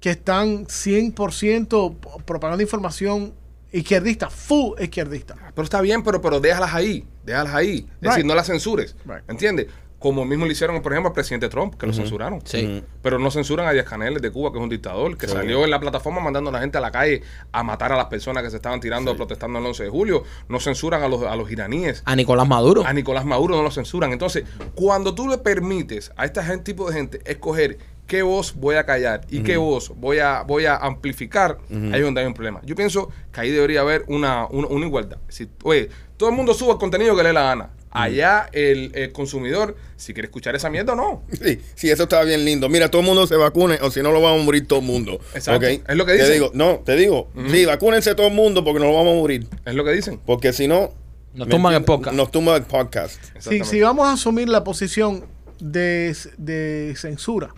que 0.00 0.10
están 0.10 0.66
100% 0.66 2.24
propagando 2.24 2.62
información 2.62 3.34
izquierdista, 3.72 4.28
full 4.30 4.78
izquierdista. 4.80 5.34
Pero 5.54 5.64
está 5.64 5.80
bien, 5.80 6.02
pero, 6.02 6.20
pero 6.20 6.40
déjalas 6.40 6.74
ahí, 6.74 7.06
déjalas 7.24 7.54
ahí. 7.54 7.88
Es 8.00 8.08
decir, 8.10 8.24
no 8.24 8.34
las 8.34 8.46
censures. 8.46 8.96
Right. 9.04 9.22
¿Entiendes? 9.28 9.66
Como 10.02 10.24
mismo 10.24 10.44
le 10.46 10.52
hicieron, 10.52 10.82
por 10.82 10.92
ejemplo, 10.92 11.08
al 11.08 11.14
presidente 11.14 11.48
Trump, 11.48 11.74
que 11.76 11.86
lo 11.86 11.92
censuraron. 11.92 12.40
Sí. 12.44 12.82
Pero 13.02 13.18
no 13.18 13.30
censuran 13.30 13.66
a 13.66 13.72
Díaz 13.72 13.86
Canel 13.86 14.20
de 14.20 14.30
Cuba, 14.30 14.50
que 14.52 14.58
es 14.58 14.62
un 14.64 14.68
dictador, 14.68 15.16
que 15.16 15.26
Sí. 15.28 15.32
salió 15.32 15.64
en 15.64 15.70
la 15.70 15.78
plataforma 15.80 16.20
mandando 16.20 16.50
a 16.50 16.52
la 16.54 16.60
gente 16.60 16.76
a 16.78 16.80
la 16.80 16.90
calle 16.90 17.22
a 17.52 17.62
matar 17.62 17.92
a 17.92 17.96
las 17.96 18.06
personas 18.06 18.42
que 18.42 18.50
se 18.50 18.56
estaban 18.56 18.80
tirando 18.80 19.16
protestando 19.16 19.58
el 19.60 19.66
11 19.66 19.84
de 19.84 19.88
julio. 19.90 20.24
No 20.48 20.58
censuran 20.60 21.02
a 21.02 21.08
los, 21.08 21.22
a 21.22 21.36
los 21.36 21.50
iraníes. 21.50 22.02
A 22.04 22.16
Nicolás 22.16 22.46
Maduro. 22.48 22.84
A 22.84 22.92
Nicolás 22.92 23.24
Maduro 23.24 23.56
no 23.56 23.62
lo 23.62 23.70
censuran. 23.70 24.12
Entonces, 24.12 24.44
cuando 24.74 25.14
tú 25.14 25.28
le 25.28 25.38
permites 25.38 26.10
a 26.16 26.24
este 26.24 26.40
tipo 26.58 26.88
de 26.90 26.94
gente 26.96 27.20
escoger 27.24 27.78
qué 28.06 28.22
voz 28.22 28.54
voy 28.56 28.74
a 28.74 28.84
callar 28.84 29.22
y 29.30 29.42
qué 29.42 29.56
voz 29.56 29.92
voy 29.96 30.18
a, 30.18 30.42
voy 30.42 30.66
a 30.66 30.76
amplificar, 30.76 31.58
ahí 31.70 31.92
es 31.94 32.02
donde 32.02 32.20
hay 32.20 32.26
un 32.26 32.34
problema. 32.34 32.60
Yo 32.64 32.74
pienso 32.74 33.08
que 33.32 33.40
ahí 33.40 33.50
debería 33.50 33.80
haber 33.80 34.04
una, 34.08 34.46
una, 34.50 34.66
una 34.66 34.84
igualdad. 34.86 35.18
Si, 35.28 35.48
oye, 35.62 35.88
todo 36.16 36.28
el 36.28 36.34
mundo 36.34 36.52
suba 36.52 36.72
el 36.74 36.78
contenido 36.78 37.14
que 37.16 37.22
le 37.22 37.28
dé 37.28 37.32
la 37.34 37.42
gana. 37.44 37.70
Allá 37.92 38.48
el, 38.52 38.90
el 38.94 39.12
consumidor, 39.12 39.76
si 39.96 40.14
quiere 40.14 40.26
escuchar 40.26 40.54
esa 40.56 40.70
mierda 40.70 40.94
o 40.94 40.96
no. 40.96 41.22
Sí, 41.30 41.60
sí, 41.74 41.90
eso 41.90 42.04
está 42.04 42.22
bien 42.24 42.44
lindo. 42.44 42.68
Mira, 42.68 42.90
todo 42.90 43.02
el 43.02 43.06
mundo 43.06 43.26
se 43.26 43.36
vacune 43.36 43.78
o 43.82 43.90
si 43.90 44.02
no 44.02 44.12
lo 44.12 44.20
vamos 44.22 44.40
a 44.40 44.44
morir 44.44 44.66
todo 44.66 44.78
el 44.80 44.84
mundo. 44.86 45.20
Exacto. 45.34 45.66
Es 45.66 45.80
lo 45.96 46.06
que 46.06 46.12
Te 46.12 46.18
dicen. 46.18 46.32
digo, 46.32 46.50
no, 46.54 46.78
te 46.84 46.96
digo, 46.96 47.28
sí, 47.50 47.64
vacúnense 47.66 48.14
todo 48.14 48.28
el 48.28 48.34
mundo 48.34 48.64
porque 48.64 48.80
nos 48.80 48.88
lo 48.88 48.94
vamos 48.94 49.12
a 49.12 49.16
morir. 49.20 49.46
Es 49.66 49.74
lo 49.74 49.84
que 49.84 49.92
dicen. 49.92 50.18
Porque 50.24 50.52
si 50.52 50.66
no... 50.68 50.90
Nos 51.34 51.46
¿me 51.48 51.50
tumban 51.54 51.74
el 51.74 51.84
podcast. 51.84 52.16
Nos 52.16 52.30
tumban 52.30 52.56
el 52.56 52.62
podcast. 52.64 53.22
Si, 53.38 53.64
si 53.64 53.80
vamos 53.80 54.06
a 54.06 54.12
asumir 54.12 54.48
la 54.48 54.64
posición 54.64 55.24
de, 55.60 56.14
de 56.38 56.94
censura, 56.96 57.54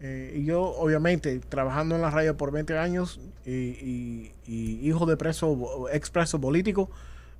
eh, 0.00 0.34
y 0.36 0.44
yo 0.44 0.62
obviamente 0.62 1.40
trabajando 1.48 1.96
en 1.96 2.02
la 2.02 2.10
radio 2.10 2.36
por 2.36 2.52
20 2.52 2.78
años 2.78 3.18
y, 3.44 3.50
y- 3.52 4.32
y 4.46 4.88
hijo 4.88 5.04
de 5.06 5.16
preso, 5.16 5.86
ex 5.92 6.08
preso 6.10 6.40
político, 6.40 6.88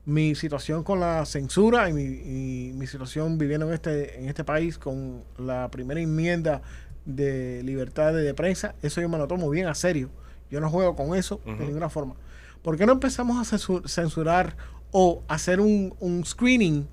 mi 0.09 0.35
situación 0.35 0.83
con 0.85 1.01
la 1.01 1.25
censura 1.27 1.89
y 1.91 1.93
mi, 1.93 2.03
y 2.03 2.73
mi 2.73 2.87
situación 2.87 3.37
viviendo 3.37 3.67
en 3.69 3.75
este, 3.75 4.19
en 4.19 4.27
este 4.29 4.43
país 4.43 4.79
con 4.79 5.23
la 5.37 5.71
primera 5.71 6.01
enmienda 6.01 6.63
de 7.05 7.63
libertad 7.63 8.15
de 8.15 8.33
prensa, 8.33 8.75
eso 8.83 9.03
yo 9.03 9.09
me 9.11 9.19
lo 9.19 9.27
tomo 9.29 9.51
bien 9.51 9.67
a 9.67 9.75
serio. 9.75 10.09
Yo 10.51 10.61
no 10.61 10.71
juego 10.71 10.97
con 10.97 11.15
eso 11.15 11.41
de 11.45 11.67
ninguna 11.67 11.91
forma. 11.91 12.15
¿Por 12.63 12.79
qué 12.79 12.87
no 12.87 12.93
empezamos 12.93 13.37
a 13.37 13.57
censu- 13.57 13.87
censurar 13.87 14.57
o 14.93 15.23
hacer 15.29 15.61
un, 15.61 15.95
un 16.01 16.25
screening 16.25 16.87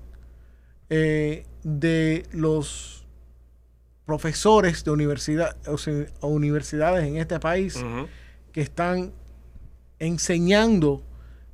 eh, 0.90 1.46
de 1.64 2.24
los 2.32 3.06
profesores 4.04 4.84
de 4.84 4.90
universidad, 4.90 5.56
o 5.66 5.78
sea, 5.78 6.04
universidades 6.20 7.04
en 7.06 7.16
este 7.16 7.40
país 7.40 7.82
que 8.52 8.60
están 8.60 9.12
enseñando 9.98 11.02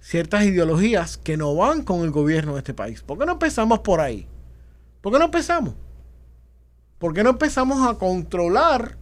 ciertas 0.03 0.45
ideologías 0.45 1.17
que 1.17 1.37
no 1.39 1.55
van 1.55 1.83
con 1.83 2.03
el 2.03 2.11
gobierno 2.11 2.53
de 2.55 2.59
este 2.59 2.75
país. 2.75 3.01
¿Por 3.03 3.19
qué 3.19 3.25
no 3.25 3.33
empezamos 3.33 3.79
por 3.79 4.01
ahí? 4.01 4.27
¿Por 5.01 5.13
qué 5.13 5.19
no 5.19 5.25
empezamos? 5.27 5.75
¿Por 6.99 7.15
qué 7.15 7.23
no 7.23 7.31
empezamos 7.31 7.89
a 7.89 7.99
controlar 7.99 8.97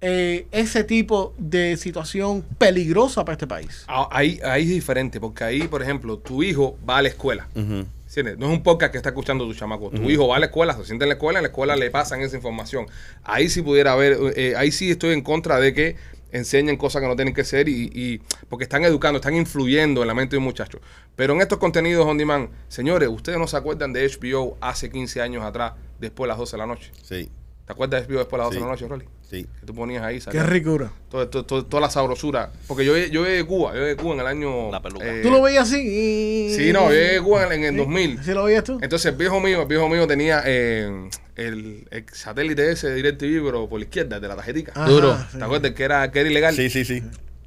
eh, 0.00 0.46
ese 0.52 0.84
tipo 0.84 1.34
de 1.38 1.76
situación 1.76 2.42
peligrosa 2.58 3.24
para 3.24 3.34
este 3.34 3.46
país? 3.46 3.84
Ah, 3.88 4.08
Ahí, 4.10 4.40
ahí 4.44 4.62
es 4.62 4.68
diferente, 4.70 5.20
porque 5.20 5.44
ahí, 5.44 5.68
por 5.68 5.82
ejemplo, 5.82 6.18
tu 6.18 6.42
hijo 6.42 6.78
va 6.88 6.98
a 6.98 7.02
la 7.02 7.08
escuela. 7.08 7.48
¿Entiendes? 7.54 8.38
No 8.38 8.46
es 8.46 8.52
un 8.52 8.62
podcast 8.62 8.92
que 8.92 8.98
está 8.98 9.10
escuchando 9.10 9.44
tu 9.46 9.54
chamaco. 9.54 9.90
Tu 9.90 10.08
hijo 10.10 10.28
va 10.28 10.36
a 10.36 10.38
la 10.38 10.46
escuela, 10.46 10.74
se 10.76 10.84
siente 10.84 11.04
en 11.04 11.08
la 11.10 11.14
escuela, 11.14 11.38
en 11.40 11.42
la 11.42 11.48
escuela 11.48 11.76
le 11.76 11.90
pasan 11.90 12.20
esa 12.20 12.36
información. 12.36 12.86
Ahí 13.24 13.48
sí 13.48 13.62
pudiera 13.62 13.92
haber, 13.92 14.16
eh, 14.36 14.54
ahí 14.56 14.70
sí 14.70 14.90
estoy 14.90 15.12
en 15.12 15.22
contra 15.22 15.58
de 15.58 15.74
que 15.74 15.96
enseñen 16.36 16.76
cosas 16.76 17.02
que 17.02 17.08
no 17.08 17.16
tienen 17.16 17.34
que 17.34 17.44
ser 17.44 17.68
y, 17.68 17.90
y- 17.94 18.20
porque 18.48 18.64
están 18.64 18.84
educando, 18.84 19.16
están 19.18 19.34
influyendo 19.34 20.02
en 20.02 20.08
la 20.08 20.14
mente 20.14 20.32
de 20.36 20.38
un 20.38 20.44
muchacho. 20.44 20.80
Pero 21.16 21.34
en 21.34 21.40
estos 21.40 21.58
contenidos 21.58 22.06
on 22.06 22.18
demand, 22.18 22.48
señores, 22.68 23.08
ustedes 23.08 23.38
no 23.38 23.46
se 23.46 23.56
acuerdan 23.56 23.92
de 23.92 24.06
HBO 24.08 24.56
hace 24.60 24.90
15 24.90 25.20
años 25.20 25.44
atrás, 25.44 25.72
después 25.98 26.26
de 26.26 26.28
las 26.28 26.38
12 26.38 26.52
de 26.52 26.58
la 26.58 26.66
noche. 26.66 26.90
Sí, 27.02 27.30
¿Te 27.66 27.72
acuerdas 27.72 28.06
de 28.06 28.12
HBO 28.14 28.18
después 28.20 28.38
de 28.38 28.38
las 28.38 28.46
12 28.46 28.58
de 28.58 28.64
la 28.64 28.70
noche, 28.70 28.86
Rolly? 28.88 29.04
sí. 29.28 29.46
Que 29.58 29.66
tú 29.66 29.74
ponías 29.74 30.04
ahí, 30.04 30.16
Qué 30.16 30.20
salía 30.20 30.44
ricura. 30.44 30.92
todo- 31.10 31.28
todo- 31.28 31.44
todo- 31.44 31.66
toda 31.66 31.80
la 31.80 31.90
sabrosura. 31.90 32.52
Porque 32.68 32.84
yo, 32.84 32.96
yo 32.96 33.24
llegué 33.24 33.38
de 33.38 33.44
Cuba, 33.44 33.70
yo 33.72 33.78
llegué 33.80 33.88
de 33.88 33.96
Cuba 33.96 34.14
en 34.14 34.20
el 34.20 34.26
año... 34.28 34.70
La 34.70 34.80
peluca. 34.80 35.04
eh, 35.04 35.20
¿Tú 35.22 35.30
lo 35.32 35.42
veías 35.42 35.64
así? 35.68 35.80
Y- 35.80 36.54
Sí, 36.54 36.72
no, 36.72 36.84
yo 36.84 36.90
llegué 36.94 37.14
de 37.14 37.20
Cuba 37.22 37.44
en, 37.46 37.52
en 37.54 37.64
el 37.64 37.70
¿Sí? 37.72 37.76
2000. 37.78 38.22
¿Sí 38.22 38.30
lo 38.32 38.44
veías 38.44 38.62
tú? 38.62 38.78
Entonces 38.80 39.06
el 39.10 39.16
viejo 39.18 39.40
mío, 39.40 39.62
el 39.62 39.66
viejo 39.68 39.88
mío 39.88 40.06
tenía 40.06 40.42
eh, 40.46 41.08
el, 41.36 41.86
el 41.90 42.04
satélite 42.12 42.70
ese 42.72 42.88
de 42.88 42.94
DirecTV, 42.96 43.44
pero 43.44 43.68
por 43.68 43.78
la 43.80 43.84
izquierda, 43.84 44.18
de 44.20 44.28
la 44.28 44.36
tarjetica. 44.36 44.72
Ajá, 44.74 44.88
Duro. 44.88 45.16
sí. 45.30 45.38
¿Te 45.38 45.44
acuerdas 45.44 45.70
que 45.72 45.84
era, 45.84 46.10
que 46.10 46.20
era 46.20 46.30
ilegal? 46.30 46.54
Sí, 46.54 46.68
sí, 46.70 46.84
sí. 46.84 47.02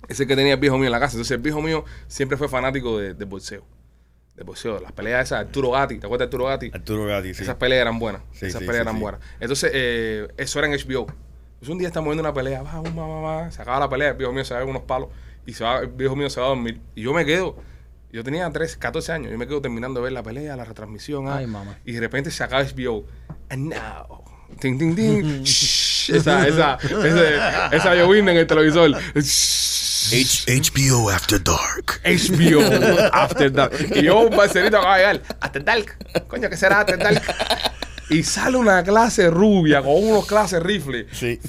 Ese 0.08 0.26
que 0.26 0.36
tenía 0.36 0.54
el 0.54 0.60
viejo 0.60 0.78
mío 0.78 0.88
en 0.88 0.92
la 0.92 1.00
casa. 1.00 1.14
Entonces 1.16 1.32
el 1.36 1.42
viejo 1.42 1.62
mío 1.62 1.86
siempre 2.08 2.38
fue 2.38 2.48
fanático 2.48 2.98
de, 3.00 3.14
de 3.14 3.26
boxeo. 3.26 3.64
De 4.36 4.44
boxeo, 4.44 4.80
las 4.80 4.92
peleas 4.94 5.26
esas, 5.26 5.40
Arturo 5.42 5.72
Gatti, 5.72 6.00
¿te 6.00 6.06
acuerdas 6.06 6.20
de 6.30 6.36
Arturo 6.36 6.46
Gatti? 6.46 6.72
Arturo 6.74 7.06
Gatti, 7.06 7.34
sí. 7.34 7.44
Esas 7.44 7.56
peleas 7.56 7.82
eran 7.82 8.00
buenas. 8.00 8.22
Sí, 8.32 8.46
Esas 8.46 8.62
sí, 8.62 8.66
peleas 8.66 8.84
sí, 8.84 8.88
eran 8.88 8.96
sí. 8.96 9.02
buenas. 9.02 9.22
Entonces, 9.40 9.72
eh, 9.74 10.28
eso 10.38 10.60
era 10.60 10.68
en 10.68 10.74
HBO. 10.74 11.08
Entonces 11.08 11.70
un 11.70 11.78
día 11.78 11.88
estamos 11.90 12.08
viendo 12.08 12.22
una 12.24 12.34
pelea, 12.34 12.62
vamos, 12.62 12.94
mamá, 12.96 13.22
mamá, 13.22 13.52
se 13.52 13.62
acaba 13.62 13.80
la 13.82 13.90
pelea, 13.90 14.12
el 14.12 14.16
viejo 14.18 14.32
mío 14.32 14.46
se 14.46 14.54
va 14.54 14.62
con 14.62 14.70
unos 14.70 14.84
palos 14.84 15.10
y 15.46 15.54
se 15.54 15.64
va, 15.66 15.80
el 15.80 15.88
viejo 15.88 16.16
mío 16.16 16.30
se 16.30 16.40
va 16.40 16.46
a 16.46 16.50
dormir. 16.50 16.80
Y 16.96 17.02
yo 17.02 17.14
me 17.14 17.26
quedo, 17.26 17.58
yo 18.14 18.24
tenía 18.24 18.50
13, 18.50 18.80
14 18.80 19.12
años, 19.12 19.32
yo 19.32 19.38
me 19.38 19.46
quedo 19.46 19.62
terminando 19.62 20.00
de 20.00 20.06
ver 20.06 20.14
la 20.14 20.24
pelea, 20.24 20.56
la 20.56 20.64
retransmisión. 20.64 21.28
ah, 21.28 21.36
Ay, 21.38 21.48
mamá. 21.48 21.78
Y 21.84 21.92
de 21.92 22.00
repente 22.00 22.32
se 22.32 22.42
acaba 22.46 22.64
HBO. 22.64 23.06
And 23.50 23.70
now. 23.70 24.24
Ting, 24.60 24.78
ting, 24.78 24.96
ting. 24.96 25.44
Shh, 25.44 26.10
esa, 26.12 26.48
esa, 26.48 26.78
ese- 26.82 27.76
esa 27.76 27.96
llovina 27.96 28.32
en 28.32 28.38
el 28.40 28.48
televisor. 28.48 28.92
Shh. 29.16 29.70
H- 30.12 30.46
HBO 30.48 31.10
After 31.10 31.42
Dark. 31.44 32.02
HBO 32.04 32.62
After 33.14 33.52
Dark. 33.52 33.74
Y 33.96 34.04
yo, 34.04 34.20
un 34.22 34.36
parcerito 34.36 34.78
acaba 34.78 34.98
de 34.98 35.02
llegar. 35.06 35.22
After 35.40 35.64
Dark. 35.64 35.98
Coño, 36.28 36.50
¿qué 36.50 36.58
será 36.58 36.82
After 36.82 36.98
Dark? 36.98 37.22
Y 38.10 38.24
sale 38.24 38.58
una 38.58 38.84
clase 38.84 39.30
rubia 39.30 39.82
con 39.84 39.92
unos 40.04 40.26
clases 40.26 40.64
rifles. 40.64 41.06
Sí. 41.12 41.40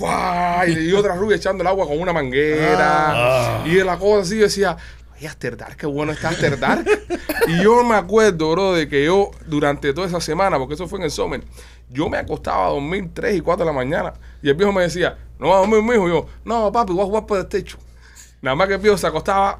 Y 0.69 0.93
otra 0.93 1.15
rubia 1.15 1.37
echando 1.37 1.63
el 1.63 1.67
agua 1.69 1.87
con 1.87 1.99
una 1.99 2.13
manguera. 2.13 3.63
Y 3.65 3.75
de 3.77 3.85
la 3.85 3.99
cosa 3.99 4.23
así 4.23 4.37
yo 4.37 4.43
decía, 4.43 4.77
ay, 5.19 5.27
After 5.27 5.57
Dark, 5.57 5.77
qué 5.77 5.87
bueno 5.87 6.13
está 6.13 6.29
After 6.29 6.59
Dark. 6.59 6.85
y 7.47 7.63
yo 7.63 7.83
me 7.83 7.95
acuerdo, 7.95 8.51
bro, 8.53 8.75
de 8.75 8.89
que 8.89 9.05
yo 9.07 9.31
durante 9.47 9.93
toda 9.95 10.07
esa 10.07 10.21
semana, 10.21 10.59
porque 10.59 10.75
eso 10.75 10.87
fue 10.87 10.99
en 10.99 11.07
el 11.07 11.11
summer, 11.11 11.43
yo 11.91 12.09
me 12.09 12.17
acostaba 12.19 12.67
a 12.67 12.71
dormir 12.71 13.11
3 13.13 13.37
y 13.37 13.41
4 13.41 13.65
de 13.65 13.71
la 13.71 13.77
mañana. 13.77 14.13
Y 14.43 14.49
el 14.49 14.55
viejo 14.55 14.73
me 14.73 14.83
decía, 14.83 15.19
no 15.39 15.49
vas 15.49 15.57
a 15.57 15.61
dormir, 15.61 15.83
mijo. 15.83 16.09
Y 16.09 16.13
yo, 16.13 16.27
no, 16.45 16.71
papi, 16.73 16.93
voy 16.93 17.03
a 17.03 17.07
jugar 17.07 17.27
por 17.27 17.39
el 17.39 17.47
techo. 17.47 17.79
Nada 18.43 18.55
más 18.55 18.69
que 18.69 18.75
el 18.75 18.81
viejo 18.81 18.97
se 18.97 19.07
acostaba. 19.07 19.59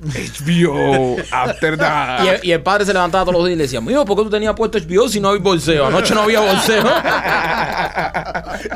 HBO 0.00 1.16
After 1.30 1.76
Dark. 1.76 2.24
Y 2.24 2.28
el, 2.28 2.40
y 2.44 2.52
el 2.52 2.62
padre 2.62 2.86
se 2.86 2.92
levantaba 2.92 3.24
todos 3.24 3.36
los 3.38 3.44
días 3.46 3.54
y 3.54 3.58
le 3.58 3.62
decía, 3.64 3.80
mijo, 3.80 4.04
¿por 4.04 4.16
qué 4.16 4.22
tú 4.24 4.30
tenías 4.30 4.54
puesto 4.54 4.78
HBO 4.78 5.08
si 5.08 5.20
no 5.20 5.30
hay 5.30 5.38
bolseo? 5.38 5.86
Anoche 5.86 6.14
no 6.14 6.22
había 6.22 6.40
bolseo. 6.40 6.82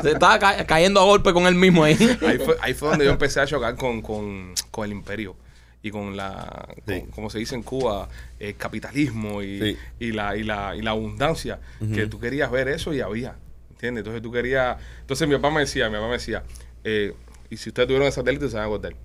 se 0.01 0.11
estaba 0.11 0.37
ca- 0.39 0.65
cayendo 0.65 0.99
a 0.99 1.03
golpe 1.03 1.33
con 1.33 1.47
él 1.47 1.55
mismo 1.55 1.83
ahí. 1.83 1.93
Ahí 2.27 2.37
fue, 2.39 2.57
ahí 2.61 2.73
fue 2.73 2.89
donde 2.89 3.05
yo 3.05 3.11
empecé 3.11 3.39
a 3.41 3.45
chocar 3.47 3.75
con, 3.75 4.01
con, 4.01 4.53
con 4.71 4.85
el 4.85 4.91
imperio 4.91 5.35
y 5.83 5.91
con 5.91 6.15
la, 6.17 6.67
con- 6.85 7.01
como 7.11 7.29
se 7.29 7.37
dice 7.37 7.53
en 7.55 7.61
Cuba, 7.61 8.07
el 8.39 8.55
capitalismo 8.55 9.43
y, 9.43 9.59
Sí. 9.59 9.77
y, 9.99 10.11
la, 10.13 10.35
y, 10.35 10.43
la, 10.43 10.75
y 10.75 10.81
la 10.81 10.91
abundancia, 10.91 11.59
que 11.93 12.07
tú 12.07 12.19
querías 12.19 12.49
ver 12.49 12.69
eso 12.69 12.93
y 12.93 13.01
había, 13.01 13.35
¿entiendes? 13.69 14.01
Entonces 14.01 14.21
tú 14.23 14.31
querías, 14.31 14.77
entonces 15.01 15.27
mi 15.27 15.35
papá 15.35 15.51
me 15.51 15.59
decía, 15.59 15.89
mi 15.89 15.95
papá 15.95 16.07
me 16.07 16.13
decía, 16.13 16.43
eh, 16.85 17.13
y 17.49 17.57
si 17.57 17.69
ustedes 17.69 17.87
tuvieron 17.87 18.07
el 18.07 18.13
satélite 18.13 18.47
se 18.47 18.55
van 18.55 18.63
a 18.63 18.67
acordar, 18.67 18.95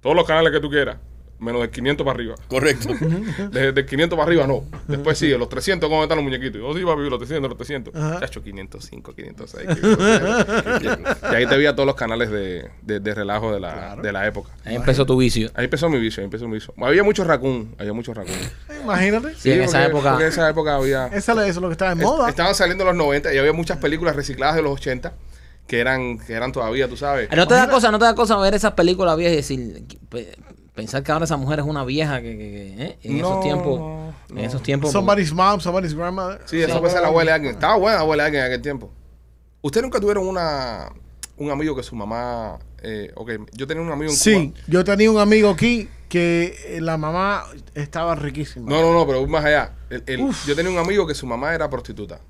todos 0.00 0.16
los 0.16 0.26
canales 0.26 0.52
que 0.52 0.60
tú 0.60 0.68
quieras, 0.68 0.98
menos 1.40 1.60
del 1.62 1.70
500 1.70 2.04
para 2.04 2.14
arriba. 2.16 2.34
Correcto. 2.48 2.88
Desde 3.50 3.72
del 3.72 3.86
500 3.86 4.16
para 4.16 4.26
arriba 4.26 4.46
no. 4.46 4.64
Después 4.86 5.18
sigue, 5.18 5.36
los 5.38 5.48
300, 5.48 5.88
¿cómo 5.88 6.02
están 6.02 6.16
los 6.18 6.24
muñequitos? 6.24 6.60
Yo 6.60 6.72
sí, 6.78 6.84
papi, 6.84 7.02
los 7.08 7.18
300, 7.18 7.48
los 7.48 7.56
300. 7.56 7.94
Ajá. 7.94 8.20
Chacho, 8.20 8.42
505, 8.42 9.14
506. 9.14 9.68
507. 9.80 11.02
y 11.32 11.34
ahí 11.34 11.46
te 11.46 11.56
veía 11.56 11.74
todos 11.74 11.86
los 11.86 11.96
canales 11.96 12.30
de, 12.30 12.70
de, 12.82 13.00
de 13.00 13.14
relajo 13.14 13.52
de 13.52 13.60
la, 13.60 13.96
de 13.96 14.12
la 14.12 14.26
época. 14.26 14.50
Ahí 14.64 14.76
empezó 14.76 15.06
tu 15.06 15.16
vicio. 15.16 15.50
Ahí 15.54 15.64
empezó 15.64 15.88
mi 15.88 15.98
vicio, 15.98 16.20
ahí 16.20 16.24
empezó 16.26 16.46
mi 16.46 16.54
vicio. 16.54 16.74
Había 16.80 17.02
mucho 17.02 17.24
raccoon, 17.24 17.74
había 17.78 17.92
mucho 17.92 18.12
raccoon. 18.14 18.36
Imagínate. 18.84 19.34
Sí, 19.36 19.52
en 19.52 19.62
esa 19.62 19.78
porque- 19.78 19.86
época- 19.90 20.10
Porque 20.10 20.24
en 20.24 20.30
esa 20.30 20.48
época 20.50 20.74
había... 20.76 21.06
Esa, 21.08 21.32
eso 21.32 21.42
es 21.44 21.56
lo 21.56 21.68
que 21.68 21.72
está 21.72 21.86
de 21.94 22.02
est- 22.02 22.02
moda. 22.02 22.28
Estaban 22.28 22.54
saliendo 22.54 22.84
los 22.84 22.94
90 22.94 23.32
y 23.34 23.38
había 23.38 23.52
muchas 23.52 23.78
películas 23.78 24.16
recicladas 24.16 24.56
de 24.56 24.62
los 24.62 24.72
80 24.72 25.12
que 25.66 25.78
eran, 25.78 26.18
que 26.18 26.32
eran 26.32 26.50
todavía, 26.50 26.88
tú 26.88 26.96
sabes. 26.96 27.28
No 27.36 27.46
te 27.46 27.54
da 27.54 27.68
cosa, 27.70 27.92
no 27.92 27.98
te 28.00 28.04
da 28.04 28.14
cosa 28.16 28.36
ver 28.38 28.54
esas 28.54 28.72
películas 28.72 29.16
viejas 29.16 29.34
y 29.34 29.36
decir, 29.36 29.84
pensar 30.80 31.02
que 31.02 31.12
ahora 31.12 31.24
esa 31.26 31.36
mujer 31.36 31.58
es 31.60 31.64
una 31.66 31.84
vieja 31.84 32.20
que, 32.22 32.30
que- 32.38 32.74
que, 32.76 32.84
¿eh? 32.84 32.98
en 33.02 33.18
No, 33.20 33.28
esos 33.28 33.40
tiempos, 33.42 33.80
no. 33.80 34.14
en 34.30 34.38
esos 34.44 34.62
tiempos. 34.62 34.90
Somebody's 34.92 35.32
mom, 35.32 35.60
somebody's 35.60 35.94
grandmother. 35.94 36.40
Sí, 36.46 36.60
eso 36.62 36.78
puede 36.80 36.92
ser 36.92 37.02
la 37.02 37.08
abuela 37.08 37.30
de 37.32 37.34
alguien. 37.34 37.54
Estaba 37.54 37.76
buena 37.76 37.96
la 37.96 38.02
abuela 38.02 38.22
de 38.22 38.26
alguien 38.28 38.42
en 38.44 38.46
aquel 38.50 38.62
tiempo. 38.62 38.90
¿Ustedes 39.62 39.82
nunca 39.84 40.00
tuvieron 40.00 40.26
una 40.26 40.90
un 41.36 41.50
amigo 41.50 41.74
que 41.74 41.82
su 41.82 41.94
mamá... 41.96 42.58
Eh, 42.82 43.12
ok, 43.14 43.30
yo 43.52 43.66
tenía 43.66 43.82
un 43.82 43.90
amigo 43.92 44.10
en 44.10 44.16
Sí, 44.16 44.50
Cuba. 44.52 44.60
yo 44.68 44.84
tenía 44.84 45.10
un 45.10 45.18
amigo 45.18 45.48
aquí 45.50 45.88
que 46.08 46.54
eh, 46.66 46.80
la 46.82 46.96
mamá 46.98 47.44
estaba 47.74 48.14
riquísima. 48.14 48.68
No, 48.70 48.80
no, 48.82 48.92
no, 48.92 49.06
pero 49.06 49.26
más 49.26 49.44
allá. 49.44 49.72
El- 49.90 50.02
el- 50.06 50.30
yo 50.46 50.54
tenía 50.56 50.70
un 50.70 50.78
amigo 50.78 51.06
que 51.06 51.14
su 51.14 51.26
mamá 51.26 51.54
era 51.54 51.68
prostituta. 51.70 52.20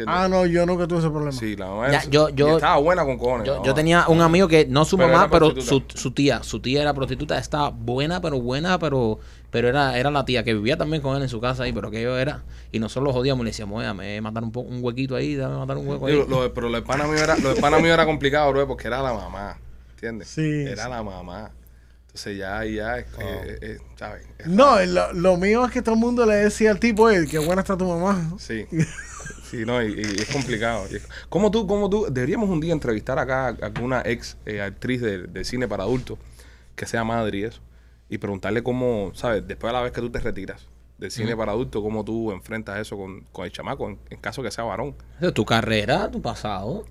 ¿Entiendes? 0.00 0.24
Ah, 0.24 0.28
no, 0.28 0.46
yo 0.46 0.66
nunca 0.66 0.86
tuve 0.86 0.98
ese 1.00 1.08
problema. 1.10 1.32
Sí, 1.32 1.56
la 1.56 1.66
mamá 1.66 1.90
Ya, 1.90 2.04
yo- 2.08 2.28
y 2.30 2.42
estaba 2.54 2.76
buena 2.78 3.04
con 3.04 3.18
cojones. 3.18 3.46
Yo, 3.46 3.52
la 3.54 3.58
yo 3.58 3.62
mamá. 3.64 3.74
tenía 3.74 4.04
un 4.08 4.20
amigo 4.22 4.48
que 4.48 4.66
no 4.66 4.84
su 4.84 4.96
Pero 4.96 5.08
mamá, 5.08 5.22
era 5.24 5.30
pero 5.30 5.46
su, 5.48 5.54
prostituta. 5.54 5.96
su 6.00 6.10
tía, 6.12 6.42
su 6.42 6.60
tía 6.60 6.82
era 6.82 6.94
prostituta, 6.94 7.38
estaba 7.38 7.70
buena, 7.70 8.20
pero 8.20 8.40
buena, 8.40 8.78
pero 8.78 9.18
pero 9.50 9.68
era, 9.68 9.98
era 9.98 10.12
la 10.12 10.24
tía 10.24 10.44
que 10.44 10.54
vivía 10.54 10.76
también 10.76 11.02
con 11.02 11.16
él 11.16 11.22
en 11.22 11.28
su 11.28 11.40
casa 11.40 11.64
ahí, 11.64 11.72
pero 11.72 11.90
que 11.90 12.00
yo 12.00 12.16
era 12.16 12.44
y 12.70 12.78
nosotros 12.78 13.06
los 13.06 13.14
jodíamos 13.14 13.40
y 13.42 13.44
le 13.46 13.50
decíamos, 13.50 13.80
oye, 13.80 13.92
me 13.94 14.20
matar 14.20 14.44
un, 14.44 14.52
po- 14.52 14.60
un 14.60 14.78
huequito 14.82 15.16
ahí, 15.16 15.34
dame 15.34 15.56
matar 15.58 15.76
un 15.76 15.88
hueco 15.88 16.06
ahí. 16.06 16.12
Digo, 16.14 16.26
lo 16.28 16.42
de- 16.44 16.50
pero 16.50 16.68
lo 16.68 16.76
de 16.76 16.82
pana 16.82 17.04
mío 17.08 17.16
era, 17.22 17.36
lo 17.36 17.52
de 17.54 17.60
pana 17.60 17.78
mío 17.80 17.92
era 17.92 18.06
complicado, 18.06 18.50
bro, 18.52 18.66
porque 18.68 18.86
era 18.86 19.02
la 19.02 19.12
mamá. 19.12 19.58
¿Entiendes? 19.94 20.28
Sí, 20.28 20.62
Era 20.66 20.84
sí. 20.84 20.90
la 20.90 21.02
mamá. 21.02 21.50
Entonces 22.06 22.38
ya, 22.38 22.64
ya, 22.64 22.98
es 22.98 23.06
que, 23.06 23.24
Oh. 23.24 23.28
eh, 23.28 23.58
eh, 23.60 23.78
¿sabes? 23.96 24.24
Es 24.38 24.46
No, 24.46 24.80
lo, 24.84 25.12
lo 25.12 25.36
mío 25.36 25.64
es 25.64 25.70
que 25.72 25.82
todo 25.82 25.94
el 25.96 26.00
mundo 26.00 26.24
le 26.26 26.34
decía 26.36 26.70
al 26.70 26.78
tipo, 26.80 27.08
"Ey, 27.10 27.26
qué 27.26 27.38
buena 27.38 27.62
está 27.62 27.76
tu 27.76 27.86
mamá. 27.86 28.30
Sí. 28.38 28.66
Sí, 29.50 29.64
no, 29.66 29.82
y, 29.82 29.94
y 29.94 30.00
es 30.22 30.28
complicado. 30.32 30.86
¿Cómo 31.28 31.50
tú, 31.50 31.66
cómo 31.66 31.90
tú? 31.90 32.06
Deberíamos 32.10 32.48
un 32.48 32.60
día 32.60 32.72
entrevistar 32.72 33.18
acá 33.18 33.48
a 33.48 33.66
alguna 33.66 34.02
ex 34.04 34.36
eh, 34.46 34.60
actriz 34.60 35.00
de, 35.00 35.26
de 35.26 35.44
cine 35.44 35.66
para 35.66 35.82
adultos 35.84 36.18
que 36.76 36.86
sea 36.86 37.02
madre 37.04 37.38
y 37.38 37.42
eso. 37.44 37.60
Y 38.08 38.18
preguntarle 38.18 38.62
cómo, 38.62 39.12
¿sabes? 39.14 39.46
Después 39.46 39.68
de 39.70 39.72
la 39.78 39.82
vez 39.82 39.92
que 39.92 40.00
tú 40.00 40.10
te 40.10 40.18
retiras 40.20 40.66
del 40.98 41.10
cine 41.10 41.34
para 41.36 41.52
adultos, 41.52 41.82
cómo 41.82 42.04
tú 42.04 42.30
enfrentas 42.32 42.78
eso 42.78 42.96
con, 42.96 43.20
con 43.32 43.44
el 43.46 43.52
chamaco, 43.52 43.88
en, 43.88 43.98
en 44.10 44.18
caso 44.18 44.42
que 44.42 44.50
sea 44.50 44.64
varón. 44.64 44.94
Tu 45.34 45.44
carrera, 45.44 46.10
tu 46.10 46.20
pasado. 46.20 46.84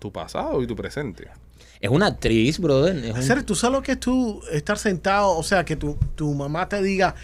Tu 0.00 0.10
pasado 0.12 0.62
y 0.62 0.66
tu 0.66 0.74
presente. 0.76 1.28
Es 1.80 1.90
una 1.90 2.06
actriz, 2.06 2.58
brother. 2.58 2.96
Es 2.96 3.10
un- 3.12 3.16
Hacer, 3.18 3.42
¿tú 3.42 3.54
sabes 3.54 3.76
lo 3.76 3.82
que 3.82 3.92
es 3.92 4.00
tú 4.00 4.40
estar 4.52 4.78
sentado? 4.78 5.30
O 5.36 5.42
sea, 5.42 5.64
que 5.64 5.76
tu, 5.76 5.96
tu 6.14 6.32
mamá 6.34 6.68
te 6.68 6.80
diga, 6.82 7.14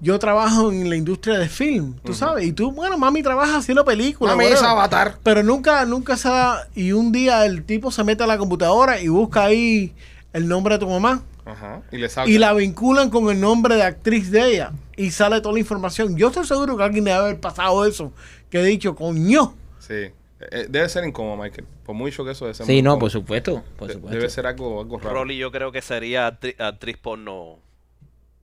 yo 0.00 0.18
trabajo 0.18 0.70
en 0.70 0.88
la 0.88 0.96
industria 0.96 1.38
de 1.38 1.48
film, 1.48 1.94
tú 2.04 2.14
sabes, 2.14 2.46
y 2.46 2.52
tú, 2.52 2.70
bueno, 2.72 2.96
mami 2.98 3.22
trabaja 3.22 3.56
haciendo 3.58 3.84
películas. 3.84 4.36
Mami, 4.36 4.48
es 4.48 4.62
Avatar. 4.62 5.16
Pero 5.22 5.42
nunca, 5.42 5.84
nunca 5.84 6.16
se 6.16 6.28
da, 6.28 6.68
y 6.74 6.92
un 6.92 7.10
día 7.12 7.44
el 7.46 7.64
tipo 7.64 7.90
se 7.90 8.04
mete 8.04 8.22
a 8.22 8.26
la 8.26 8.38
computadora 8.38 9.00
y 9.00 9.08
busca 9.08 9.44
ahí 9.44 9.92
el 10.32 10.46
nombre 10.48 10.74
de 10.74 10.78
tu 10.80 10.88
mamá 10.88 11.22
Ajá. 11.44 11.80
Y 11.90 11.96
le 11.96 12.08
y 12.26 12.36
la 12.38 12.52
vinculan 12.52 13.08
con 13.08 13.30
el 13.30 13.40
nombre 13.40 13.74
de 13.76 13.82
actriz 13.82 14.30
de 14.30 14.52
ella 14.52 14.72
y 14.96 15.10
sale 15.12 15.40
toda 15.40 15.54
la 15.54 15.60
información. 15.60 16.14
Yo 16.18 16.28
estoy 16.28 16.44
seguro 16.46 16.76
que 16.76 16.82
alguien 16.84 17.04
debe 17.04 17.16
haber 17.16 17.40
pasado 17.40 17.86
eso, 17.86 18.12
que 18.50 18.60
he 18.60 18.64
dicho, 18.64 18.94
coño. 18.94 19.54
Sí. 19.78 19.94
Eh, 20.40 20.66
debe 20.68 20.88
ser 20.90 21.04
incómodo, 21.04 21.36
Michael. 21.42 21.66
Por 21.84 21.94
mucho 21.94 22.22
que 22.24 22.32
eso 22.32 22.44
debe 22.44 22.54
ser 22.54 22.66
Sí, 22.66 22.72
no, 22.82 22.90
incómodo. 22.90 22.98
por 22.98 23.10
supuesto, 23.10 23.64
por 23.78 23.88
De- 23.88 23.94
supuesto. 23.94 24.16
Debe 24.18 24.28
ser 24.30 24.46
algo, 24.46 24.82
algo 24.82 24.98
raro. 24.98 25.14
Rolly 25.14 25.38
yo 25.38 25.50
creo 25.50 25.72
que 25.72 25.80
sería 25.80 26.28
actri- 26.28 26.54
actriz 26.60 26.98
porno 26.98 27.56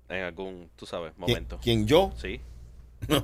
en 0.10 0.24
algún, 0.24 0.70
tú 0.76 0.86
sabes, 0.86 1.12
¿Quién, 1.14 1.20
momento. 1.22 1.60
quién 1.62 1.88
yo? 1.88 2.14
Sí. 2.22 2.40
No. 3.08 3.24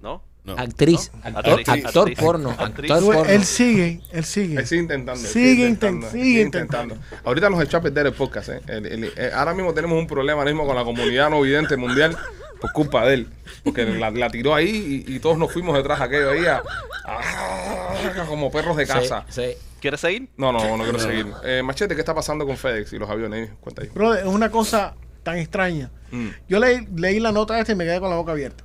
¿No? 0.00 0.22
No. 0.42 0.54
Actriz, 0.56 1.10
¿No? 1.12 1.38
actor, 1.38 1.60
Actriz, 1.60 1.84
actor 1.84 2.08
actriz, 2.08 2.18
porno, 2.18 2.50
actriz. 2.58 2.90
actor 2.90 3.14
porno. 3.14 3.30
Él 3.30 3.44
sigue, 3.44 4.00
él 4.12 4.24
sigue. 4.24 4.56
Él 4.58 4.66
sigue 4.66 4.80
intentando. 4.80 5.20
él 5.20 5.26
Sigue 5.26 5.68
intentando, 5.68 6.10
sigue 6.10 6.40
intentando. 6.40 6.96
Ahorita 7.24 7.50
nos 7.50 7.62
echó 7.62 7.76
a 7.76 7.80
perder 7.82 8.06
el 8.06 8.14
podcast. 8.14 8.48
¿eh? 8.48 8.60
El- 8.66 8.86
el- 8.86 9.04
eh, 9.16 9.30
ahora 9.34 9.52
mismo 9.52 9.74
tenemos 9.74 9.98
un 9.98 10.06
problema 10.06 10.40
ahora 10.40 10.50
mismo 10.50 10.66
con 10.66 10.74
la 10.76 10.84
comunidad 10.84 11.28
no 11.28 11.42
vidente 11.42 11.76
mundial 11.76 12.16
por 12.58 12.72
culpa 12.72 13.04
de 13.06 13.14
él. 13.14 13.28
Porque 13.62 13.84
la, 13.84 14.10
la 14.10 14.30
tiró 14.30 14.54
ahí 14.54 15.04
y, 15.06 15.14
y 15.16 15.20
todos 15.20 15.36
nos 15.36 15.52
fuimos 15.52 15.76
detrás 15.76 15.98
de 15.98 16.04
aquello 16.06 16.30
ahí 16.30 16.46
a- 16.46 16.62
a- 17.04 18.24
como 18.26 18.50
perros 18.50 18.76
de 18.78 18.86
casa. 18.86 19.24
sí. 19.28 19.52
¿Quieres 19.80 20.00
seguir? 20.00 20.28
No, 20.36 20.52
no, 20.52 20.76
no 20.76 20.82
quiero 20.84 20.98
seguir. 20.98 21.26
Eh, 21.42 21.62
Machete, 21.64 21.94
¿qué 21.94 22.00
está 22.02 22.14
pasando 22.14 22.46
con 22.46 22.56
FedEx 22.58 22.92
y 22.92 22.98
los 22.98 23.08
aviones? 23.08 23.50
Cuenta 23.62 23.80
ahí. 23.82 23.88
Brother, 23.88 24.20
es 24.26 24.26
una 24.26 24.50
cosa 24.50 24.94
tan 25.22 25.38
extraña. 25.38 25.90
Mm. 26.10 26.28
Yo 26.48 26.58
leí, 26.58 26.86
leí 26.96 27.20
la 27.20 27.32
nota 27.32 27.58
esta 27.60 27.72
y 27.72 27.76
me 27.76 27.84
quedé 27.84 28.00
con 28.00 28.10
la 28.10 28.16
boca 28.16 28.32
abierta. 28.32 28.64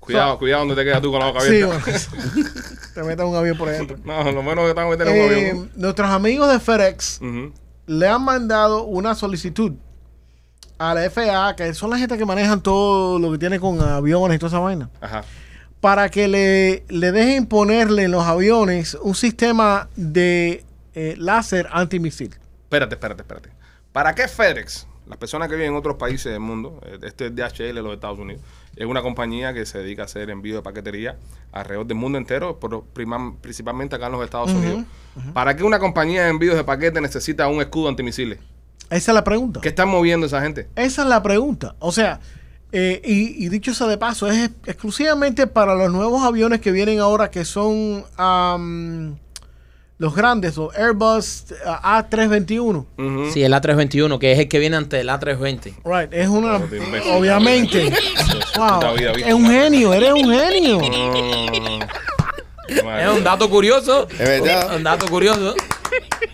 Cuidado, 0.00 0.38
cuidado 0.38 0.60
donde 0.64 0.74
te 0.76 0.84
quedas 0.84 1.02
tú 1.02 1.10
con 1.10 1.20
la 1.20 1.26
boca 1.26 1.40
Sí, 1.40 1.48
abierta. 1.62 1.78
bueno. 1.84 2.50
te 2.94 3.02
metes 3.02 3.26
un 3.26 3.36
avión 3.36 3.58
por 3.58 3.68
adentro. 3.68 3.98
No, 4.04 4.22
lo 4.32 4.42
menos 4.42 4.64
que 4.64 4.70
están 4.70 4.88
metiendo 4.88 5.12
un 5.12 5.18
Eh, 5.18 5.50
avión. 5.50 5.70
nuestros 5.76 6.10
amigos 6.10 6.50
de 6.50 6.60
FedEx 6.60 7.20
le 7.86 8.06
han 8.08 8.22
mandado 8.24 8.84
una 8.84 9.14
solicitud 9.14 9.72
a 10.78 10.94
la 10.94 11.10
FAA, 11.10 11.56
que 11.56 11.74
son 11.74 11.90
la 11.90 11.98
gente 11.98 12.16
que 12.16 12.24
manejan 12.24 12.62
todo 12.62 13.18
lo 13.18 13.32
que 13.32 13.38
tiene 13.38 13.58
con 13.60 13.80
aviones 13.80 14.36
y 14.36 14.38
toda 14.38 14.48
esa 14.48 14.60
vaina, 14.60 14.88
Ajá. 15.00 15.24
para 15.80 16.08
que 16.08 16.28
le, 16.28 16.84
le 16.88 17.12
dejen 17.12 17.46
ponerle 17.46 18.04
en 18.04 18.12
los 18.12 18.24
aviones 18.24 18.96
un 19.02 19.14
sistema 19.14 19.88
de 19.96 20.64
eh, 20.94 21.16
láser 21.18 21.68
antimisil. 21.72 22.34
Espérate, 22.64 22.94
espérate, 22.94 23.22
espérate. 23.22 23.50
¿Para 23.92 24.14
qué 24.14 24.28
FedEx? 24.28 24.86
Las 25.08 25.18
personas 25.18 25.48
que 25.48 25.54
viven 25.56 25.70
en 25.72 25.76
otros 25.76 25.96
países 25.96 26.30
del 26.32 26.40
mundo, 26.40 26.80
eh, 26.84 26.98
este 27.02 27.26
es 27.26 27.34
DHL 27.34 27.74
de 27.74 27.82
los 27.82 27.94
Estados 27.94 28.18
Unidos, 28.18 28.42
es 28.76 28.86
una 28.86 29.00
compañía 29.02 29.54
que 29.54 29.64
se 29.66 29.78
dedica 29.78 30.02
a 30.02 30.04
hacer 30.04 30.28
envío 30.30 30.56
de 30.56 30.62
paquetería 30.62 31.16
alrededor 31.52 31.86
del 31.86 31.96
mundo 31.96 32.18
entero, 32.18 32.58
pero 32.60 32.84
principalmente 32.92 33.96
acá 33.96 34.06
en 34.06 34.12
los 34.12 34.24
Estados 34.24 34.50
Unidos. 34.52 34.84
¿Para 35.32 35.56
qué 35.56 35.64
una 35.64 35.78
compañía 35.78 36.24
de 36.24 36.30
envíos 36.30 36.54
de 36.56 36.62
paquetes 36.64 37.00
necesita 37.02 37.48
un 37.48 37.60
escudo 37.60 37.88
antimisiles? 37.88 38.38
Esa 38.90 39.10
es 39.12 39.14
la 39.14 39.24
pregunta. 39.24 39.60
¿Qué 39.60 39.68
están 39.70 39.88
moviendo 39.88 40.26
esa 40.26 40.40
gente? 40.40 40.68
Esa 40.76 41.02
es 41.02 41.08
la 41.08 41.22
pregunta. 41.22 41.74
O 41.78 41.90
sea, 41.92 42.20
eh, 42.72 43.00
y, 43.04 43.44
y 43.44 43.48
dicho 43.48 43.72
sea 43.74 43.86
de 43.86 43.98
paso, 43.98 44.28
es 44.28 44.44
ex- 44.50 44.54
exclusivamente 44.68 45.46
para 45.46 45.74
los 45.74 45.90
nuevos 45.90 46.22
aviones 46.22 46.60
que 46.60 46.70
vienen 46.70 47.00
ahora, 47.00 47.30
que 47.30 47.44
son 47.44 48.04
am, 48.16 49.16
los 49.98 50.14
grandes, 50.14 50.56
los 50.56 50.74
Airbus 50.76 51.46
ah, 51.66 52.04
A321. 52.08 52.86
Ujú. 52.96 53.30
Sí, 53.32 53.42
el 53.42 53.52
A321, 53.52 54.18
que 54.18 54.32
es 54.32 54.38
el 54.38 54.48
que 54.48 54.58
viene 54.58 54.76
ante 54.76 55.00
el 55.00 55.08
A320. 55.08 55.74
Right, 55.84 56.12
es 56.12 56.28
una. 56.28 56.56
Oh. 56.56 57.18
Obviamente. 57.18 57.92
wow, 58.56 58.96
es 58.96 59.34
un 59.34 59.46
genio, 59.46 59.92
eres 59.92 60.12
un 60.12 60.32
genio. 60.32 60.80
Es 62.68 63.08
un 63.08 63.24
dato 63.24 63.48
curioso. 63.48 64.06
Es 64.10 64.18
verdad. 64.18 64.76
Un 64.76 64.82
dato 64.82 65.06
curioso. 65.06 65.54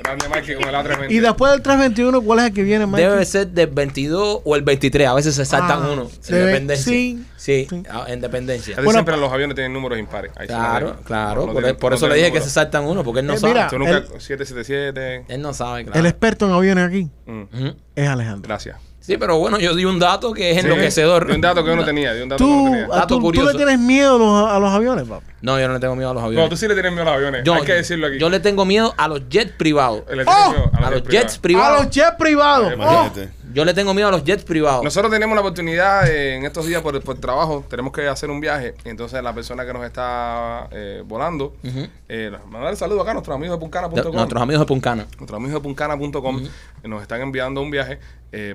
Grande 0.05 0.29
Mikey 0.29 0.55
con 0.57 0.69
el 0.69 0.75
A320. 0.75 1.11
Y 1.11 1.19
después 1.19 1.51
del 1.53 1.63
321, 1.63 2.21
¿cuál 2.23 2.39
es 2.41 2.45
el 2.47 2.53
que 2.53 2.63
viene, 2.63 2.87
Mike? 2.87 3.01
Debe 3.09 3.25
ser 3.25 3.49
del 3.49 3.69
22 3.69 4.41
o 4.45 4.55
el 4.55 4.61
23. 4.63 5.09
A 5.09 5.15
veces 5.15 5.35
se 5.35 5.47
saltan 5.47 5.83
Ah, 5.83 5.91
uno. 5.93 6.11
En 6.29 6.35
dependencia. 6.47 6.85
sí, 6.93 7.25
Sí, 7.37 7.67
sí. 7.71 7.83
en 8.09 8.21
dependencia. 8.21 8.75
Casi 8.75 8.85
Bueno, 8.85 8.99
siempre 8.99 9.17
los 9.17 9.33
aviones 9.33 9.55
tienen 9.55 9.73
números 9.73 9.99
impares. 9.99 10.31
Ahí 10.37 10.47
Claro, 10.47 10.97
claro. 11.05 11.47
No 11.47 11.53
por, 11.55 11.63
tienen- 11.63 11.77
por 11.79 11.93
no 11.93 11.97
eso 11.97 12.09
le 12.09 12.17
dije 12.17 12.33
que 12.33 12.41
se 12.43 12.51
saltan 12.51 12.85
uno, 12.85 13.03
porque 13.03 13.21
él 13.21 13.27
no 13.27 13.35
Eh, 13.35 13.39
sabe. 13.39 13.55
mira, 13.55 13.69
Tú 13.69 13.79
nunca, 13.79 13.97
El- 13.97 14.21
777. 14.21 15.25
Él 15.29 15.41
no 15.41 15.55
sabe, 15.55 15.85
claro. 15.85 15.99
El 15.99 16.07
experto 16.07 16.47
en 16.47 16.53
aviones 16.53 16.87
aquí 16.87 17.11
Mm, 17.27 17.69
es 17.97 18.09
Alejandro. 18.09 18.47
Gracias. 18.49 18.77
Sí, 19.07 19.19
pero 19.19 19.37
bueno, 19.39 19.59
yo 19.59 19.75
di 19.75 19.85
un 19.85 19.99
dato 19.99 20.33
que 20.33 20.53
es 20.53 20.57
Sí, 20.61 20.65
enloquecedor. 20.65 21.27
de 21.27 21.35
un 21.35 21.41
dato 21.43 21.63
que 21.63 21.69
yo 21.69 21.77
no 21.77 21.85
tenía. 21.85 22.15
De 22.15 22.23
un 22.23 22.31
dato 22.31 22.43
que 22.43 22.51
¿Tú, 22.51 22.65
no 22.65 22.71
tenía. 22.71 22.85
a 22.87 22.97
Dato 23.01 23.07
tú, 23.09 23.15
tú 23.17 23.21
curioso. 23.27 23.51
le 23.51 23.57
tienes 23.59 23.79
miedo 23.79 24.15
a 24.15 24.19
los, 24.19 24.51
a 24.53 24.59
los 24.59 24.71
aviones, 24.73 25.07
papi? 25.07 25.27
No, 25.43 25.61
yo 25.61 25.69
no 25.69 25.75
le 25.75 25.81
tengo 25.81 25.95
miedo 25.95 26.11
a 26.11 26.15
los 26.15 26.23
No, 26.23 26.27
aviones. 26.29 26.49
tú 26.49 26.57
sí 26.57 26.67
le 26.67 26.73
tienes 26.73 26.91
miedo 26.93 27.03
a 27.03 27.05
los 27.11 27.15
aviones. 27.17 27.43
yo, 27.45 27.53
Hay 27.53 27.63
que 27.65 27.75
decirlo 27.75 28.07
aquí. 28.07 28.19
yo 28.19 28.31
le 28.31 28.41
tengo 28.41 28.65
miedo 28.65 28.95
a 28.97 29.07
los 29.09 29.29
jets 29.29 29.53
privados. 29.53 30.05
Le 30.09 30.25
tienes 30.25 30.35
¡Oh! 30.35 30.51
miedo 30.53 30.71
A 30.73 30.91
los 30.91 31.03
jets 31.03 31.37
privados. 31.37 31.39
privados. 31.39 31.81
A 31.81 31.85
los 31.85 31.91
jets 31.95 32.13
privados. 32.19 32.67
Oh, 32.71 32.73
Imagínate. 32.73 33.29
Yo 33.55 33.65
le 33.65 33.73
tengo 33.73 33.95
miedo 33.95 34.09
a 34.09 34.11
los 34.11 34.25
jets 34.25 34.43
privados. 34.43 34.83
Nosotros 34.83 35.13
tenemos 35.13 35.37
la 35.37 35.41
oportunidad 35.41 36.11
en 36.11 36.45
estos 36.45 36.67
días 36.67 36.83
por, 36.83 37.01
por 37.03 37.17
trabajo, 37.19 37.65
tenemos 37.71 37.93
que 37.93 38.09
hacer 38.09 38.29
un 38.29 38.41
viaje. 38.41 38.75
Entonces 38.85 39.23
la 39.23 39.33
persona 39.33 39.65
que 39.65 39.73
nos 39.73 39.87
está 39.87 40.69
eh, 40.73 41.05
volando, 41.07 41.55
uh 41.63 41.69
-huh. 41.69 41.91
eh, 42.09 42.33
mandarle 42.51 42.77
saludo 42.77 43.03
acá 43.03 43.13
a 43.13 43.15
nuestros 43.15 43.37
amigos 43.37 43.57
de 43.57 43.61
puncana.com. 43.61 44.13
Nuestros 44.13 44.43
amigos 44.43 44.61
de 44.61 44.67
Puncana. 44.67 45.07
Nuestros 45.19 45.37
amigos 45.37 45.55
de 45.55 45.61
puncana.com 45.61 46.37
uh 46.37 46.41
-huh. 46.41 46.89
nos 46.89 47.01
están 47.01 47.21
enviando 47.21 47.63
un 47.63 47.71
viaje 47.71 48.01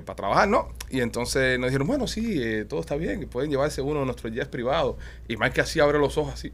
para 0.04 0.14
trabajar, 0.14 0.46
¿no? 0.46 0.68
Y 0.90 1.00
entonces 1.00 1.58
nos 1.58 1.70
dijeron, 1.70 1.86
bueno, 1.86 2.06
sí, 2.06 2.38
todo 2.68 2.80
está 2.80 2.96
bien, 2.96 3.26
pueden 3.30 3.50
llevarse 3.50 3.80
uno 3.80 4.00
de 4.00 4.04
nuestros 4.04 4.30
jets 4.30 4.48
privados. 4.48 4.96
Y 5.26 5.38
más 5.38 5.52
que 5.52 5.62
así 5.62 5.80
abre 5.80 5.98
los 5.98 6.18
ojos 6.18 6.34
así. 6.34 6.52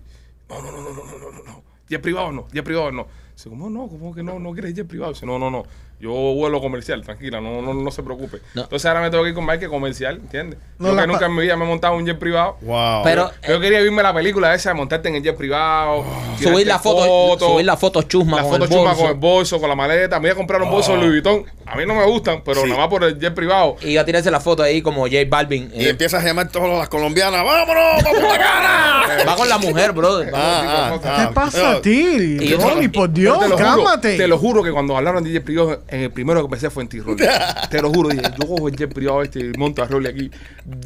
No, 0.48 0.62
no, 0.62 0.70
no, 0.70 0.80
no, 0.80 0.92
no, 0.92 1.18
no, 1.18 1.42
no. 1.42 1.62
Jet 1.88 2.00
privado 2.00 2.32
no, 2.32 2.48
jet 2.52 2.64
privado 2.64 2.90
no. 2.90 3.06
Dice, 3.34 3.48
¿cómo 3.48 3.70
no? 3.70 3.88
¿Cómo 3.88 4.14
que 4.14 4.22
no? 4.22 4.38
¿No 4.38 4.52
quieres 4.52 4.74
jet 4.74 4.86
privado? 4.86 5.12
Dice, 5.12 5.26
no, 5.26 5.38
no, 5.38 5.50
no. 5.50 5.64
Yo 5.98 6.10
vuelo 6.12 6.60
comercial, 6.60 7.00
tranquila, 7.02 7.40
no, 7.40 7.62
no, 7.62 7.72
no 7.72 7.90
se 7.90 8.02
preocupe. 8.02 8.38
No. 8.54 8.64
Entonces 8.64 8.84
ahora 8.86 9.00
me 9.00 9.08
tengo 9.10 9.22
que 9.24 9.30
ir 9.30 9.34
con 9.34 9.46
Mike 9.46 9.66
comercial, 9.68 10.16
¿entiendes? 10.16 10.58
No, 10.78 10.88
yo 10.88 10.94
la 10.94 11.02
que 11.02 11.08
nunca 11.08 11.24
en 11.26 11.34
mi 11.34 11.40
vida 11.42 11.56
me 11.56 11.64
he 11.64 11.68
montado 11.68 11.94
un 11.96 12.04
jet 12.04 12.18
privado. 12.18 12.58
Wow. 12.60 13.02
Pero 13.02 13.30
Yo 13.48 13.58
quería 13.60 13.80
verme 13.80 14.02
la 14.02 14.12
película 14.12 14.54
esa 14.54 14.70
de 14.70 14.74
montarte 14.74 15.08
en 15.08 15.14
el 15.14 15.22
jet 15.22 15.34
privado. 15.36 16.04
tirarte 16.36 16.44
subir 16.52 16.66
la 16.66 16.78
foto, 16.78 17.00
fotos, 17.06 17.50
subir 17.52 17.64
la 17.64 17.76
foto 17.78 18.02
chusma 18.02 18.36
la 18.36 18.42
con 18.42 18.52
foto 18.52 18.64
el 18.64 18.70
chuma 18.70 18.82
bolso. 18.90 19.00
con 19.02 19.10
el 19.10 19.16
bolso, 19.16 19.58
con 19.60 19.68
la 19.70 19.74
maleta. 19.74 20.16
Me 20.20 20.28
voy 20.28 20.32
a 20.32 20.34
comprar 20.34 20.60
un 20.62 20.70
bolso 20.70 20.92
de 20.92 20.98
Louis 20.98 21.10
Vuitton. 21.22 21.44
A 21.64 21.74
mí 21.76 21.84
no 21.86 21.94
me 21.94 22.04
gustan, 22.04 22.42
pero 22.44 22.60
Sí. 22.60 22.68
nada 22.68 22.80
más 22.82 22.88
por 22.88 23.02
el 23.02 23.18
jet 23.18 23.32
privado. 23.34 23.76
Y 23.80 23.92
iba 23.92 24.02
a 24.02 24.04
tirarse 24.04 24.30
la 24.30 24.40
foto 24.40 24.62
ahí 24.62 24.82
como 24.82 25.04
J 25.06 25.16
Balvin. 25.28 25.70
y 25.74 25.86
eh, 25.86 25.88
empiezas 25.88 26.22
a 26.22 26.26
llamar 26.26 26.50
todas 26.52 26.78
las 26.78 26.90
colombianas. 26.90 27.42
¡Vámonos! 27.42 28.04
¡Vamos 28.04 28.34
cara! 28.36 29.24
va 29.26 29.34
con 29.34 29.48
la 29.48 29.56
mujer, 29.56 29.92
brother. 29.92 30.30
Ah, 30.34 30.90
ah, 30.92 30.98
¿Qué 31.02 31.08
ah. 31.08 31.26
te 31.28 31.32
pasa 31.34 31.70
a 31.72 31.80
ti? 31.80 32.36
Y 32.38 32.48
yo- 32.48 32.58
Rolly, 32.58 32.88
por 32.88 33.10
Dios, 33.10 33.38
Pero 33.40 33.56
te 33.56 33.62
lo 33.62 33.68
juro, 33.70 33.84
cálmate. 33.84 34.16
te 34.18 34.28
lo 34.28 34.38
juro 34.38 34.62
que 34.62 34.72
cuando 34.72 34.94
hablaron 34.96 35.24
de 35.24 35.30
jet 35.30 35.42
privado, 35.44 35.82
en 35.88 36.00
el 36.00 36.10
primero 36.10 36.42
que 36.42 36.48
pensé 36.50 36.70
fue 36.70 36.82
en 36.82 36.88
ti, 36.88 37.00
Rolly. 37.00 37.24
te 37.70 37.80
lo 37.82 37.90
juro, 37.90 38.08
dije, 38.10 38.22
yo 38.40 38.46
cojo 38.46 38.68
el 38.68 38.76
jet 38.76 38.92
privado 38.92 39.22
este 39.22 39.40
y 39.40 39.52
monto 39.56 39.82
a 39.82 39.86
Rolly 39.86 40.08
aquí 40.08 40.30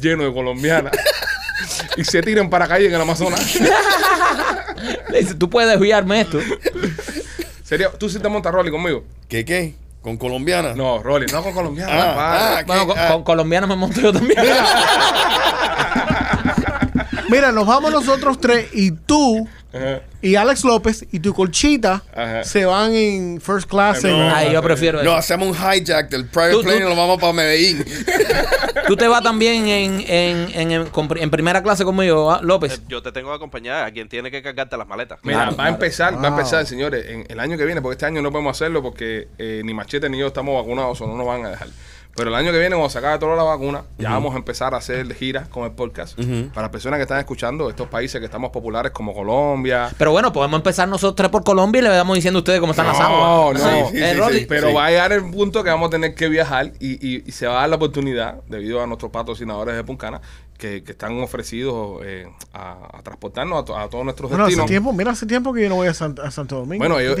lleno 0.01 0.23
de 0.23 0.33
colombianas. 0.33 0.93
y 1.97 2.03
se 2.03 2.21
tiran 2.21 2.49
para 2.49 2.67
calle 2.67 2.87
en 2.87 2.93
el 2.93 3.01
Amazonas. 3.01 3.59
Le 5.09 5.19
dice, 5.19 5.35
tú 5.35 5.49
puedes 5.49 5.69
desviarme 5.69 6.21
esto. 6.21 6.39
Sería, 7.63 7.89
¿Tú 7.91 8.09
sí 8.09 8.19
te 8.19 8.27
montas 8.29 8.51
Rolly 8.53 8.71
conmigo? 8.71 9.03
¿Qué 9.27 9.45
qué? 9.45 9.75
¿Con 10.01 10.17
colombianas? 10.17 10.75
No, 10.75 11.01
Rolly, 11.03 11.27
no 11.31 11.43
con 11.43 11.53
colombianas. 11.53 11.93
Ah, 11.95 12.57
ah, 12.57 12.63
Bueno, 12.65 12.81
¿qué? 12.81 12.87
con, 12.93 12.99
Ah. 12.99 13.07
con 13.13 13.23
colombianos 13.23 13.69
me 13.69 13.75
monto 13.75 14.01
yo 14.01 14.11
también. 14.11 14.39
Mira, 17.31 17.51
nos 17.51 17.65
vamos 17.65 17.91
nosotros 17.91 18.39
tres 18.39 18.67
y 18.73 18.91
tú 18.91 19.47
Ajá. 19.73 20.01
y 20.21 20.35
Alex 20.35 20.63
López 20.65 21.05
y 21.11 21.19
tu 21.21 21.33
colchita 21.33 22.03
Ajá. 22.13 22.43
se 22.43 22.65
van 22.65 22.93
en 22.93 23.39
first 23.41 23.69
class. 23.69 24.03
en- 24.03 24.11
No. 24.17 24.35
Ay, 24.35 24.51
yo 24.51 24.61
prefiero 24.61 24.97
No, 25.01 25.11
eso. 25.11 25.17
hacemos 25.17 25.47
un 25.49 25.55
hijack 25.55 26.09
del 26.09 26.25
private 26.27 26.51
Tú- 26.51 26.57
tú- 26.59 26.63
plane 26.65 26.79
y 26.79 26.83
nos 26.87 26.97
vamos 26.97 27.19
para 27.19 27.33
Medellín. 27.33 27.83
Tú 28.87 28.97
te 28.97 29.07
vas 29.07 29.23
también 29.23 29.67
en, 29.67 30.01
en, 30.07 30.71
en, 30.71 30.71
en- 31.17 31.29
primera 31.31 31.63
clase 31.63 31.85
conmigo, 31.85 32.31
¿ah, 32.31 32.39
Eh, 32.41 32.45
López. 32.45 32.81
Yo 32.89 33.01
te 33.01 33.11
tengo 33.13 33.29
que 33.29 33.35
acompañar 33.35 33.85
a 33.85 33.91
quien 33.91 34.09
tiene 34.09 34.29
que 34.29 34.41
cargarte 34.41 34.75
las 34.75 34.87
maletas. 34.87 35.19
Mira, 35.23 35.37
Claro, 35.37 35.51
va 35.51 35.55
claro. 35.55 35.69
a 35.69 35.73
empezar, 35.73 36.15
va 36.21 36.27
a 36.27 36.31
empezar, 36.31 36.65
señores, 36.65 37.05
en 37.07 37.25
el 37.29 37.39
año 37.39 37.57
que 37.57 37.63
viene, 37.65 37.81
porque 37.81 37.93
este 37.93 38.05
año 38.05 38.21
no 38.21 38.31
podemos 38.31 38.57
hacerlo 38.57 38.81
porque 38.81 39.29
eh, 39.37 39.61
ni 39.63 39.73
Machete 39.73 40.09
ni 40.09 40.17
yo 40.17 40.27
estamos 40.27 40.61
vacunados 40.61 40.99
o 41.01 41.07
no 41.07 41.15
nos 41.15 41.25
van 41.27 41.45
a 41.45 41.49
dejar. 41.51 41.67
Pero 42.15 42.29
el 42.29 42.35
año 42.35 42.51
que 42.51 42.59
viene, 42.59 42.75
cuando 42.75 42.89
se 42.89 42.97
acabe 42.97 43.17
toda 43.19 43.35
la 43.37 43.43
vacuna, 43.43 43.83
ya 43.97 44.09
vamos 44.09 44.33
a 44.33 44.37
empezar 44.37 44.73
a 44.73 44.77
hacer 44.77 45.13
giras 45.15 45.47
con 45.47 45.63
el 45.63 45.71
podcast. 45.71 46.17
Para 46.53 46.63
las 46.63 46.69
personas 46.69 46.97
que 46.97 47.03
están 47.03 47.19
escuchando, 47.19 47.69
estos 47.69 47.87
países 47.87 48.19
que 48.19 48.25
estamos 48.25 48.51
populares 48.51 48.91
como 48.91 49.13
Colombia. 49.13 49.89
Pero 49.97 50.11
bueno, 50.11 50.33
podemos 50.33 50.57
empezar 50.59 50.87
nosotros 50.89 51.15
tres 51.15 51.29
por 51.29 51.43
Colombia 51.45 51.79
y 51.79 51.83
le 51.83 51.89
vamos 51.89 52.15
diciendo 52.15 52.39
a 52.39 52.41
ustedes 52.41 52.59
cómo 52.59 52.73
están 52.73 52.87
las 52.87 52.99
No, 52.99 53.05
aguas. 53.05 53.59
no. 53.63 53.69
Sí, 53.69 53.97
Sí, 53.97 54.03
eh, 54.03 54.19
sí, 54.31 54.39
sí. 54.39 54.45
Pero 54.47 54.73
va 54.73 54.87
a 54.87 54.89
llegar 54.89 55.11
el 55.13 55.29
punto 55.31 55.63
que 55.63 55.69
vamos 55.69 55.87
a 55.87 55.89
tener 55.91 56.13
que 56.13 56.27
viajar 56.27 56.73
y, 56.79 56.91
y- 57.07 57.23
y 57.25 57.31
se 57.31 57.47
va 57.47 57.53
a 57.53 57.59
dar 57.61 57.69
la 57.69 57.75
oportunidad, 57.77 58.35
debido 58.47 58.83
a 58.83 58.87
nuestros 58.87 59.11
patrocinadores 59.11 59.75
de 59.75 59.83
Puncana, 59.85 60.19
que, 60.61 60.83
que 60.83 60.91
están 60.91 61.19
ofrecidos 61.21 62.01
eh, 62.05 62.27
a, 62.53 62.99
a 62.99 63.01
transportarnos 63.01 63.63
a, 63.63 63.65
to- 63.65 63.75
a 63.77 63.89
todos 63.89 64.03
nuestros 64.05 64.29
Bueno, 64.29 64.43
hace 64.45 64.51
destinos. 64.51 64.69
tiempo, 64.69 64.93
mira, 64.93 65.09
hace 65.11 65.25
tiempo 65.25 65.51
que 65.53 65.63
yo 65.63 65.69
no 65.69 65.75
voy 65.75 65.87
a, 65.87 65.91
Sant- 65.93 66.19
a 66.23 66.29
Santo 66.29 66.57
Domingo. 66.57 66.77
Bueno, 66.77 66.99
ellos- 66.99 67.17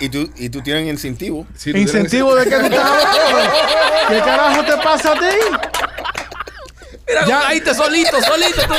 y, 0.00 0.08
tú, 0.08 0.30
y 0.36 0.48
tú 0.48 0.62
tienes 0.62 0.86
incentivo. 0.88 1.44
Sí, 1.56 1.72
tú 1.72 1.78
tienes- 1.78 1.92
¿Incentivo 1.94 2.36
de 2.36 2.44
qué 2.44 2.56
tú 2.56 2.64
estás 2.66 2.84
hablando? 3.04 3.50
¿Qué 4.08 4.18
carajo 4.20 4.64
te 4.64 4.76
pasa 4.84 5.12
a 5.12 5.18
ti? 5.18 5.26
Mira, 7.08 7.20
Ya. 7.20 7.26
ya 7.26 7.40
caíste 7.46 7.74
solito, 7.74 8.20
solito. 8.20 8.62
Tú, 8.66 8.74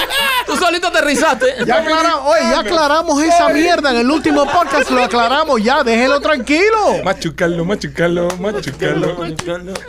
tú 0.48 0.58
solito 0.58 0.92
te 0.92 1.02
rizaste. 1.02 1.46
Ya, 1.66 1.78
aclara- 1.78 2.18
oye, 2.26 2.42
ya 2.42 2.60
aclaramos 2.60 3.24
esa 3.24 3.48
mierda 3.50 3.92
en 3.92 3.98
el 3.98 4.12
último 4.12 4.44
podcast, 4.46 4.90
lo 4.92 5.02
aclaramos 5.04 5.64
ya, 5.64 5.82
déjelo 5.84 6.20
tranquilo. 6.20 7.04
Machucarlo, 7.06 7.64
machucarlo, 7.64 8.28
machucarlo. 8.38 9.16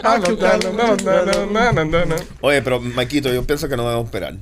Machucarlo, 0.02 0.72
no. 0.72 2.16
Oye, 2.40 2.62
pero 2.62 2.80
Maquito, 2.80 3.28
yo 3.32 3.42
pienso 3.44 3.68
que 3.68 3.76
no 3.76 3.82
debemos 3.84 4.04
esperar. 4.06 4.34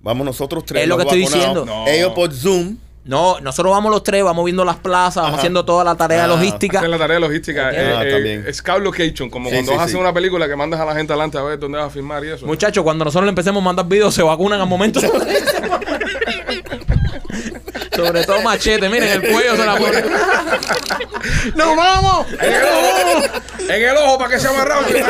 Vamos 0.00 0.24
nosotros 0.24 0.64
tres. 0.64 0.82
Es 0.82 0.88
lo 0.88 0.96
que 0.96 1.02
estoy 1.04 1.22
vacunados, 1.24 1.54
diciendo. 1.54 1.64
No. 1.66 1.86
Ellos 1.88 2.12
por 2.14 2.32
Zoom. 2.32 2.76
No, 3.06 3.38
nosotros 3.40 3.72
vamos 3.72 3.90
los 3.92 4.02
tres, 4.02 4.24
vamos 4.24 4.44
viendo 4.44 4.64
las 4.64 4.76
plazas, 4.76 5.16
vamos 5.16 5.28
Ajá. 5.30 5.36
haciendo 5.38 5.64
toda 5.64 5.84
la 5.84 5.94
tarea 5.94 6.24
Ah, 6.24 6.26
logística. 6.26 6.80
Es 6.82 6.88
la 6.88 6.98
tarea 6.98 7.20
logística. 7.20 7.68
Ah, 7.68 7.72
Eh, 7.72 8.08
eh, 8.08 8.10
también. 8.12 8.52
Scout 8.52 8.82
Location, 8.82 9.30
como 9.30 9.48
Sí, 9.48 9.54
cuando 9.54 9.70
sí, 9.72 9.76
vas 9.76 9.84
a 9.84 9.86
sí. 9.86 9.90
hacer 9.92 10.00
una 10.00 10.12
película 10.12 10.48
que 10.48 10.56
mandas 10.56 10.80
a 10.80 10.84
la 10.84 10.94
gente 10.94 11.12
adelante 11.12 11.38
a 11.38 11.42
ver 11.42 11.58
dónde 11.58 11.78
vas 11.78 11.86
a 11.86 11.90
filmar 11.90 12.24
y 12.24 12.30
eso. 12.30 12.44
Muchachos, 12.46 12.82
cuando 12.82 13.04
nosotros 13.04 13.24
le 13.26 13.30
empecemos 13.30 13.60
a 13.60 13.64
mandar 13.64 13.86
videos, 13.86 14.12
se 14.12 14.22
vacunan 14.24 14.60
al 14.60 14.66
momento. 14.68 15.00
Sobre 17.96 18.24
todo 18.24 18.42
machete, 18.42 18.88
miren, 18.88 19.08
el 19.08 19.20
cuello 19.32 19.56
se 19.56 19.64
la 19.66 19.76
pone. 19.76 20.02
¡Nos 21.54 21.76
vamos! 21.76 22.26
En 22.40 22.52
el 22.52 22.62
ojo, 22.64 23.22
en 23.68 23.82
el 23.82 23.96
ojo 23.96 24.18
para 24.18 24.30
que 24.30 24.38
sea 24.40 24.52
más 24.52 24.64
rápido. 24.66 25.06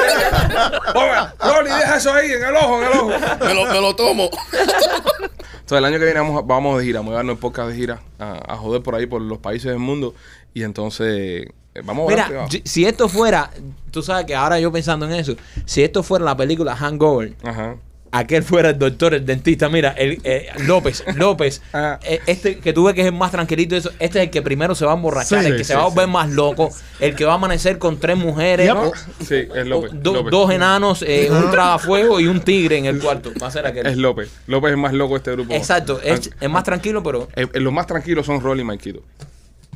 Oiga, 0.94 1.34
Rolly, 1.40 1.70
deja 1.70 1.96
eso 1.96 2.12
ahí, 2.12 2.30
en 2.32 2.44
el 2.44 2.56
ojo, 2.56 2.78
en 2.82 2.84
el 2.88 2.98
ojo. 2.98 3.08
Me 3.44 3.54
lo, 3.54 3.64
me 3.66 3.80
lo 3.80 3.96
tomo. 3.96 4.30
Entonces, 4.52 5.78
el 5.78 5.84
año 5.84 5.98
que 5.98 6.04
viene 6.04 6.20
vamos, 6.20 6.38
a- 6.42 6.46
vamos 6.46 6.78
de 6.78 6.84
gira, 6.84 7.00
vamos 7.00 7.12
a 7.12 7.16
darnos 7.16 7.34
el 7.34 7.38
podcast 7.40 7.70
de 7.70 7.74
gira 7.76 8.00
a, 8.18 8.54
a 8.54 8.56
joder 8.56 8.82
por 8.82 8.94
ahí, 8.94 9.06
por 9.06 9.20
los 9.20 9.38
países 9.38 9.70
del 9.70 9.78
mundo. 9.80 10.14
Y 10.54 10.62
entonces, 10.62 11.46
eh, 11.74 11.82
vamos 11.84 12.10
a 12.10 12.14
ver. 12.14 12.26
Mira, 12.28 12.46
si 12.64 12.86
esto 12.86 13.08
fuera, 13.08 13.50
tú 13.90 14.02
sabes 14.02 14.26
que 14.26 14.34
ahora 14.34 14.58
yo 14.60 14.70
pensando 14.72 15.06
en 15.06 15.12
eso, 15.14 15.34
si 15.64 15.82
esto 15.82 16.02
fuera 16.02 16.24
la 16.24 16.36
película 16.36 16.76
Hangover, 16.76 17.34
Ajá. 17.44 17.76
Aquel 18.18 18.42
fuera 18.42 18.70
el 18.70 18.78
doctor, 18.78 19.14
el 19.14 19.24
dentista, 19.26 19.68
mira, 19.68 19.90
el, 19.92 20.20
eh, 20.24 20.48
López, 20.66 21.04
López, 21.16 21.62
Ah. 21.72 21.98
eh, 22.02 22.20
este 22.26 22.58
que 22.58 22.72
tú 22.72 22.84
ves 22.84 22.94
que 22.94 23.00
es 23.02 23.06
el 23.06 23.12
más 23.12 23.30
tranquilito, 23.30 23.74
y 23.74 23.78
eso, 23.78 23.90
este 23.98 24.18
es 24.20 24.24
el 24.26 24.30
que 24.30 24.42
primero 24.42 24.74
se 24.74 24.84
va 24.84 24.92
a 24.92 24.94
emborrachar, 24.96 25.40
Sí, 25.42 25.46
el 25.46 25.52
que 25.56 25.64
sí, 25.64 25.68
se 25.68 25.74
va 25.74 25.82
a 25.82 25.88
sí. 25.88 25.90
volver 25.94 26.08
más 26.08 26.30
loco, 26.30 26.70
el 27.00 27.14
que 27.14 27.24
va 27.24 27.32
a 27.32 27.34
amanecer 27.36 27.78
con 27.78 27.98
tres 27.98 28.16
mujeres, 28.16 28.66
Yep. 28.66 28.76
o- 28.76 28.92
Sí, 29.24 29.34
es 29.54 29.66
López. 29.66 29.92
o 29.92 29.94
do- 29.96 30.14
López. 30.14 30.30
dos 30.30 30.50
enanos, 30.50 31.02
eh, 31.06 31.28
un 31.30 31.50
tragafuego 31.50 32.20
y 32.20 32.26
un 32.26 32.40
tigre 32.40 32.78
en 32.78 32.86
el 32.86 33.00
cuarto. 33.00 33.32
Va 33.42 33.48
a 33.48 33.50
ser 33.50 33.66
aquel. 33.66 33.86
Es 33.86 33.96
López. 33.96 34.30
López 34.46 34.68
es 34.68 34.72
el 34.74 34.80
más 34.80 34.92
loco 34.92 35.14
de 35.14 35.18
este 35.18 35.32
grupo. 35.32 35.54
Exacto, 35.54 36.00
es, 36.02 36.30
Ah, 36.32 36.36
es 36.40 36.50
más 36.50 36.64
tranquilo, 36.64 37.02
pero 37.02 37.28
eh, 37.36 37.46
eh, 37.52 37.60
los 37.60 37.72
más 37.72 37.86
tranquilos 37.86 38.26
son 38.26 38.40
Rolly 38.40 38.62
y 38.62 38.64
Maikito. 38.64 39.02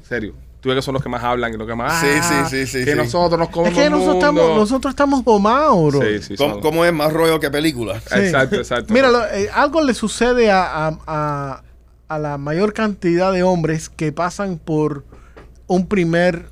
Serio. 0.09 0.35
Tú 0.61 0.69
ves 0.69 0.77
que 0.77 0.83
son 0.83 0.95
los 0.95 1.03
que 1.03 1.09
más 1.09 1.23
hablan 1.25 1.55
y 1.55 1.57
los 1.57 1.67
que 1.67 1.75
más. 1.75 2.01
Sí, 2.01 2.07
ah, 2.21 2.47
sí, 2.49 2.67
sí, 2.67 2.79
sí, 2.79 2.85
Que 2.85 2.93
sí. 2.93 2.97
nosotros 2.97 3.39
nos 3.39 3.49
Es 3.49 3.55
comemos. 3.55 3.79
que 3.79 3.85
el 3.87 3.91
nosotros 3.91 4.15
mundo. 4.15 4.27
estamos, 4.41 4.57
nosotros 4.59 4.91
estamos 4.93 5.25
gomados, 5.25 5.95
bro. 5.95 6.01
Sí, 6.03 6.23
sí, 6.23 6.35
¿Cómo, 6.61 6.85
es 6.85 6.93
más 6.93 7.13
rollo 7.13 7.41
que 7.41 7.51
película? 7.51 7.99
Sí. 8.01 8.19
Exacto, 8.19 8.57
exacto. 8.57 8.93
Mira, 8.93 9.11
lo- 9.11 9.25
eh, 9.27 9.49
algo 9.55 9.83
le 9.83 9.95
sucede 9.95 10.51
a, 10.51 10.63
a- 10.89 10.99
a- 11.07 11.63
a 12.09 12.19
la 12.19 12.37
mayor 12.39 12.73
cantidad 12.75 13.33
de 13.33 13.43
hombres 13.43 13.89
que 13.89 14.13
pasan 14.13 14.59
por 14.59 15.05
un 15.67 15.87
primer 15.87 16.47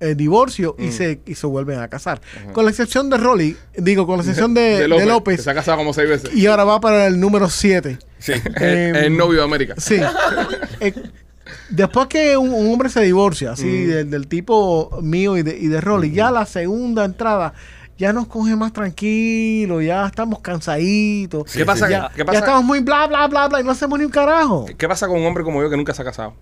eh, 0.00 0.14
divorcio 0.14 0.76
Mm. 0.78 0.84
y, 0.84 0.92
se, 0.92 1.20
y 1.26 1.34
se 1.34 1.46
vuelven 1.48 1.80
a 1.80 1.88
casar. 1.88 2.20
Con 2.52 2.64
la 2.64 2.70
excepción 2.70 3.10
de 3.10 3.16
Rolly, 3.16 3.56
digo, 3.76 4.06
con 4.06 4.18
la 4.18 4.22
excepción 4.22 4.54
de, 4.54 4.78
de 4.78 4.86
López, 4.88 5.06
López, 5.08 5.36
que 5.38 5.42
se 5.42 5.50
ha 5.50 5.54
casado 5.54 5.78
como 5.78 5.92
seis 5.92 6.08
veces. 6.08 6.32
y 6.32 6.46
ahora 6.46 6.62
va 6.62 6.80
para 6.80 7.08
el 7.08 7.18
número 7.18 7.48
7. 7.50 7.98
Sí. 8.20 8.32
Eh, 8.34 8.92
Es 8.94 9.02
el 9.04 9.16
novio 9.16 9.38
de 9.40 9.44
América. 9.44 9.74
Sí. 9.78 9.96
Después 11.70 12.06
que 12.08 12.36
un, 12.36 12.52
un 12.52 12.72
hombre 12.72 12.88
se 12.88 13.00
divorcia, 13.02 13.52
así, 13.52 13.66
Mm. 13.66 13.88
del, 13.90 14.10
del 14.10 14.26
tipo 14.28 14.98
mío 15.02 15.36
y 15.36 15.42
de, 15.42 15.56
y 15.58 15.66
de 15.68 15.80
Rolly, 15.80 16.12
ya 16.12 16.30
la 16.30 16.46
segunda 16.46 17.04
entrada 17.04 17.54
ya 17.96 18.12
nos 18.12 18.28
coge 18.28 18.54
más 18.54 18.72
tranquilo, 18.72 19.80
ya 19.82 20.06
estamos 20.06 20.38
cansaditos. 20.40 21.50
¿Qué 21.52 21.64
pasa? 21.64 21.88
Ya, 21.90 22.08
¿Qué 22.14 22.18
ya 22.18 22.24
pasa? 22.24 22.38
estamos 22.38 22.64
muy 22.64 22.78
bla, 22.80 23.06
bla, 23.08 23.26
bla, 23.26 23.48
bla 23.48 23.60
y 23.60 23.64
no 23.64 23.72
hacemos 23.72 23.98
ni 23.98 24.04
un 24.04 24.10
carajo. 24.12 24.66
¿Qué 24.78 24.86
pasa 24.88 25.08
con 25.08 25.18
un 25.18 25.26
hombre 25.26 25.42
como 25.42 25.60
yo 25.62 25.68
que 25.68 25.76
nunca 25.76 25.92
se 25.94 26.02
ha 26.02 26.04
casado? 26.04 26.34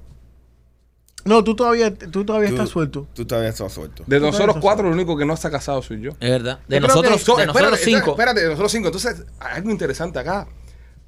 No, 1.24 1.42
tú 1.42 1.57
todavía, 1.57 1.92
tú 1.92 2.24
todavía 2.24 2.50
Tú- 2.50 2.54
estás 2.54 2.68
suelto. 2.68 3.09
Tú 3.14 3.24
todavía 3.24 3.50
estás 3.50 3.72
suelto. 3.72 4.04
De 4.07 4.20
nosotros 4.20 4.59
cuatro, 4.61 4.86
el 4.86 4.92
único 4.94 5.16
que 5.16 5.24
no 5.24 5.34
está 5.34 5.50
casado 5.50 5.82
soy 5.82 6.00
yo. 6.00 6.11
es 6.20 6.30
verdad. 6.30 6.61
De 6.68 6.76
Yo 6.76 6.86
nosotros, 6.86 7.14
que- 7.18 7.24
so- 7.24 7.36
de 7.36 7.42
espérate, 7.44 7.70
nosotros 7.70 7.80
cinco. 7.84 8.11
Espérate, 8.12 8.40
de 8.42 8.46
nosotros 8.48 8.72
cinco. 8.72 8.86
Entonces, 8.88 9.24
hay 9.40 9.57
algo 9.57 9.70
interesante 9.70 10.18
acá. 10.20 10.46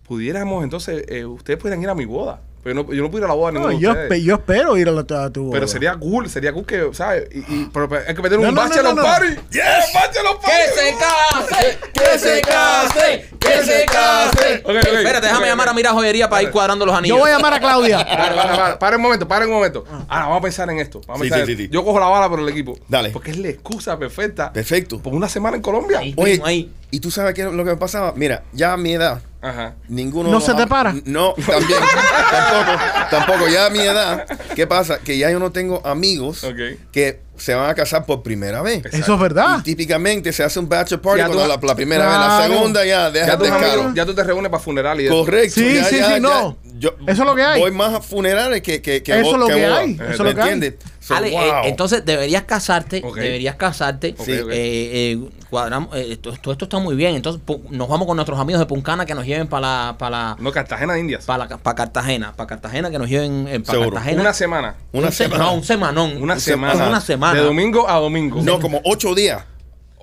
Pudiéramos, 0.09 0.65
entonces, 0.65 1.05
eh, 1.09 1.25
ustedes 1.25 1.61
pueden 1.61 1.83
ir 1.83 1.89
a 1.89 1.95
mi 1.95 2.05
boda. 2.07 2.41
Pero 2.63 2.75
yo 2.75 2.83
no, 2.87 2.93
yo 2.93 3.03
no 3.03 3.11
puedo 3.11 3.19
ir 3.19 3.25
a 3.25 3.29
la 3.29 3.35
boda 3.35 3.53
No, 3.53 3.59
ninguno 3.61 3.77
de 3.79 3.83
yo, 3.83 3.91
ustedes. 3.93 4.25
yo 4.25 4.35
espero 4.35 4.77
ir 4.77 4.89
a, 4.89 4.93
la, 4.93 5.01
a 5.01 5.31
tu 5.31 5.45
boda. 5.45 5.53
Pero 5.53 5.69
sería 5.69 5.97
cool, 5.97 6.29
sería 6.29 6.53
cool 6.53 6.67
que, 6.67 6.89
¿sabes? 6.93 7.29
Y, 7.33 7.39
y- 7.39 7.71
pero 7.73 7.89
hay 8.07 8.15
que 8.15 8.23
meter 8.23 8.39
No, 8.41 8.49
un 8.49 8.55
no, 8.55 8.63
no, 8.63 8.69
bachelor 8.69 8.95
no, 8.95 9.03
no. 9.03 9.09
party. 9.09 9.27
¡Yeah! 9.53 9.79
¡Bachelor 9.95 10.41
party! 10.41 10.51
¡Que 10.59 10.81
se 10.81 10.97
case! 10.99 11.79
¡Que 11.93 12.19
se 12.19 12.41
case! 12.43 13.29
¡Que 13.39 13.65
se 13.65 13.87
case. 13.87 14.63
Ok, 14.65 14.71
ok, 14.71 14.77
Espérate, 14.77 15.27
déjame 15.27 15.45
ok, 15.45 15.47
llamar 15.49 15.69
ok. 15.69 15.73
a 15.73 15.75
Mira 15.75 15.93
Joyería 15.93 16.29
para 16.29 16.43
ir 16.43 16.51
cuadrando 16.51 16.85
los 16.85 16.95
anillos. 16.95 17.17
Yo 17.17 17.21
voy 17.23 17.31
a 17.31 17.35
llamar 17.37 17.55
a 17.55 17.61
Claudia. 17.61 17.99
Para, 18.19 18.35
para, 18.35 18.57
para, 18.57 18.79
para 18.79 18.97
un 18.97 19.03
momento, 19.03 19.29
para 19.29 19.45
un 19.47 19.53
momento. 19.53 19.85
Ahora 20.09 20.25
vamos 20.27 20.39
a 20.39 20.43
pensar 20.43 20.69
en 20.71 20.79
esto. 20.81 21.01
Vamos 21.07 21.23
a 21.23 21.25
Sí, 21.25 21.31
pensar 21.31 21.47
sí, 21.47 21.53
en- 21.53 21.59
sí, 21.59 21.65
sí. 21.65 21.71
Yo 21.73 21.85
cojo 21.85 22.01
la 22.01 22.07
bala 22.07 22.29
por 22.29 22.41
el 22.41 22.49
equipo. 22.49 22.77
Dale. 22.89 23.11
Porque 23.11 23.31
es 23.31 23.39
la 23.39 23.49
excusa 23.49 23.99
perfecta. 23.99 24.53
Perfecto. 24.53 24.99
Por 25.01 25.15
una 25.15 25.29
semana 25.29 25.57
en 25.57 25.63
Colombia. 25.63 26.01
Ahí, 26.01 26.15
Oye, 26.17 26.41
ahí. 26.45 26.73
¿Y 26.91 27.01
tú 27.01 27.11
sabes 27.11 27.35
qué 27.35 27.43
es 27.43 27.53
lo 27.53 27.65
que 27.65 27.71
me 27.71 27.77
pasaba? 27.77 28.13
Mira, 28.17 28.43
ya 28.53 28.73
a 28.73 28.77
mi 28.77 28.93
edad, 28.93 29.21
Ajá. 29.41 29.75
ninguno... 29.89 30.31
¿No 30.31 30.41
se 30.41 30.55
te 30.55 30.67
para? 30.67 30.95
No, 31.05 31.35
también. 31.35 31.81
tampoco, 32.31 32.79
tampoco. 33.11 33.49
Ya 33.49 33.67
a 33.67 33.71
mi 33.71 33.81
edad, 33.81 34.27
¿qué 34.55 34.67
pasa? 34.67 34.99
Que 34.99 35.19
ya 35.19 35.31
yo 35.31 35.39
no 35.39 35.53
tengo 35.53 35.85
amigos 35.87 36.45
que 36.93 37.21
se 37.37 37.55
van 37.55 37.71
a 37.71 37.75
casar 37.75 38.05
por 38.05 38.23
primera 38.25 38.63
vez. 38.63 38.85
Eso 38.87 39.15
es 39.15 39.21
verdad. 39.21 39.59
Y 39.61 39.63
típicamente 39.63 40.33
se 40.33 40.43
hace 40.43 40.59
un 40.59 40.69
bachelor 40.69 41.01
party 41.01 41.21
tú- 41.23 41.27
cuando 41.35 41.47
la, 41.47 41.61
la 41.63 41.75
primera 41.77 42.05
vez, 42.09 42.17
la 42.19 42.47
segunda 42.49 42.85
ya 42.85 43.11
deja 43.13 43.39
Ya, 43.39 43.59
caro. 43.59 43.93
ya 43.95 44.05
tú 44.05 44.13
te 44.15 44.25
reúnes 44.25 44.51
para 44.51 44.63
funeral 44.63 45.01
y 45.01 45.07
eso. 45.07 45.15
Correcto. 45.15 45.55
Sí, 45.55 45.75
ya, 45.75 45.85
sí, 45.85 45.99
ya, 45.99 46.05
sí, 46.07 46.11
ya. 46.15 46.21
no. 46.21 46.57
Yo 46.81 46.91
Eso 47.07 47.23
es 47.23 47.27
lo 47.29 47.35
que 47.37 47.43
hay. 47.43 47.61
Voy 47.61 47.71
más 47.73 47.95
a 47.95 48.01
funerales 48.01 48.61
que, 48.63 48.83
que, 48.83 49.03
que 49.03 49.21
Eso 49.21 49.33
es 49.33 49.39
lo 49.39 49.47
que 49.47 49.67
hay, 49.67 49.93
eso 49.95 50.05
es 50.13 50.19
¿Me 50.21 50.25
lo 50.31 50.35
que 50.35 50.41
hay. 50.43 50.51
entiendes? 50.53 50.75
So, 51.01 51.15
Ale, 51.17 51.29
eh, 51.35 51.53
entonces 51.65 52.05
deberías 52.05 52.43
casarte, 52.45 53.03
deberías 53.15 53.55
casarte. 53.57 54.09
Eh, 54.27 54.45
eh, 54.53 55.19
cuadramos, 55.49 55.97
eh, 55.97 56.09
esto, 56.11 56.31
esto- 56.31 56.53
esto 56.53 56.65
está 56.67 56.79
muy 56.79 56.95
bien. 56.97 57.15
Entonces 57.17 57.41
pu- 57.45 57.63
nos 57.71 57.89
vamos 57.89 58.07
con 58.07 58.17
nuestros 58.17 58.39
amigos 58.39 58.61
de 58.61 58.67
Puncana 58.67 59.07
que 59.07 59.15
nos 59.15 59.25
lleven 59.25 59.49
para 59.49 59.61
la, 59.87 59.97
para 59.99 60.11
la, 60.11 60.37
No, 60.39 60.53
Cartagena 60.53 60.93
de 60.95 61.01
Indias. 61.01 61.25
para 61.25 61.47
la- 61.47 61.57
para 61.57 61.75
Cartagena, 61.77 62.33
para 62.37 62.47
Cartagena 62.47 62.91
que 62.91 62.98
nos 62.99 63.09
lleven 63.09 63.45
para 63.65 63.79
Seguro. 63.79 63.91
Cartagena. 63.93 64.21
Una 64.23 64.33
semana. 64.33 64.75
Una 64.93 65.07
Un 65.07 65.13
se- 65.13 65.25
semana. 65.25 65.45
No, 65.45 65.55
un 65.55 65.65
semanón. 65.65 66.23
Una 66.23 66.35
Un 66.35 66.41
semana. 66.41 66.89
Una 66.89 67.01
semana. 67.01 67.39
De 67.39 67.45
domingo 67.47 67.89
a 67.89 67.99
domingo. 68.01 68.41
No, 68.43 68.61
como 68.61 68.81
ocho 68.85 69.15
días. 69.15 69.43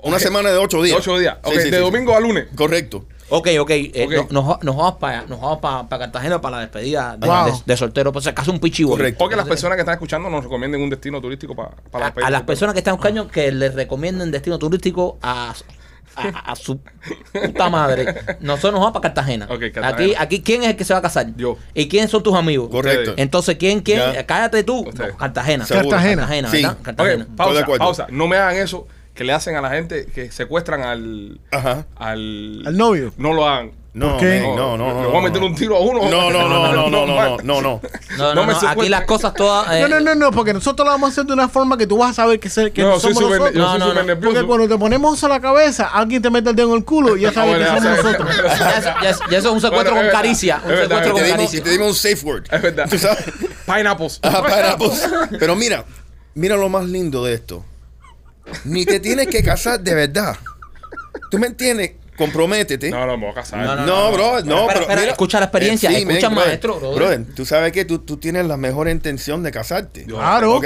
Una 0.04 0.20
semana 0.20 0.52
de 0.52 0.58
ocho 0.58 0.78
De 0.82 0.88
días. 0.90 1.00
ocho 1.00 1.18
días. 1.18 1.38
Sí, 1.44 1.50
Ok, 1.50 1.52
sí, 1.54 1.58
de 1.58 1.64
sí, 1.64 1.72
sí. 1.72 1.82
domingo 1.82 2.16
a 2.16 2.20
lunes. 2.20 2.46
Correcto. 2.56 3.06
Ok, 3.30 3.48
ok. 3.60 3.70
eh, 3.72 4.06
Ok. 4.22 4.32
no- 4.32 4.44
nos, 4.44 4.64
nos 4.64 4.76
vamos 4.78 4.94
para 5.00 5.24
nos 5.24 5.42
vamos 5.42 5.58
para 5.60 5.88
Cartagena 5.90 6.40
para 6.42 6.58
la 6.58 6.62
despedida 6.62 7.18
de, 7.18 7.26
Wow. 7.28 7.46
de- 7.48 7.54
de 7.66 7.76
soltero. 7.78 8.12
Pues 8.12 8.24
se 8.26 8.34
casa 8.36 8.52
un 8.52 8.60
pichivo. 8.60 8.92
Correcto. 8.92 9.24
O 9.24 9.30
que 9.30 9.36
las 9.36 9.48
personas 9.48 9.76
que 9.78 9.82
están 9.82 9.94
escuchando 9.96 10.30
nos 10.30 10.44
recomienden 10.44 10.80
un 10.82 10.92
destino 10.92 11.20
turístico 11.20 11.56
para 11.56 11.72
A, 11.92 12.00
la 12.00 12.28
a 12.28 12.30
las 12.30 12.44
personas 12.44 12.74
que 12.74 12.80
están 12.82 12.96
buscando 12.98 13.28
que 13.28 13.52
les 13.52 13.74
recomienden 13.74 14.30
destino 14.30 14.60
turístico 14.60 15.18
a, 15.24 15.56
a, 16.34 16.52
a 16.52 16.56
su 16.56 16.80
puta 16.80 17.70
madre. 17.70 18.06
Nosotros 18.40 18.74
nos 18.74 18.82
vamos 18.82 18.94
para 18.94 19.14
Cartagena. 19.14 19.48
Aquí, 19.84 20.14
aquí, 20.18 20.42
¿quién 20.42 20.64
es 20.64 20.70
el 20.70 20.76
que 20.76 20.84
se 20.84 20.94
va 20.94 21.00
a 21.00 21.02
casar? 21.02 21.36
Yo. 21.36 21.58
¿Y 21.74 21.88
quiénes 21.88 22.12
son 22.12 22.24
tus 22.24 22.36
amigos? 22.36 22.70
Correcto. 22.70 23.14
Entonces, 23.18 23.58
¿quién, 23.58 23.82
quién? 23.82 24.00
Ya. 24.00 24.26
Cállate 24.26 24.64
tú. 24.64 24.86
No, 24.86 25.18
Cartagena. 25.18 25.66
Seguro. 25.66 25.90
Cartagena. 25.90 26.28
Cartagena, 26.82 27.28
pausa, 27.36 27.66
pausa. 27.66 28.08
No 28.10 28.28
me 28.28 28.38
hagan 28.38 28.58
eso 28.58 28.88
que 29.14 29.24
le 29.24 29.34
hacen 29.34 29.56
a 29.56 29.62
la 29.62 29.70
gente 29.70 30.06
que 30.08 30.32
secuestran 30.32 30.82
al. 30.82 31.40
Ajá. 31.52 31.86
al. 31.96 32.64
Al 32.66 32.78
novio. 32.78 33.14
No 33.18 33.34
lo 33.34 33.48
hagan. 33.48 33.72
No, 33.96 34.10
¿Por 34.12 34.20
qué? 34.20 34.42
man, 34.42 34.56
no, 34.58 34.78
no, 34.78 34.94
no. 34.94 35.02
Le 35.04 35.08
voy 35.08 35.18
a 35.18 35.22
meter 35.22 35.40
no. 35.40 35.48
un 35.48 35.56
tiro 35.56 35.78
a 35.78 35.80
uno. 35.80 36.02
No, 36.10 36.30
no, 36.30 36.50
no, 36.50 36.50
no, 36.50 36.74
no, 36.74 36.90
no, 36.90 37.06
no, 37.06 37.06
no, 37.06 37.38
no. 37.38 37.38
No, 37.44 37.62
no, 37.62 37.82
No 38.18 38.36
no, 38.36 38.46
me 38.46 38.54
aquí 38.68 38.90
las 38.90 39.06
cosas 39.06 39.34
todas. 39.34 39.72
eh, 39.72 39.80
No, 39.84 39.88
no, 39.88 40.02
no, 40.02 40.16
no, 40.16 40.32
porque 40.32 40.54
nosotros 40.54 40.86
lo 40.86 40.92
vamos 40.92 41.08
a 41.08 41.12
hacer 41.14 41.24
de 41.26 41.32
una 41.32 41.48
forma 41.48 41.78
que 41.78 41.88
tú 41.88 41.98
vas 41.98 42.12
a 42.12 42.14
saber 42.14 42.38
que, 42.42 42.50
que 42.50 42.82
No, 42.82 43.00
somos 43.00 43.22
nosotros. 43.22 43.54
No, 43.54 43.78
no, 43.78 43.94
no. 43.94 44.20
Porque 44.20 44.44
cuando 44.44 44.68
te 44.68 44.78
ponemos 44.78 45.18
eso 45.18 45.28
a 45.28 45.30
la 45.30 45.40
cabeza, 45.40 45.86
alguien 45.94 46.22
te 46.22 46.30
mete 46.30 46.50
el 46.50 46.58
dedo 46.58 46.72
en 46.72 46.76
el 46.80 46.84
culo 46.84 47.16
y 47.16 47.22
ya 47.22 47.32
sabes 47.32 47.56
Ah, 47.56 47.76
que 47.76 47.82
somos 47.82 48.04
nosotros. 48.04 48.30
Ya, 49.02 49.10
eso- 49.10 49.24
es 49.32 49.46
un 49.46 49.62
secuestro 49.62 49.96
con 49.96 50.10
caricia. 50.10 50.62
Un 50.66 50.72
secuestro 50.76 51.14
con 51.14 51.22
caricia. 51.30 51.64
te 51.64 51.70
dimos 51.70 51.88
un 51.88 51.96
safe 51.96 52.20
word. 52.26 52.44
Es 52.52 52.62
verdad. 52.62 52.88
Tú 52.90 52.98
sabes. 52.98 53.24
Pineapples. 53.66 54.20
Ajá, 54.24 54.44
pineapples. 54.44 55.10
Pero 55.40 55.56
mira, 55.56 55.86
mira 56.34 56.58
lo 56.58 56.68
más 56.68 56.84
lindo 56.84 57.24
de 57.24 57.34
esto. 57.36 57.64
Ni 58.66 58.86
te 58.86 59.00
tienes 59.00 59.28
que 59.28 59.42
casar 59.42 59.80
de 59.80 59.94
verdad. 59.96 60.36
¿Tú 61.32 61.40
me 61.40 61.48
entiendes? 61.48 61.92
Comprométete. 62.18 62.90
No, 62.92 63.06
no, 63.06 63.18
me 63.18 63.24
voy 63.26 63.32
a 63.32 63.36
casar. 63.36 63.60
No, 63.66 63.76
no, 63.76 63.86
No, 63.86 64.12
bro, 64.12 64.42
no, 64.44 64.68
pero 64.68 65.02
escucha 65.02 65.40
la 65.40 65.46
experiencia, 65.46 65.92
eh, 65.92 65.98
escucha 66.00 66.28
al 66.28 66.34
brother. 66.34 66.48
maestro, 66.50 66.80
brother. 66.80 66.96
Brother, 66.98 67.26
tú 67.36 67.46
sabes 67.46 67.72
que 67.72 67.86
tú, 67.86 68.00
tú 68.00 68.18
tienes 68.18 68.46
la 68.46 68.58
mejor 68.58 68.88
intención 68.90 69.44
de 69.44 69.52
casarte. 69.52 70.06
Yo- 70.08 70.16
Claro. 70.18 70.56
Ok, 70.56 70.66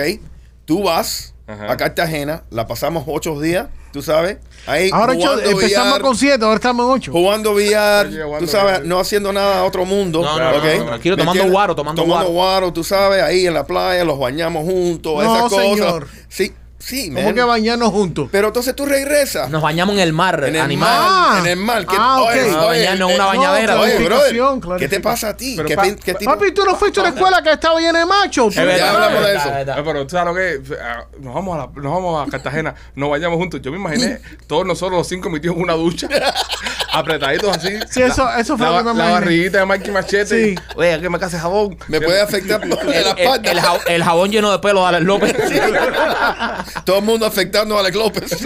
tú 0.66 0.84
vas 0.84 1.34
Ajá. 1.48 1.72
a 1.72 1.78
Cartagena, 1.78 2.44
la 2.52 2.68
pasamos 2.68 3.04
ocho 3.08 3.40
días, 3.42 3.68
tú 3.92 4.04
sabes, 4.04 4.38
ahí 4.68 4.92
Ahora 4.94 5.14
empezamos 5.14 5.98
con 6.00 6.16
siete, 6.16 6.44
ahora 6.46 6.56
estamos 6.58 6.86
en 6.86 6.92
ocho. 6.92 7.12
jugando 7.12 7.56
billar, 7.56 8.08
tú 8.38 8.46
sabes, 8.46 8.84
no 8.86 9.00
haciendo 9.00 9.34
nada 9.34 9.62
a 9.62 9.64
otro 9.64 9.84
mundo, 9.84 10.22
No, 10.22 10.38
no, 10.38 10.50
¿ok? 10.58 10.64
no, 10.64 10.78
no, 10.82 10.86
tranquilo, 10.86 11.16
¿Me 11.18 11.22
tomando 11.24 11.32
entiendes? 11.32 11.52
guaro, 11.52 11.76
tomando 11.76 12.04
guaro. 12.06 12.72
tú 12.72 12.84
sabes, 12.84 13.24
ahí 13.24 13.48
en 13.48 13.56
la 13.56 13.66
playa, 13.66 14.04
los 14.04 14.20
bañamos 14.20 14.64
juntos, 14.64 15.16
No, 15.16 15.22
esas 15.36 15.50
cosas. 15.50 15.66
señor. 15.66 16.08
Sí, 16.28 16.54
sí, 16.90 17.10
¿Cómo 17.12 17.26
man. 17.26 17.36
que 17.36 17.42
bañarnos 17.44 17.90
juntos? 17.92 18.30
Pero 18.32 18.48
entonces 18.48 18.76
tú 18.76 18.86
regresas 18.86 19.50
Nos 19.50 19.62
bañamos 19.62 19.96
en 19.96 20.02
el 20.02 20.14
mar, 20.14 20.44
en 20.46 20.56
el 20.56 20.62
animal. 20.62 21.00
mar, 21.02 21.40
en 21.40 21.46
el 21.48 21.56
mar. 21.58 21.86
¿Qué, 21.86 21.96
Ah, 22.00 22.22
ok. 22.22 22.30
oye, 22.30 22.42
Ah, 22.52 22.66
oye, 22.66 22.80
bañarnos 22.80 23.10
en 23.10 23.16
una 23.16 23.24
eh, 23.24 23.28
bañadera. 23.28 23.80
Oye, 23.80 23.96
Clarificación, 23.98 24.60
brother, 24.60 24.80
¿qué 24.80 24.88
te 24.88 25.00
pasa 25.00 25.30
a 25.30 25.38
ti? 25.38 25.54
Pero 25.56 25.68
¿Qué, 25.68 25.76
pa- 25.76 25.84
pin- 25.84 25.96
qué 26.04 26.14
tipo? 26.16 26.32
Papi, 26.32 26.52
tú 26.52 26.64
no 26.66 26.76
fuiste 26.76 27.00
a 27.00 27.04
una 27.04 27.14
escuela 27.14 27.42
que 27.44 27.52
estaba 27.52 27.80
llena 27.80 28.00
de 28.00 28.06
machos. 28.06 28.58
Es 28.58 28.66
verdad, 28.66 28.78
Ya 28.78 28.92
hablamos 28.94 29.24
de 29.26 29.36
eso. 29.36 29.50
verdad. 29.50 29.80
Eh, 29.80 29.82
pero 29.86 30.04
tú 30.08 30.10
sabes 30.12 30.26
lo 30.28 30.36
que 30.36 30.54
es? 30.56 30.80
Ah, 30.82 31.06
nos 31.20 31.34
vamos 31.36 31.56
a 31.56 31.58
la- 31.60 31.82
nos 31.82 31.94
vamos 31.94 32.28
a 32.28 32.32
Cartagena, 32.32 32.76
nos 32.96 33.10
vayamos 33.10 33.38
juntos. 33.38 33.62
Yo 33.62 33.72
me 33.72 33.78
imaginé 33.78 34.20
todos 34.48 34.66
nosotros 34.66 34.98
los 34.98 35.08
cinco 35.08 35.30
metidos 35.30 35.56
en 35.58 35.64
una 35.64 35.74
ducha, 35.74 36.08
apretaditos 36.92 37.56
así. 37.58 37.70
Sí, 37.90 38.02
eso- 38.02 38.30
eso 38.38 38.58
fue 38.58 38.66
la, 38.68 38.72
lo 38.72 38.78
que 38.80 38.84
me 38.84 38.90
La 38.90 38.94
imaginé. 38.94 39.12
barriguita 39.14 39.58
de 39.60 39.66
Mikey 39.66 39.92
Machete. 39.92 40.26
Sí. 40.26 40.56
Oye, 40.76 41.00
que 41.02 41.10
me 41.10 41.20
case 41.20 41.38
jabón. 41.40 41.78
Me 41.88 42.00
puede 42.02 42.22
afectar 42.22 42.62
El, 42.64 42.72
el- 42.72 43.46
el 43.46 43.60
jab- 43.60 43.82
el 43.88 44.04
jabón 44.04 44.32
lleno 44.32 44.52
de 44.52 44.60
pelo 44.60 44.82
de 44.82 44.88
Alex 44.88 45.06
López. 45.06 45.34
Todo 46.86 47.00
el 47.00 47.04
mundo 47.06 47.26
afectando 47.26 47.78
a 47.78 47.82
Alex 47.82 47.96
López. 47.96 48.44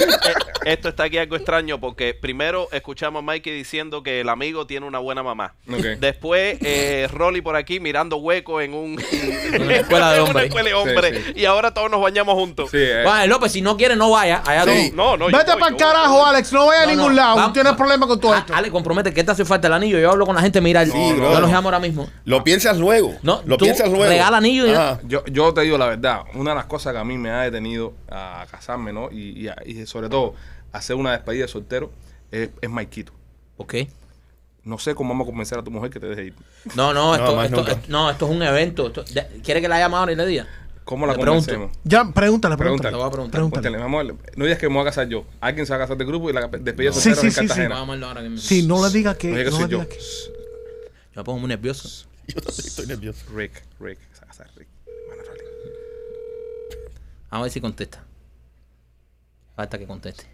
Esto 0.66 0.90
está 0.90 1.04
aquí 1.04 1.18
algo 1.18 1.36
extraño 1.36 1.80
porque 1.80 2.14
primero 2.14 2.70
escuchamos 2.72 3.20
a 3.20 3.22
Mikey 3.24 3.54
diciendo 3.54 4.02
que 4.02 4.22
el 4.22 4.30
amigo 4.30 4.66
tiene 4.66 4.86
una 4.86 5.00
buena 5.00 5.22
mamá. 5.24 5.54
Después 6.00 6.58
eh, 6.62 7.08
Rolly 7.12 7.42
por 7.42 7.56
aquí 7.56 7.80
mirando 7.80 8.18
hueco 8.18 8.62
en 8.62 8.74
un 8.74 8.94
una 9.62 9.76
escuela 9.76 10.14
de 10.14 10.20
hombres. 10.22 10.46
escuela 10.46 10.70
de 10.70 10.74
hombres. 10.76 11.24
Sí, 11.26 11.34
Y 11.36 11.46
ahora 11.46 11.74
todos 11.74 11.92
nos 11.92 12.02
bañamos 12.02 12.36
juntos. 12.36 12.70
Sí, 12.72 12.78
eh. 12.80 13.02
Bueno, 13.04 13.28
López, 13.28 13.52
si 13.52 13.62
no 13.62 13.76
quiere, 13.76 13.96
no 13.96 14.10
vaya. 14.12 14.42
Allá. 14.46 14.66
No, 14.94 15.18
no. 15.18 15.30
yo 15.30 15.38
Vete 15.38 15.52
para 15.54 15.68
el 15.68 15.74
yo 15.74 15.78
carajo, 15.78 16.14
voy. 16.20 16.30
Alex. 16.30 16.54
No 16.54 16.66
vaya 16.68 16.82
a 16.84 16.86
No, 16.86 16.92
ningún 16.92 17.16
no, 17.16 17.22
lado. 17.22 17.36
vamos. 17.36 17.54
Tienes 17.54 17.74
problemas 17.74 18.08
con 18.08 18.20
todo 18.20 18.33
Ah, 18.36 18.40
esto. 18.40 18.54
Ale, 18.56 18.72
compromete 18.72 19.14
que 19.14 19.24
te 19.24 19.32
hace 19.32 19.46
falta 19.46 19.68
el 19.68 19.74
anillo. 19.74 20.00
Yo 20.00 20.12
hablo 20.12 20.26
con 20.26 20.36
la 20.36 20.42
gente, 20.42 20.60
mira, 20.62 20.86
Sí, 20.86 20.92
yo 20.92 21.40
los 21.40 21.50
llamo 21.52 21.68
ahora 21.70 21.80
mismo. 21.80 22.08
Lo 22.26 22.44
piensas 22.44 22.78
luego. 22.78 23.16
No, 23.24 23.42
lo 23.46 23.58
tú 23.58 23.66
piensas 23.66 23.88
luego. 23.90 24.06
regala 24.06 24.38
anillo 24.38 24.68
y. 24.68 25.08
Yo, 25.08 25.24
yo 25.26 25.54
te 25.54 25.62
digo 25.62 25.78
la 25.78 25.88
verdad, 25.88 26.22
una 26.36 26.52
de 26.52 26.56
las 26.58 26.66
cosas 26.66 26.94
que 26.94 27.00
a 27.00 27.04
mí 27.04 27.18
me 27.18 27.30
ha 27.30 27.42
detenido 27.42 27.94
a 28.10 28.46
casarme, 28.50 28.92
¿no? 28.94 29.10
Y, 29.12 29.40
y, 29.44 29.48
a- 29.48 29.58
y 29.66 29.86
sobre 29.86 30.10
todo 30.10 30.36
hacer 30.72 30.96
una 30.96 31.12
despedida 31.12 31.44
de 31.44 31.48
soltero 31.48 31.92
es, 32.32 32.50
es 32.62 32.70
Maikito. 32.70 33.12
Ok. 33.58 33.76
No 34.66 34.78
sé 34.80 34.96
cómo 34.96 35.10
vamos 35.10 35.26
a 35.26 35.30
convencer 35.30 35.60
a 35.60 35.64
tu 35.64 35.72
mujer 35.72 35.90
que 35.90 36.00
te 36.00 36.08
deje 36.08 36.26
ir. 36.28 36.36
No, 36.76 36.94
no, 36.94 37.14
esto, 37.16 37.36
más 37.36 37.46
esto, 37.52 37.66
no, 37.90 38.10
esto 38.10 38.26
es 38.26 38.32
un 38.32 38.42
evento. 38.44 38.88
Esto- 38.88 39.04
¿Quiere 39.44 39.62
que 39.62 39.68
la 39.68 39.78
llame 39.78 39.96
ahora 39.98 40.12
y 40.14 40.16
le 40.16 40.26
diga? 40.26 40.48
¿Cómo 40.84 41.08
la 41.08 41.16
convencemos? 41.16 41.72
Ya, 41.84 42.04
pregúntale, 42.12 42.58
Pregúntale. 42.58 42.58
pregúntale. 42.58 42.92
Te 42.92 42.98
voy 42.98 43.08
a 43.08 43.12
preguntar. 43.12 43.32
Pregúntale. 43.40 43.70
Cuéntale, 43.70 43.84
vamos 43.84 44.02
a- 44.34 44.38
no 44.38 44.44
digas 44.46 44.60
que 44.60 44.68
me 44.68 44.74
voy 44.76 44.82
a 44.82 44.86
casar 44.86 45.08
yo. 45.08 45.26
Alguien 45.40 45.66
se 45.66 45.72
va 45.72 45.78
a 45.78 45.80
casar 45.80 45.98
del 45.98 46.08
grupo 46.08 46.30
y 46.30 46.34
la 46.34 46.48
despedida 46.48 46.92
de 46.92 46.94
Sí, 46.98 47.02
soltero 47.14 47.22
sí, 47.22 47.28
en 47.28 47.32
sí, 47.34 47.40
sí. 47.42 47.48
Cartagena. 47.48 47.78
Ahora 48.08 48.22
mismo. 48.22 48.38
Sí, 48.38 48.68
no 48.68 48.86
le 48.86 48.92
digas 48.94 49.16
que. 49.18 49.30
No 49.30 49.38
digas 49.38 49.54
que 49.54 49.60
no 49.60 49.66
soy 49.68 49.72
le 49.72 49.72
yo. 49.84 49.90
que- 49.90 49.98
Yo 49.98 51.22
me 51.22 51.24
pongo 51.24 51.40
muy 51.40 51.48
nervioso. 51.48 52.06
Yo 52.28 52.42
también 52.42 52.68
estoy 52.68 52.86
nervioso. 52.88 53.26
Rick, 53.36 53.64
Rick, 53.80 54.00
se 54.14 54.20
va 54.22 54.26
a 54.26 54.28
casar 54.28 54.48
Rick. 54.56 54.68
Vamos 57.30 57.42
a 57.42 57.42
ver 57.44 57.52
si 57.52 57.62
contesta. 57.62 58.04
Falta 59.56 59.78
que 59.80 59.86
conteste. 59.88 60.26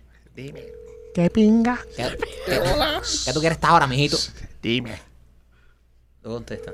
¿Qué 1.14 1.30
pinga? 1.30 1.80
¿Qué, 1.96 2.04
qué- 2.46 2.62
qué 3.26 3.34
tú 3.34 3.40
quieres 3.40 3.58
estar 3.58 3.72
ahora, 3.72 3.88
mijito? 3.88 4.18
Dime. 4.62 5.00
No 6.24 6.32
contesta. 6.32 6.74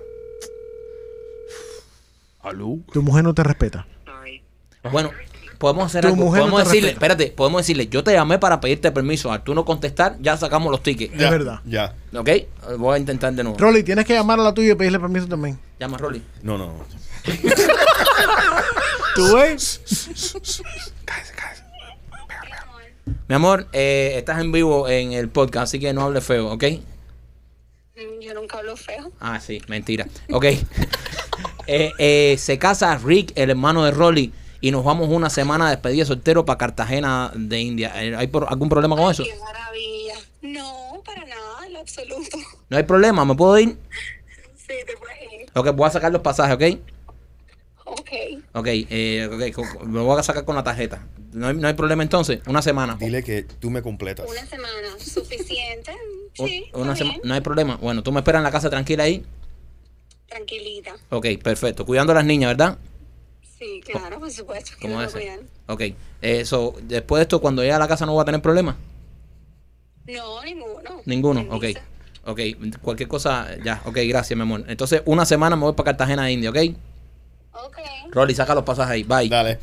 ¿Aló? 2.45 2.77
Tu 2.93 3.01
mujer 3.01 3.23
no 3.23 3.33
te 3.33 3.43
respeta. 3.43 3.87
Bueno, 4.91 5.09
podemos 5.57 5.85
hacer 5.87 6.01
Tu 6.01 6.09
algo. 6.09 6.17
mujer 6.25 6.41
no 6.43 6.49
Podemos 6.51 6.63
te 6.63 6.69
decirle, 6.69 6.89
respeta. 6.91 7.13
espérate, 7.13 7.33
podemos 7.35 7.61
decirle, 7.61 7.87
yo 7.87 8.03
te 8.03 8.13
llamé 8.13 8.37
para 8.37 8.59
pedirte 8.59 8.91
permiso. 8.91 9.31
Al 9.31 9.43
tú 9.43 9.55
no 9.55 9.65
contestar, 9.65 10.15
ya 10.21 10.37
sacamos 10.37 10.69
los 10.71 10.83
tickets. 10.83 11.13
Es 11.13 11.29
verdad. 11.31 11.59
Ya. 11.65 11.95
¿Ok? 12.15 12.29
Voy 12.77 12.95
a 12.95 12.99
intentar 12.99 13.33
de 13.33 13.43
nuevo. 13.43 13.57
Rolly, 13.57 13.81
tienes 13.83 14.05
que 14.05 14.13
llamar 14.13 14.39
a 14.39 14.43
la 14.43 14.53
tuya 14.53 14.73
y 14.73 14.75
pedirle 14.75 14.99
permiso 14.99 15.27
también. 15.27 15.59
Llama 15.79 15.95
a 15.97 15.99
Rolly. 15.99 16.23
No, 16.43 16.57
no, 16.59 16.67
no. 16.67 16.85
¿Tú 19.15 19.35
ves? 19.35 19.81
Cállese, 21.05 21.33
cállese. 21.35 21.63
Mi 23.27 23.35
amor, 23.35 23.67
eh, 23.73 24.13
estás 24.17 24.39
en 24.39 24.51
vivo 24.51 24.87
en 24.87 25.13
el 25.13 25.29
podcast, 25.29 25.63
así 25.63 25.79
que 25.79 25.93
no 25.93 26.01
hables 26.03 26.23
feo, 26.23 26.51
¿ok? 26.51 26.63
Mm, 27.95 28.21
Yo 28.21 28.33
nunca 28.35 28.57
hablo 28.59 28.75
feo. 28.77 29.11
Ah, 29.19 29.39
sí, 29.39 29.61
mentira. 29.67 30.05
Ok. 30.31 30.45
Eh, 31.67 31.91
eh, 31.97 32.35
se 32.37 32.57
casa 32.57 32.97
Rick, 32.97 33.31
el 33.35 33.49
hermano 33.49 33.83
de 33.83 33.91
Rolly, 33.91 34.31
y 34.61 34.71
nos 34.71 34.83
vamos 34.83 35.09
una 35.09 35.29
semana 35.29 35.65
de 35.65 35.71
despedida 35.71 36.05
soltero 36.05 36.45
para 36.45 36.57
Cartagena 36.57 37.31
de 37.35 37.59
India. 37.59 37.91
Eh, 38.03 38.15
¿Hay 38.15 38.27
por- 38.27 38.47
algún 38.49 38.69
problema 38.69 38.95
con 38.95 39.11
eso? 39.11 39.23
Qué 39.23 39.35
maravilla. 39.39 40.15
No, 40.41 41.01
para 41.05 41.25
nada, 41.25 41.65
en 41.67 41.73
lo 41.73 41.79
absoluto. 41.79 42.37
No 42.69 42.77
hay 42.77 42.83
problema, 42.83 43.25
¿me 43.25 43.35
puedo 43.35 43.57
ir? 43.59 43.77
Sí, 44.55 44.73
te 44.85 44.97
puedes 44.97 45.21
ir. 45.41 45.49
Ok, 45.55 45.71
voy 45.75 45.87
a 45.87 45.91
sacar 45.91 46.11
los 46.11 46.21
pasajes, 46.21 46.55
¿ok? 46.55 46.79
Ok. 47.87 48.09
Ok, 48.53 48.67
eh, 48.67 49.29
ok, 49.31 49.53
co- 49.55 49.77
co- 49.79 49.85
me 49.85 49.99
voy 50.01 50.19
a 50.19 50.23
sacar 50.23 50.43
con 50.45 50.55
la 50.55 50.63
tarjeta. 50.63 51.05
No 51.33 51.47
hay, 51.47 51.55
no 51.55 51.67
hay 51.67 51.73
problema 51.75 52.01
entonces. 52.01 52.39
Una 52.47 52.61
semana. 52.61 52.95
Dile 52.99 53.23
que 53.23 53.43
tú 53.43 53.69
me 53.69 53.81
completas. 53.83 54.25
Una 54.29 54.45
semana, 54.47 54.87
suficiente. 54.97 55.91
Sí, 56.33 56.65
una 56.73 56.95
sema- 56.95 57.11
bien. 57.11 57.21
no 57.23 57.33
hay 57.35 57.41
problema. 57.41 57.75
Bueno, 57.77 58.01
tú 58.01 58.11
me 58.11 58.21
esperas 58.21 58.39
en 58.39 58.43
la 58.45 58.51
casa 58.51 58.69
tranquila 58.69 59.03
ahí. 59.03 59.23
Tranquilita. 60.35 60.91
Ok, 61.11 61.27
perfecto. 61.41 61.85
Cuidando 61.85 62.11
a 62.11 62.15
las 62.15 62.25
niñas, 62.25 62.49
¿verdad? 62.57 62.77
Sí, 63.57 63.81
claro, 63.85 64.19
por 64.19 64.29
supuesto. 64.29 64.71
ese. 64.81 65.11
cuidan. 65.17 65.39
Ok. 65.67 65.81
Eso, 66.21 66.75
después 66.83 67.19
de 67.19 67.23
esto, 67.23 67.39
cuando 67.39 67.61
llegue 67.61 67.73
a 67.73 67.79
la 67.79 67.87
casa 67.87 68.05
no 68.05 68.11
voy 68.11 68.21
a 68.21 68.25
tener 68.25 68.41
problemas. 68.41 68.75
No, 70.07 70.43
ninguno. 70.43 71.01
Ninguno. 71.05 71.45
Ok. 71.51 71.65
Ok. 72.25 72.39
Cualquier 72.81 73.07
cosa, 73.07 73.47
ya. 73.63 73.81
Ok, 73.85 73.97
gracias, 74.09 74.35
mi 74.35 74.41
amor. 74.41 74.65
Entonces, 74.67 75.01
una 75.05 75.25
semana 75.25 75.55
me 75.55 75.63
voy 75.63 75.73
para 75.73 75.85
Cartagena 75.91 76.25
de 76.25 76.33
India, 76.33 76.49
¿ok? 76.49 76.57
Ok. 77.53 77.77
Rolly, 78.11 78.35
saca 78.35 78.53
los 78.55 78.65
pasajes 78.65 78.91
ahí. 78.91 79.03
Bye. 79.03 79.29
Dale. 79.29 79.59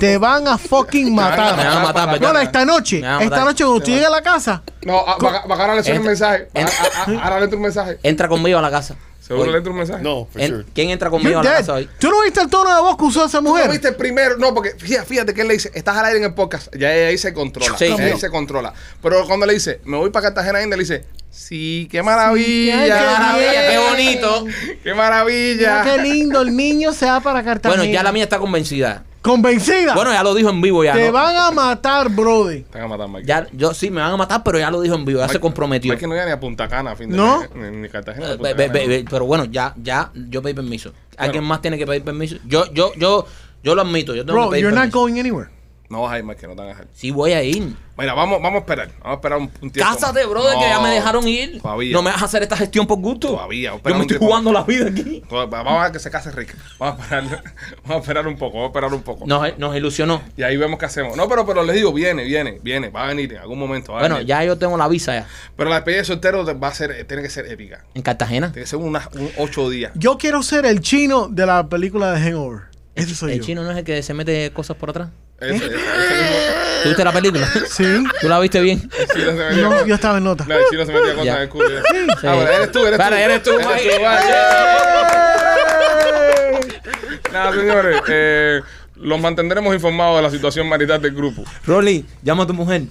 Te 0.00 0.18
van 0.18 0.48
a 0.48 0.58
fucking 0.58 1.14
matar. 1.14 1.56
Me 1.56 1.64
van 1.64 1.76
a 1.78 1.80
matar. 1.80 2.20
No, 2.20 2.38
esta 2.40 2.64
noche, 2.64 3.00
Me 3.00 3.06
van 3.06 3.20
a 3.20 3.24
esta 3.24 3.44
noche 3.44 3.64
cuando 3.64 3.84
tú 3.84 3.90
llegues 3.92 4.06
a 4.06 4.10
la 4.10 4.20
casa, 4.22 4.62
No, 4.84 4.98
a- 4.98 5.16
va, 5.16 5.46
va 5.46 5.54
a 5.54 5.58
ganarle 5.58 5.92
un 5.96 6.02
mensaje. 6.04 6.48
Va- 6.54 6.60
entra- 6.60 6.74
a- 6.94 7.02
a- 7.20 7.24
Ahora 7.24 7.38
le 7.38 7.44
entra 7.44 7.56
un 7.56 7.62
mensaje. 7.62 7.98
Entra 8.02 8.28
conmigo 8.28 8.58
a 8.58 8.62
la 8.62 8.70
casa. 8.70 8.96
Seguro 9.26 9.46
Hoy. 9.46 9.52
le 9.52 9.58
entra 9.58 9.72
un 9.72 9.78
mensaje. 9.78 10.02
No, 10.04 10.26
for 10.30 10.40
En- 10.40 10.50
sure. 10.50 10.64
¿Quién 10.72 10.90
entra 10.90 11.10
conmigo 11.10 11.30
you're 11.32 11.48
a 11.48 11.52
la 11.52 11.58
casa 11.58 11.74
hoy? 11.74 11.88
¿Tú 11.98 12.08
no 12.10 12.22
viste 12.22 12.40
el 12.40 12.48
tono 12.48 12.72
de 12.74 12.80
voz 12.80 12.96
que 12.96 13.04
usó 13.04 13.26
esa 13.26 13.38
¿Tú 13.38 13.44
mujer? 13.48 13.66
lo 13.66 13.72
viste 13.72 13.90
primero? 13.92 14.36
No, 14.38 14.54
porque 14.54 14.70
fíjate, 14.78 15.04
fíjate 15.06 15.34
que 15.34 15.40
él 15.40 15.48
le 15.48 15.54
dice, 15.54 15.72
estás 15.74 15.96
al 15.96 16.04
aire 16.04 16.18
en 16.18 16.24
el 16.26 16.34
podcast. 16.34 16.72
Ya 16.76 16.88
ahí 16.90 17.18
se 17.18 17.32
controla. 17.32 17.76
Sí, 17.76 17.86
ahí 17.86 18.18
se 18.20 18.30
controla. 18.30 18.72
Pero 19.02 19.26
cuando 19.26 19.44
le 19.46 19.54
dice, 19.54 19.80
me 19.84 19.96
voy 19.96 20.10
para 20.10 20.26
Cartagena 20.26 20.62
India, 20.62 20.76
le 20.76 20.84
dice, 20.84 21.04
sí, 21.30 21.88
qué 21.90 22.02
maravilla. 22.02 22.84
¡Qué 22.84 22.90
maravilla! 22.90 23.68
¡Qué 23.70 23.78
bonito! 23.90 24.46
¡Qué 24.84 24.94
maravilla! 24.94 25.82
Mira 25.82 25.96
qué 25.96 26.02
lindo, 26.02 26.42
el 26.42 26.56
niño 26.56 26.92
se 26.92 27.06
va 27.06 27.20
para 27.20 27.42
Cartagena. 27.42 27.80
Bueno, 27.82 27.92
ya 27.92 28.02
la 28.04 28.12
mía 28.12 28.24
está 28.24 28.38
convencida. 28.38 29.02
Convencida. 29.26 29.94
Bueno, 29.94 30.12
ya 30.12 30.22
lo 30.22 30.34
dijo 30.34 30.48
en 30.50 30.60
vivo 30.60 30.84
ya. 30.84 30.92
Te 30.94 31.06
¿no? 31.08 31.12
van 31.12 31.36
a 31.36 31.50
matar, 31.50 32.08
brother. 32.10 32.64
Te 32.64 32.78
van 32.78 32.84
a 32.86 32.88
matar, 32.96 33.08
Mike. 33.08 33.26
Ya, 33.26 33.46
yo 33.52 33.74
sí, 33.74 33.90
me 33.90 34.00
van 34.00 34.12
a 34.12 34.16
matar, 34.16 34.42
pero 34.44 34.58
ya 34.58 34.70
lo 34.70 34.80
dijo 34.80 34.94
en 34.94 35.04
vivo, 35.04 35.20
ya 35.20 35.28
se 35.28 35.40
comprometió. 35.40 35.92
Mike 35.92 36.06
no 36.06 36.14
llega 36.14 36.26
ni 36.26 36.32
a 36.32 36.40
Punta 36.40 36.68
Cana 36.68 36.92
a 36.92 36.96
fin 36.96 37.10
de 37.10 37.16
¿No? 37.16 37.42
Ni, 37.54 37.76
ni 37.76 37.88
Cartagena. 37.88 38.28
ni 38.30 38.36
Punta 38.36 38.54
be- 38.54 38.68
be- 38.68 38.82
¿no? 38.82 38.88
be- 38.88 39.04
pero 39.10 39.26
bueno, 39.26 39.44
ya, 39.46 39.74
ya, 39.82 40.10
yo 40.14 40.40
pedí 40.42 40.54
permiso. 40.54 40.92
¿Alguien 41.16 41.44
más 41.44 41.60
tiene 41.60 41.76
que 41.78 41.86
pedir 41.86 42.02
permiso? 42.04 42.36
Yo, 42.46 42.70
yo, 42.72 42.92
yo, 42.96 43.26
yo 43.62 43.74
lo 43.74 43.82
admito, 43.82 44.14
yo 44.14 44.24
tengo 44.24 44.38
que 44.38 44.42
Bro, 44.42 44.50
pedir 44.50 44.62
you're 44.62 44.74
not 44.74 44.82
permiso. 44.90 44.98
going 45.00 45.18
anywhere. 45.18 45.50
No 45.88 46.02
vas 46.02 46.12
a 46.12 46.18
ir, 46.18 46.24
Mike, 46.24 46.40
que 46.40 46.46
no 46.48 46.54
te 46.54 46.58
van 46.60 46.66
a 46.66 46.70
dejar. 46.70 46.86
Sí 46.92 47.10
voy 47.10 47.32
a 47.32 47.42
ir. 47.42 47.74
Mira, 47.98 48.12
vamos, 48.12 48.42
vamos 48.42 48.56
a 48.56 48.60
esperar. 48.60 48.88
Vamos 48.98 49.10
a 49.10 49.14
esperar 49.14 49.38
un, 49.38 49.50
un 49.62 49.70
tiempo. 49.70 49.90
Cásate, 49.92 50.20
más. 50.20 50.30
brother, 50.30 50.54
que 50.58 50.68
ya 50.68 50.80
me 50.80 50.90
dejaron 50.90 51.26
ir. 51.28 51.62
Todavía. 51.62 51.92
No 51.92 52.02
me 52.02 52.10
vas 52.10 52.20
a 52.20 52.24
hacer 52.26 52.42
esta 52.42 52.56
gestión 52.56 52.86
por 52.86 52.98
gusto. 52.98 53.28
Todavía, 53.28 53.72
Yo 53.84 53.94
me 53.94 54.00
estoy 54.02 54.18
jugando 54.18 54.52
la 54.52 54.64
vida 54.64 54.88
aquí. 54.90 55.22
Vamos 55.30 55.72
a 55.72 55.82
ver 55.84 55.92
que 55.92 55.98
se 55.98 56.10
case 56.10 56.30
Rick. 56.32 56.54
Vamos 56.78 57.00
a 57.00 57.02
esperar, 57.04 57.42
vamos 57.84 57.96
a 57.96 58.00
esperar 58.00 58.26
un 58.26 58.36
poco, 58.36 58.54
vamos 58.58 58.64
a 58.64 58.70
esperar 58.70 58.92
un 58.94 59.02
poco. 59.02 59.26
Nos, 59.26 59.58
nos 59.58 59.76
ilusionó. 59.76 60.20
Y 60.36 60.42
ahí 60.42 60.56
vemos 60.56 60.78
qué 60.78 60.86
hacemos. 60.86 61.16
No, 61.16 61.28
pero, 61.28 61.46
pero 61.46 61.62
les 61.62 61.76
digo, 61.76 61.92
viene, 61.92 62.24
viene, 62.24 62.58
viene. 62.62 62.90
Va 62.90 63.04
a 63.04 63.06
venir 63.08 63.32
en 63.32 63.38
algún 63.38 63.58
momento. 63.58 63.92
Va 63.92 63.98
a 63.98 64.02
Bueno, 64.02 64.16
venir. 64.16 64.28
ya 64.28 64.44
yo 64.44 64.58
tengo 64.58 64.76
la 64.76 64.88
visa 64.88 65.14
ya. 65.14 65.26
Pero 65.56 65.70
la 65.70 65.76
despedida 65.76 66.00
de 66.00 66.04
soltero 66.04 66.44
va 66.58 66.68
a 66.68 66.74
ser, 66.74 67.06
tiene 67.06 67.22
que 67.22 67.30
ser 67.30 67.46
épica. 67.50 67.84
En 67.94 68.02
Cartagena. 68.02 68.52
Tiene 68.52 68.64
que 68.64 68.68
ser 68.70 68.78
unas 68.78 69.06
un 69.14 69.30
ocho 69.38 69.70
días. 69.70 69.92
Yo 69.94 70.18
quiero 70.18 70.42
ser 70.42 70.66
el 70.66 70.80
chino 70.80 71.28
de 71.28 71.46
la 71.46 71.66
película 71.68 72.12
de 72.12 72.20
Hangover. 72.20 72.75
Ese 72.96 73.14
soy 73.14 73.32
El 73.32 73.38
yo. 73.40 73.44
chino 73.44 73.62
no 73.62 73.70
es 73.70 73.76
el 73.78 73.84
que 73.84 74.02
se 74.02 74.14
mete 74.14 74.50
cosas 74.52 74.76
por 74.76 74.90
atrás. 74.90 75.08
Ese. 75.38 75.68
¿Tú 75.68 76.88
viste 76.88 77.04
la 77.04 77.12
película? 77.12 77.46
Sí. 77.70 77.84
¿Tú 78.20 78.28
la 78.28 78.38
viste 78.40 78.60
bien? 78.60 78.90
El 78.98 79.06
chino 79.08 79.26
se 79.26 79.32
metía 79.34 79.62
No, 79.62 79.86
yo 79.86 79.94
estaba 79.94 80.18
en 80.18 80.24
nota. 80.24 80.44
No, 80.48 80.54
el 80.56 80.64
chino 80.70 80.84
se 80.86 80.92
metía 80.92 81.14
cosas 81.14 81.36
en 81.36 81.42
el 81.42 81.48
culo. 81.48 81.68
Sí. 81.68 82.26
Ah, 82.26 82.34
bueno, 82.34 82.50
eres 82.50 82.72
tú, 82.72 82.86
eres 82.86 82.98
Vale, 82.98 83.16
tú. 83.16 83.22
eres 83.22 83.42
tú, 83.42 83.50
Mike. 83.58 84.00
Nada, 87.32 87.52
señores. 87.52 88.00
eh, 88.08 88.60
los 88.96 89.20
mantendremos 89.20 89.74
informados 89.74 90.16
de 90.16 90.22
la 90.22 90.30
situación 90.30 90.68
marital 90.68 91.00
del 91.02 91.14
grupo. 91.14 91.44
Rolly, 91.66 92.06
llama 92.22 92.44
a 92.44 92.46
tu 92.46 92.54
mujer. 92.54 92.82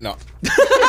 No. 0.00 0.16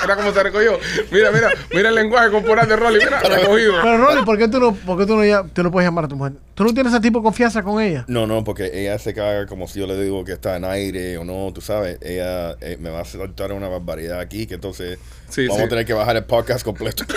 Mira 0.00 0.16
cómo 0.16 0.32
se 0.32 0.42
recogió. 0.42 0.78
Mira, 1.10 1.30
mira, 1.30 1.50
mira 1.72 1.88
el 1.88 1.94
lenguaje 1.94 2.30
corporal 2.30 2.68
de 2.68 2.76
Rolly. 2.76 2.98
Mira, 2.98 3.20
recogido. 3.20 3.74
Pero 3.82 3.98
Rolly, 3.98 4.24
¿por 4.24 4.38
qué 4.38 4.48
tú 4.48 4.60
no, 4.60 4.74
por 4.74 4.98
qué 4.98 5.06
tú 5.06 5.16
no, 5.16 5.24
ya- 5.24 5.44
tú 5.44 5.62
no 5.62 5.70
puedes 5.70 5.86
llamar 5.86 6.04
a 6.04 6.08
tu 6.08 6.16
mujer? 6.16 6.32
¿Tú 6.54 6.64
no 6.64 6.72
tienes 6.72 6.92
ese 6.92 7.00
tipo 7.02 7.18
de 7.18 7.24
confianza 7.24 7.62
con 7.62 7.82
ella? 7.82 8.04
No, 8.06 8.26
no, 8.26 8.44
porque 8.44 8.70
ella 8.72 8.96
se 8.98 9.12
caga 9.12 9.46
como 9.46 9.66
si 9.66 9.80
yo 9.80 9.86
le 9.86 10.00
digo 10.00 10.24
que 10.24 10.32
está 10.32 10.56
en 10.56 10.64
aire 10.64 11.18
o 11.18 11.24
no, 11.24 11.52
tú 11.52 11.60
sabes. 11.60 11.98
Ella 12.00 12.52
eh, 12.60 12.76
me 12.80 12.90
va 12.90 13.00
a 13.00 13.04
soltar 13.04 13.52
una 13.52 13.68
barbaridad 13.68 14.20
aquí, 14.20 14.46
que 14.46 14.54
entonces 14.54 14.98
Sí, 15.28 15.46
vamos 15.48 15.58
sí. 15.62 15.66
a 15.66 15.68
tener 15.68 15.84
que 15.84 15.94
bajar 15.94 16.16
el 16.16 16.24
podcast 16.24 16.64
completo. 16.64 17.04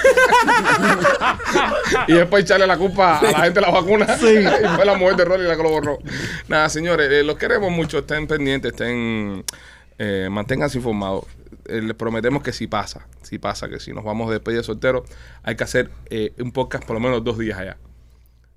Y 2.07 2.13
después 2.13 2.43
echarle 2.43 2.67
la 2.67 2.77
culpa 2.77 3.17
a 3.19 3.23
la 3.23 3.39
gente 3.41 3.59
de 3.59 3.65
la 3.65 3.71
vacuna. 3.71 4.17
Sí. 4.17 4.27
Y 4.37 4.67
fue 4.75 4.85
la 4.85 4.95
mujer 4.95 5.15
de 5.15 5.25
Rolly 5.25 5.47
la 5.47 5.55
que 5.55 5.63
lo 5.63 5.69
borró. 5.69 5.99
Nada, 6.47 6.69
señores, 6.69 7.09
eh, 7.11 7.23
los 7.23 7.37
queremos 7.37 7.71
mucho. 7.71 7.99
Estén 7.99 8.27
pendientes, 8.27 8.71
estén. 8.71 9.43
Eh, 9.99 10.27
manténganse 10.31 10.77
informados. 10.77 11.25
Eh, 11.67 11.81
les 11.81 11.95
prometemos 11.95 12.41
que 12.43 12.53
si 12.53 12.67
pasa, 12.67 13.07
si 13.21 13.37
pasa, 13.39 13.67
que 13.69 13.79
si 13.79 13.91
nos 13.93 14.03
vamos 14.03 14.29
de 14.29 14.35
despedida 14.35 14.63
soltero, 14.63 15.03
hay 15.43 15.55
que 15.55 15.63
hacer 15.63 15.89
eh, 16.09 16.33
un 16.39 16.51
podcast 16.51 16.85
por 16.85 16.93
lo 16.95 16.99
menos 16.99 17.23
dos 17.23 17.37
días 17.37 17.57
allá. 17.59 17.77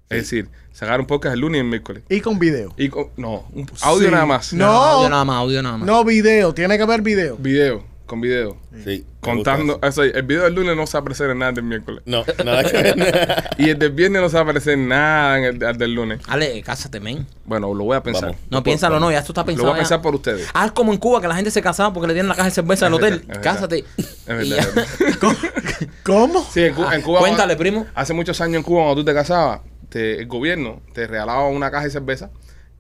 Es 0.09 0.23
decir, 0.23 0.49
sacar 0.73 0.99
un 0.99 1.07
podcast 1.07 1.35
el 1.35 1.41
lunes 1.41 1.59
y 1.59 1.61
el 1.61 1.69
miércoles. 1.69 2.03
Y 2.09 2.21
con 2.21 2.39
video. 2.41 2.75
Y 2.77 2.89
con- 2.89 3.11
no, 3.17 3.47
un 3.53 3.67
audio 3.83 4.09
Sí. 4.09 4.13
nada 4.13 4.27
más. 4.27 4.53
No. 4.53 4.67
audio 4.67 5.09
nada 5.09 5.25
más, 5.25 5.37
audio 5.37 5.63
nada 5.63 5.77
más. 5.79 5.87
No 5.87 6.05
video, 6.05 6.53
tiene 6.53 6.77
que 6.77 6.83
haber 6.83 7.01
video. 7.01 7.37
Video, 7.37 7.85
con 8.11 8.21
video. 8.21 8.57
Sí. 8.85 9.07
Contando, 9.21 9.79
eso. 9.83 10.03
eso, 10.03 10.19
el 10.19 10.23
video 10.25 10.43
del 10.45 10.55
lunes 10.55 10.75
no 10.77 10.85
se 10.87 10.95
va 10.95 10.99
a 10.99 11.01
aparecer 11.03 11.31
en 11.31 11.39
nada 11.39 11.53
del 11.53 11.63
miércoles. 11.63 12.03
No, 12.07 12.25
nada 12.45 12.65
que 12.65 12.73
ver. 12.83 13.45
Y 13.59 13.69
el 13.71 13.79
del 13.79 13.93
viernes 13.93 14.21
no 14.21 14.29
se 14.29 14.35
va 14.35 14.41
a 14.41 14.43
aparecer 14.43 14.73
en 14.75 14.89
nada 14.89 15.39
en 15.39 15.45
el, 15.45 15.63
el 15.63 15.79
del 15.79 15.95
lunes. 15.95 16.21
Ale, 16.27 16.61
cásate, 16.63 16.99
men. 16.99 17.25
Bueno, 17.45 17.73
lo 17.73 17.85
voy 17.85 17.97
a 17.97 18.03
pensar. 18.03 18.31
Vamos. 18.31 18.41
No, 18.51 18.63
piénsalo, 18.65 18.99
no, 18.99 19.13
ya 19.13 19.19
esto 19.21 19.31
está 19.31 19.43
Lo 19.43 19.47
pensado. 19.47 19.69
voy 19.69 19.75
a 19.75 19.77
ya. 19.77 19.83
pensar 19.83 20.03
por 20.03 20.15
ustedes. 20.17 20.49
Haz 20.53 20.73
como 20.73 20.93
en 20.93 20.99
Cuba, 20.99 21.21
que 21.21 21.29
la 21.29 21.37
gente 21.37 21.53
se 21.53 21.63
casaba 21.63 21.93
porque 21.93 22.09
le 22.09 22.15
dieron 22.15 22.29
la 22.29 22.35
caja 22.35 22.49
de 22.49 22.55
cerveza 22.55 22.87
al 22.87 22.95
hotel. 22.95 23.25
es. 23.29 23.39
Cásate. 23.39 23.85
Es 23.97 24.27
verdad, 24.27 24.59
es. 24.77 25.17
¿Cómo? 26.03 26.45
Sí, 26.53 26.65
en, 26.65 26.75
en 26.93 27.03
Cuba. 27.03 27.21
Cuéntale, 27.21 27.55
primo. 27.57 27.87
Hace 27.95 28.13
muchos 28.13 28.41
años 28.41 28.57
en 28.57 28.63
Cuba, 28.65 28.83
cuando 28.83 29.03
tú 29.03 29.05
te 29.05 29.15
casabas, 29.15 29.61
te- 29.89 30.19
el 30.21 30.27
gobierno 30.27 30.81
te 30.95 31.07
regalaba 31.07 31.47
una 31.49 31.71
caja 31.71 31.85
de 31.85 31.91
cerveza 31.91 32.31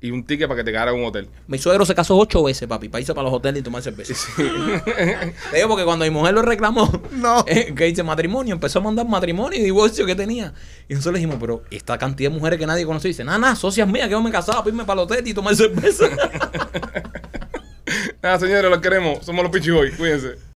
y 0.03 0.11
un 0.11 0.24
ticket 0.24 0.48
para 0.48 0.59
que 0.59 0.64
te 0.64 0.72
quedara 0.72 0.92
en 0.92 0.98
un 0.98 1.05
hotel. 1.05 1.28
Mi 1.46 1.59
suegro 1.59 1.84
se 1.84 1.94
casó 1.94 2.16
ocho 2.16 2.42
veces, 2.42 2.66
papi, 2.66 2.88
para 2.88 3.01
irse 3.01 3.14
para 3.14 3.24
los 3.24 3.34
hoteles 3.34 3.61
y 3.61 3.62
tomar 3.62 3.82
cerveza. 3.82 4.14
Te 4.36 5.57
digo 5.57 5.68
porque 5.68 5.84
cuando 5.84 6.05
mi 6.05 6.11
mujer 6.11 6.34
lo 6.34 6.42
reclamó, 6.42 6.90
No. 7.12 7.44
eh, 7.48 7.74
que 7.74 7.84
dice 7.84 8.03
matrimonio, 8.03 8.55
empezó 8.55 8.78
a 8.78 8.82
mandar 8.82 9.07
matrimonio 9.07 9.59
y 9.59 9.62
divorcio 9.62 10.07
que 10.07 10.14
tenía. 10.14 10.55
Y 10.88 10.94
nosotros 10.94 11.14
le 11.14 11.18
dijimos, 11.18 11.36
pero 11.40 11.62
esta 11.70 11.98
cantidad 11.98 12.30
de 12.30 12.36
mujeres 12.36 12.59
que 12.59 12.66
nadie 12.66 12.86
conoce, 12.86 13.09
dice, 13.09 13.24
nada, 13.24 13.38
nada, 13.38 13.57
socias 13.57 13.86
mías 13.88 14.07
que 14.07 14.12
yo 14.12 14.22
me 14.22 14.30
casaba 14.30 14.59
para 14.61 14.70
irme 14.70 14.84
para 14.84 15.03
el 15.03 15.05
hotel 15.05 15.26
y 15.28 15.34
tomar 15.34 15.55
cerveza. 15.55 16.07
Nada, 18.22 18.38
señores, 18.38 18.70
los 18.70 18.80
queremos. 18.80 19.24
Somos 19.24 19.42
los 19.42 19.51
Pichiboy. 19.51 19.90
Cuídense. 19.92 20.36